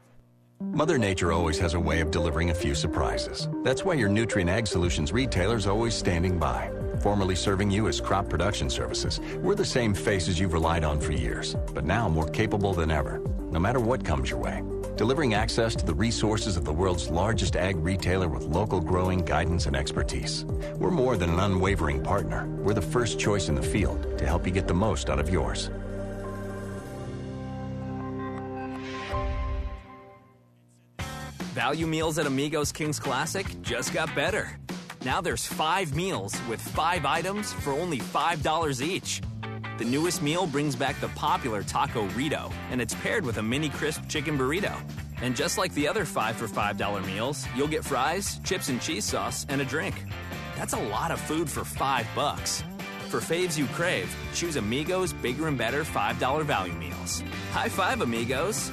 [0.61, 3.49] Mother Nature always has a way of delivering a few surprises.
[3.63, 6.71] That's why your Nutrien Ag Solutions retailer is always standing by.
[7.01, 11.13] Formerly serving you as crop production services, we're the same faces you've relied on for
[11.13, 13.21] years, but now more capable than ever,
[13.51, 14.63] no matter what comes your way.
[14.97, 19.67] Delivering access to the resources of the world's largest ag retailer with local growing guidance
[19.67, 20.45] and expertise.
[20.77, 22.49] We're more than an unwavering partner.
[22.63, 25.31] We're the first choice in the field to help you get the most out of
[25.31, 25.71] yours.
[31.55, 34.59] Value meals at Amigos Kings Classic just got better.
[35.05, 39.23] Now there's five meals with five items for only $5 each.
[39.79, 43.69] The newest meal brings back the popular Taco Rito, and it's paired with a mini
[43.69, 44.75] crisp chicken burrito.
[45.23, 49.05] And just like the other five for $5 meals, you'll get fries, chips and cheese
[49.05, 50.05] sauce, and a drink.
[50.57, 52.65] That's a lot of food for five bucks.
[53.09, 57.23] For faves you crave, choose Amigos Bigger and Better $5 value meals.
[57.53, 58.73] High five, amigos!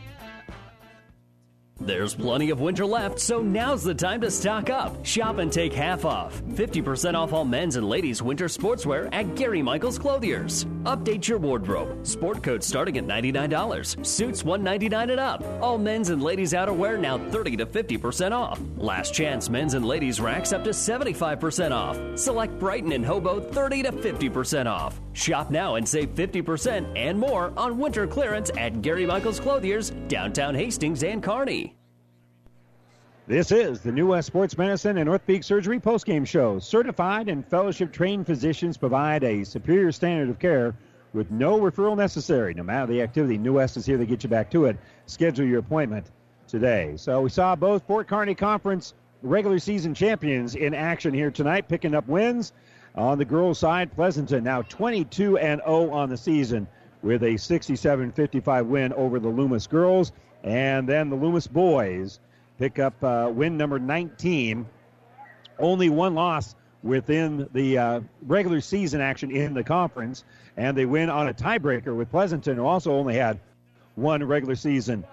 [1.83, 5.03] There's plenty of winter left, so now's the time to stock up.
[5.03, 6.39] Shop and take half off.
[6.49, 10.65] 50% off all men's and ladies' winter sportswear at Gary Michaels Clothiers.
[10.83, 12.05] Update your wardrobe.
[12.05, 14.05] Sport coats starting at $99.
[14.05, 15.43] Suits 199 and up.
[15.59, 18.61] All men's and ladies' outerwear now 30 to 50% off.
[18.77, 21.97] Last chance men's and ladies' racks up to 75% off.
[22.15, 25.01] Select Brighton and Hobo 30 to 50% off.
[25.13, 30.55] Shop now and save 50% and more on winter clearance at Gary Michaels Clothiers, downtown
[30.55, 31.75] Hastings and Kearney.
[33.27, 36.59] This is the New West Sports Medicine and Orthopedic Surgery postgame show.
[36.59, 40.75] Certified and fellowship trained physicians provide a superior standard of care
[41.13, 42.53] with no referral necessary.
[42.53, 44.77] No matter the activity, New West is here to get you back to it.
[45.05, 46.07] Schedule your appointment
[46.47, 46.93] today.
[46.97, 51.93] So we saw both Fort Kearny Conference regular season champions in action here tonight, picking
[51.93, 52.53] up wins.
[52.95, 56.67] On the girls' side, Pleasanton now 22 and 0 on the season
[57.01, 60.11] with a 67-55 win over the Loomis girls,
[60.43, 62.19] and then the Loomis boys
[62.59, 64.65] pick up uh, win number 19.
[65.57, 70.25] Only one loss within the uh, regular season action in the conference,
[70.57, 73.39] and they win on a tiebreaker with Pleasanton, who also only had
[73.95, 75.05] one regular season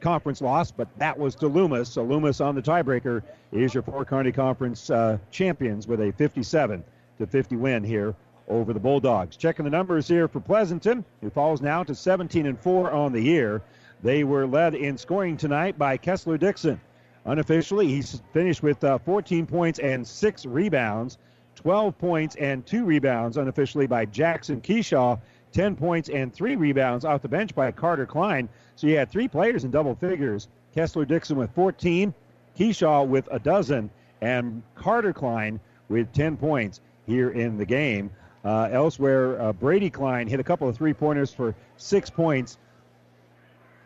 [0.00, 1.88] conference loss, but that was to Loomis.
[1.88, 6.84] So Loomis on the tiebreaker is your Fort Kearny Conference uh, champions with a 57
[7.18, 8.14] to 50 win here
[8.48, 9.36] over the Bulldogs.
[9.36, 13.20] Checking the numbers here for Pleasanton, who falls now to 17 and 4 on the
[13.20, 13.62] year.
[14.02, 16.80] They were led in scoring tonight by Kessler Dixon.
[17.24, 21.16] Unofficially, he finished with uh, 14 points and six rebounds.
[21.54, 25.18] 12 points and two rebounds unofficially by Jackson Keyshaw.
[25.52, 28.48] 10 points and three rebounds off the bench by Carter Klein.
[28.76, 30.48] So you had three players in double figures.
[30.74, 32.12] Kessler Dixon with 14,
[32.58, 33.88] Keyshaw with a dozen,
[34.20, 38.10] and Carter Klein with 10 points here in the game.
[38.44, 42.58] Uh, elsewhere, uh, Brady Klein hit a couple of three pointers for six points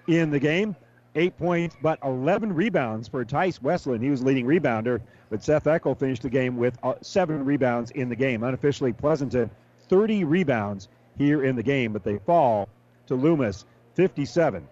[0.09, 0.75] in the game.
[1.15, 4.03] Eight points, but 11 rebounds for Tice Westland.
[4.03, 5.01] He was leading rebounder,
[5.31, 8.43] but Seth Eckel finished the game with uh, seven rebounds in the game.
[8.43, 9.51] Unofficially, Pleasanton
[9.89, 12.69] 30 rebounds here in the game, but they fall
[13.07, 13.65] to Loomis
[13.95, 14.67] 57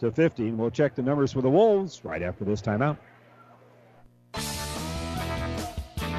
[0.00, 0.48] to 50.
[0.48, 2.96] And we'll check the numbers for the Wolves right after this timeout.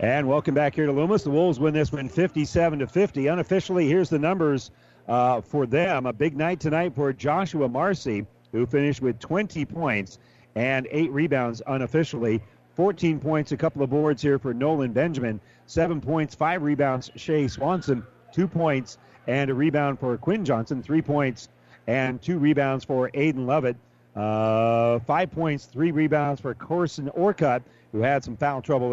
[0.00, 1.24] And welcome back here to Loomis.
[1.24, 3.26] The Wolves win this one 57 to 50.
[3.26, 4.70] Unofficially, here's the numbers
[5.06, 6.06] uh, for them.
[6.06, 10.18] A big night tonight for Joshua Marcy, who finished with 20 points
[10.54, 12.40] and eight rebounds unofficially.
[12.76, 15.38] 14 points, a couple of boards here for Nolan Benjamin.
[15.66, 18.02] Seven points, five rebounds, Shea Swanson.
[18.32, 18.96] Two points
[19.26, 20.82] and a rebound for Quinn Johnson.
[20.82, 21.50] Three points
[21.86, 23.76] and two rebounds for Aiden Lovett.
[24.16, 27.62] Uh, five points, three rebounds for Corson Orcutt,
[27.92, 28.88] who had some foul trouble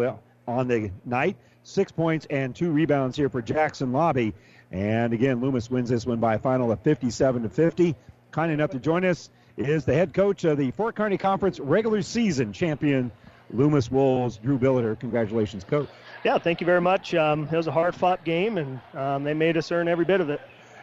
[0.48, 1.36] on the night.
[1.62, 4.34] Six points and two rebounds here for Jackson Lobby.
[4.72, 7.94] And again, Loomis wins this one by a final of 57 to 50.
[8.30, 12.02] Kind enough to join us is the head coach of the Fort Kearny Conference regular
[12.02, 13.10] season champion,
[13.52, 14.98] Loomis Wolves, Drew Billiter.
[14.98, 15.88] Congratulations, coach.
[16.24, 17.14] Yeah, thank you very much.
[17.14, 20.20] Um, it was a hard fought game, and um, they made us earn every bit
[20.20, 20.40] of it.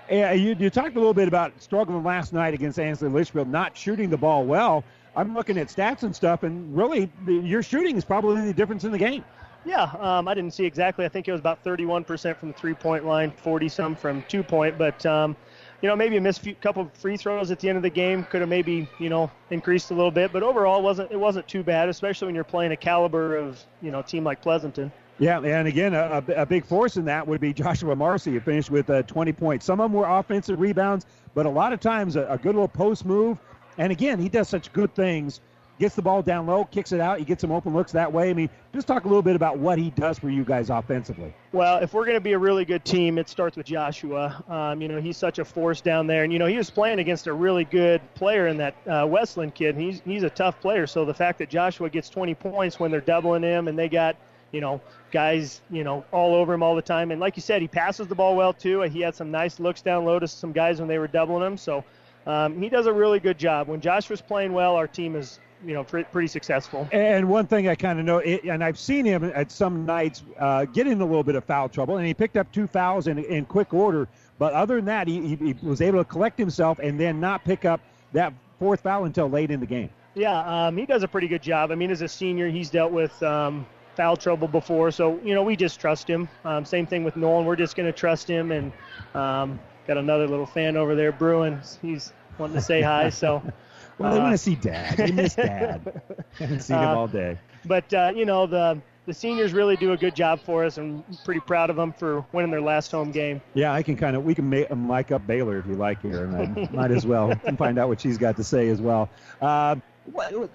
[0.10, 3.76] Yeah, you, you talked a little bit about struggling last night against Ansley Litchfield, not
[3.76, 4.84] shooting the ball well.
[5.16, 8.92] I'm looking at stats and stuff, and really, your shooting is probably the difference in
[8.92, 9.24] the game.
[9.66, 11.06] Yeah, um, I didn't see exactly.
[11.06, 14.78] I think it was about 31% from the three-point line, 40 some from two-point.
[14.78, 15.36] But um,
[15.82, 18.24] you know, maybe a missed few, couple free throws at the end of the game
[18.26, 20.32] could have maybe you know increased a little bit.
[20.32, 23.64] But overall, it wasn't it wasn't too bad, especially when you're playing a caliber of
[23.82, 24.92] you know team like Pleasanton.
[25.18, 28.70] Yeah, and again, a, a big force in that would be Joshua Marcy, who finished
[28.70, 29.66] with uh, 20 points.
[29.66, 32.68] Some of them were offensive rebounds, but a lot of times a, a good little
[32.68, 33.38] post move.
[33.78, 35.40] And again, he does such good things
[35.80, 37.20] gets the ball down low, kicks it out.
[37.20, 38.30] He gets some open looks that way.
[38.30, 41.34] I mean, just talk a little bit about what he does for you guys offensively.
[41.52, 44.44] Well, if we're going to be a really good team, it starts with Joshua.
[44.48, 47.00] Um, you know, he's such a force down there, and you know he was playing
[47.00, 49.76] against a really good player in that uh, Westland kid.
[49.76, 50.88] He's he's a tough player.
[50.88, 54.16] So the fact that Joshua gets 20 points when they're doubling him, and they got
[54.52, 54.80] you know
[55.12, 58.08] guys you know all over him all the time, and like you said, he passes
[58.08, 58.82] the ball well too.
[58.82, 61.58] He had some nice looks down low to some guys when they were doubling him.
[61.58, 61.84] So.
[62.28, 63.68] Um, he does a really good job.
[63.68, 66.88] When Joshua's playing well, our team is you know pretty successful.
[66.92, 70.24] And one thing I kind of know, it, and I've seen him at some nights
[70.40, 73.08] uh, get in a little bit of foul trouble, and he picked up two fouls
[73.08, 74.08] in, in quick order.
[74.38, 77.64] But other than that, he, he, was able to collect himself and then not pick
[77.64, 77.80] up
[78.12, 79.90] that fourth foul until late in the game.
[80.14, 81.72] Yeah, um, he does a pretty good job.
[81.72, 83.66] I mean, as a senior, he's dealt with um,
[83.96, 86.28] foul trouble before, so you know we just trust him.
[86.44, 87.46] Um, same thing with Nolan.
[87.46, 88.72] We're just going to trust him, and
[89.14, 91.62] um, got another little fan over there, Bruin.
[91.82, 93.42] He's wanting to say hi, so.
[93.98, 94.98] Well, they uh, want to see Dad.
[94.98, 96.02] They miss Dad.
[96.40, 97.38] haven't seen him uh, all day.
[97.66, 101.04] But uh, you know the the seniors really do a good job for us, and
[101.08, 103.42] I'm pretty proud of them for winning their last home game.
[103.54, 106.02] Yeah, I can kind of we can make them mic up Baylor if you like
[106.02, 109.10] here, and might as well and find out what she's got to say as well.
[109.42, 109.76] Uh,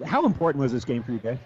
[0.05, 1.37] how important was this game for you guys?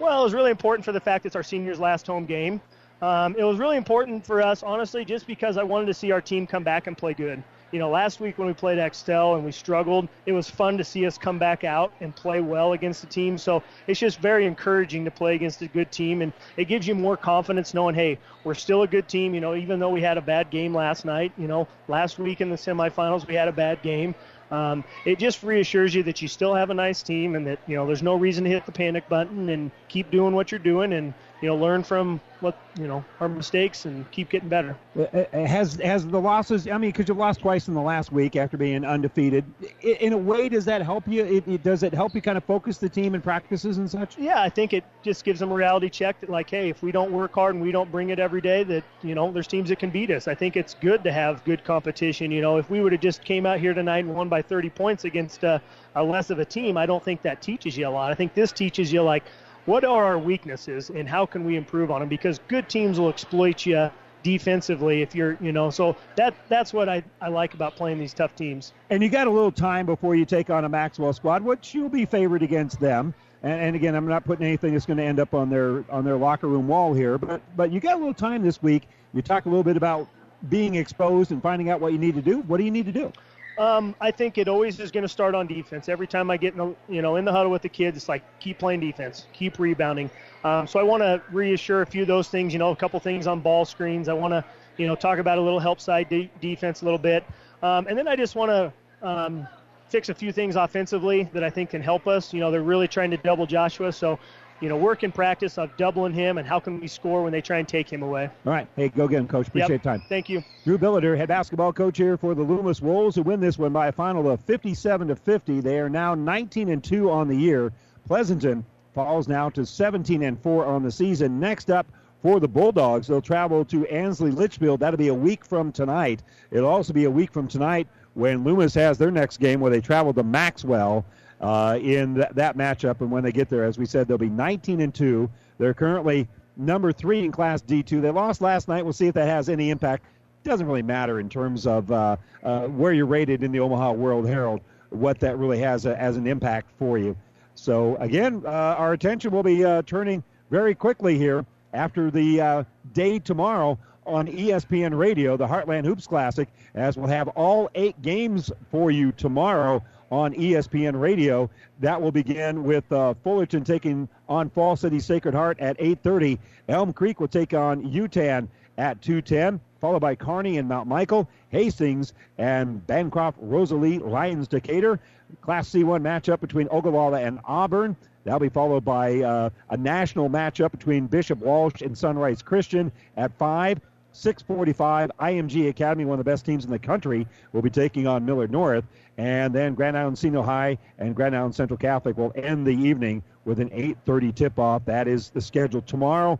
[0.00, 2.60] Well, it was really important for the fact it's our seniors' last home game.
[3.02, 6.20] Um, it was really important for us, honestly, just because I wanted to see our
[6.20, 7.42] team come back and play good.
[7.74, 10.84] You know, last week when we played Axtell and we struggled, it was fun to
[10.84, 13.36] see us come back out and play well against the team.
[13.36, 16.94] So it's just very encouraging to play against a good team, and it gives you
[16.94, 19.34] more confidence knowing, hey, we're still a good team.
[19.34, 22.40] You know, even though we had a bad game last night, you know, last week
[22.40, 24.14] in the semifinals we had a bad game.
[24.52, 27.74] Um, it just reassures you that you still have a nice team and that you
[27.74, 30.92] know there's no reason to hit the panic button and keep doing what you're doing
[30.92, 34.76] and you know learn from what you know our mistakes and keep getting better.
[34.96, 36.68] Uh, uh, uh, has has the losses?
[36.68, 39.44] I mean, because you've lost twice in the last week after being undefeated.
[39.82, 41.24] In a way, does that help you?
[41.24, 44.18] It, it, does it help you kind of focus the team in practices and such?
[44.18, 46.92] Yeah, I think it just gives them a reality check that like, hey, if we
[46.92, 49.70] don't work hard and we don't bring it every day, that you know there's teams
[49.70, 50.28] that can beat us.
[50.28, 52.30] I think it's good to have good competition.
[52.30, 54.70] You know, if we would have just came out here tonight and won by 30
[54.70, 55.58] points against uh,
[55.94, 58.10] a less of a team, I don't think that teaches you a lot.
[58.10, 59.24] I think this teaches you like
[59.66, 62.08] what are our weaknesses and how can we improve on them?
[62.08, 63.90] Because good teams will exploit you
[64.22, 68.14] defensively if you're, you know, so that that's what I, I like about playing these
[68.14, 68.72] tough teams.
[68.90, 71.88] And you got a little time before you take on a Maxwell squad, which you'll
[71.88, 73.14] be favored against them.
[73.42, 76.04] And, and again, I'm not putting anything that's going to end up on their on
[76.04, 78.88] their locker room wall here, but but you got a little time this week.
[79.12, 80.08] You talk a little bit about
[80.48, 82.40] being exposed and finding out what you need to do.
[82.40, 83.12] What do you need to do?
[83.56, 85.88] Um, I think it always is going to start on defense.
[85.88, 88.08] Every time I get in the, you know in the huddle with the kids, it's
[88.08, 90.10] like keep playing defense, keep rebounding.
[90.42, 92.52] Um, so I want to reassure a few of those things.
[92.52, 94.08] You know, a couple things on ball screens.
[94.08, 94.44] I want to
[94.76, 97.24] you know talk about a little help side de- defense a little bit,
[97.62, 99.46] um, and then I just want to um,
[99.88, 102.34] fix a few things offensively that I think can help us.
[102.34, 104.18] You know, they're really trying to double Joshua, so
[104.64, 107.42] you know, work in practice of doubling him and how can we score when they
[107.42, 108.30] try and take him away.
[108.46, 108.66] All right.
[108.76, 109.48] Hey, go get him, Coach.
[109.48, 109.82] Appreciate yep.
[109.82, 110.02] time.
[110.08, 110.42] Thank you.
[110.64, 113.88] Drew Billiter, head basketball coach here for the Loomis Wolves, who win this one by
[113.88, 115.60] a final of 57 to 50.
[115.60, 117.74] They are now 19 and 2 on the year.
[118.06, 118.64] Pleasanton
[118.94, 121.38] falls now to 17 and 4 on the season.
[121.38, 121.86] Next up
[122.22, 124.80] for the Bulldogs, they'll travel to Ansley Litchfield.
[124.80, 126.22] That'll be a week from tonight.
[126.50, 129.82] It'll also be a week from tonight when Loomis has their next game where they
[129.82, 131.04] travel to Maxwell
[131.40, 133.00] uh, in th- that matchup.
[133.00, 135.28] And when they get there, as we said, they'll be 19 and 2.
[135.58, 138.00] They're currently number three in Class D2.
[138.00, 138.84] They lost last night.
[138.84, 140.04] We'll see if that has any impact.
[140.42, 144.26] Doesn't really matter in terms of uh, uh, where you're rated in the Omaha World
[144.26, 147.16] Herald, what that really has a, as an impact for you.
[147.54, 152.64] So, again, uh, our attention will be uh, turning very quickly here after the uh,
[152.92, 158.52] day tomorrow on ESPN Radio, the Heartland Hoops Classic, as we'll have all eight games
[158.70, 161.50] for you tomorrow on ESPN Radio.
[161.80, 166.38] That will begin with uh, Fullerton taking on Falls City Sacred Heart at 8:30.
[166.68, 168.48] Elm Creek will take on Yutan
[168.78, 175.00] at 2:10, followed by Kearney and Mount Michael, Hastings and Bancroft Rosalie Lyons Decatur.
[175.40, 177.96] Class C1 matchup between Ogallala and Auburn.
[178.24, 183.36] That'll be followed by uh, a national matchup between Bishop Walsh and Sunrise Christian at
[183.36, 183.80] 5.
[184.14, 188.24] 645 IMG Academy, one of the best teams in the country, will be taking on
[188.24, 188.84] Millard North.
[189.18, 193.22] And then Grand Island Senior High and Grand Island Central Catholic will end the evening
[193.44, 194.84] with an 8.30 tip-off.
[194.84, 196.38] That is the schedule tomorrow.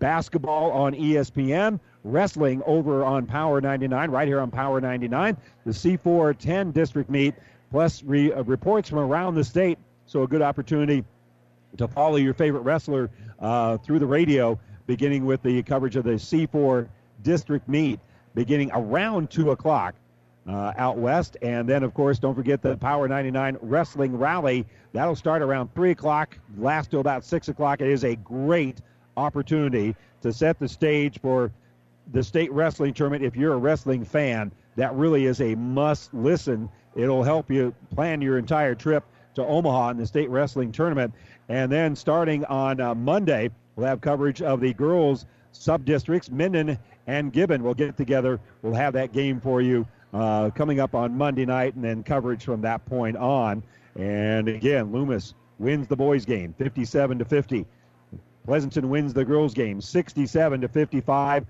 [0.00, 1.78] Basketball on ESPN.
[2.04, 5.36] Wrestling over on Power 99, right here on Power 99.
[5.64, 7.36] The C4 10 district meet,
[7.70, 9.78] plus re, uh, reports from around the state.
[10.06, 11.04] So a good opportunity
[11.76, 14.58] to follow your favorite wrestler uh, through the radio,
[14.88, 16.88] beginning with the coverage of the C4
[17.22, 18.00] district meet
[18.34, 19.94] beginning around 2 o'clock
[20.48, 21.36] uh, out west.
[21.42, 24.66] And then, of course, don't forget the Power 99 Wrestling Rally.
[24.92, 27.80] That'll start around 3 o'clock, last till about 6 o'clock.
[27.80, 28.80] It is a great
[29.16, 31.52] opportunity to set the stage for
[32.12, 33.24] the state wrestling tournament.
[33.24, 36.68] If you're a wrestling fan, that really is a must listen.
[36.94, 39.04] It'll help you plan your entire trip
[39.34, 41.14] to Omaha in the state wrestling tournament.
[41.48, 46.30] And then starting on uh, Monday, we'll have coverage of the girls' sub districts.
[46.30, 48.40] Minden and Gibbon will get together.
[48.62, 52.44] We'll have that game for you uh, coming up on Monday night, and then coverage
[52.44, 53.62] from that point on.
[53.96, 57.66] And again, Loomis wins the boys' game, 57 to 50.
[58.44, 61.46] Pleasanton wins the girls' game, 67 to 55.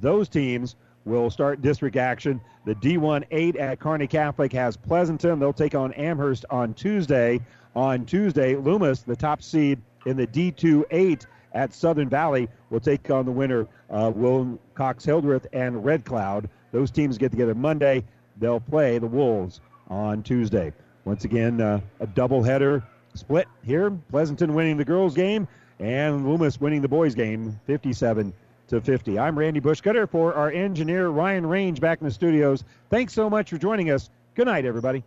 [0.00, 2.40] Those teams will start district action.
[2.64, 5.38] The D1 8 at Kearney Catholic has Pleasanton.
[5.38, 7.40] They'll take on Amherst on Tuesday.
[7.76, 13.10] On Tuesday, Loomis, the top seed in the D2 8 at Southern Valley, will take
[13.10, 16.48] on the winner, uh, Wilcox Hildreth and Red Cloud.
[16.72, 18.04] Those teams get together Monday.
[18.38, 20.72] They'll play the Wolves on Tuesday.
[21.04, 22.82] Once again, uh, a doubleheader
[23.14, 23.90] split here.
[24.10, 25.48] Pleasanton winning the girls' game
[25.80, 28.32] and Loomis winning the boys' game, 57
[28.68, 29.18] to 50.
[29.18, 32.64] I'm Randy Bushcutter for our engineer Ryan Renk back in the studios.
[32.90, 34.10] Thanks so much for joining us.
[34.34, 35.02] Good night, everybody.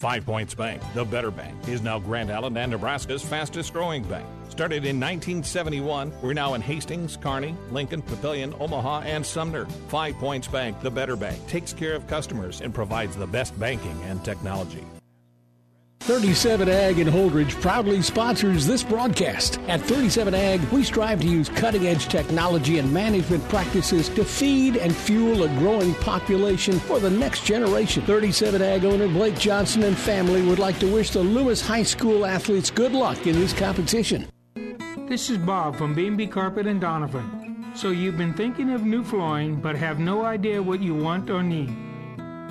[0.00, 4.26] Five Points Bank, the better bank, is now Grand Island and Nebraska's fastest growing bank.
[4.48, 9.66] Started in 1971, we're now in Hastings, Kearney, Lincoln, Papillion, Omaha, and Sumner.
[9.88, 14.00] Five Points Bank, the better bank, takes care of customers and provides the best banking
[14.04, 14.86] and technology.
[16.00, 19.60] 37 Ag in Holdrege proudly sponsors this broadcast.
[19.68, 24.78] At 37 Ag, we strive to use cutting edge technology and management practices to feed
[24.78, 28.02] and fuel a growing population for the next generation.
[28.06, 32.24] 37 Ag owner Blake Johnson and family would like to wish the Loomis High School
[32.24, 34.26] athletes good luck in this competition.
[35.06, 37.76] This is Bob from B&B Carpet and Doniphan.
[37.76, 41.42] So you've been thinking of new flooring but have no idea what you want or
[41.42, 41.89] need.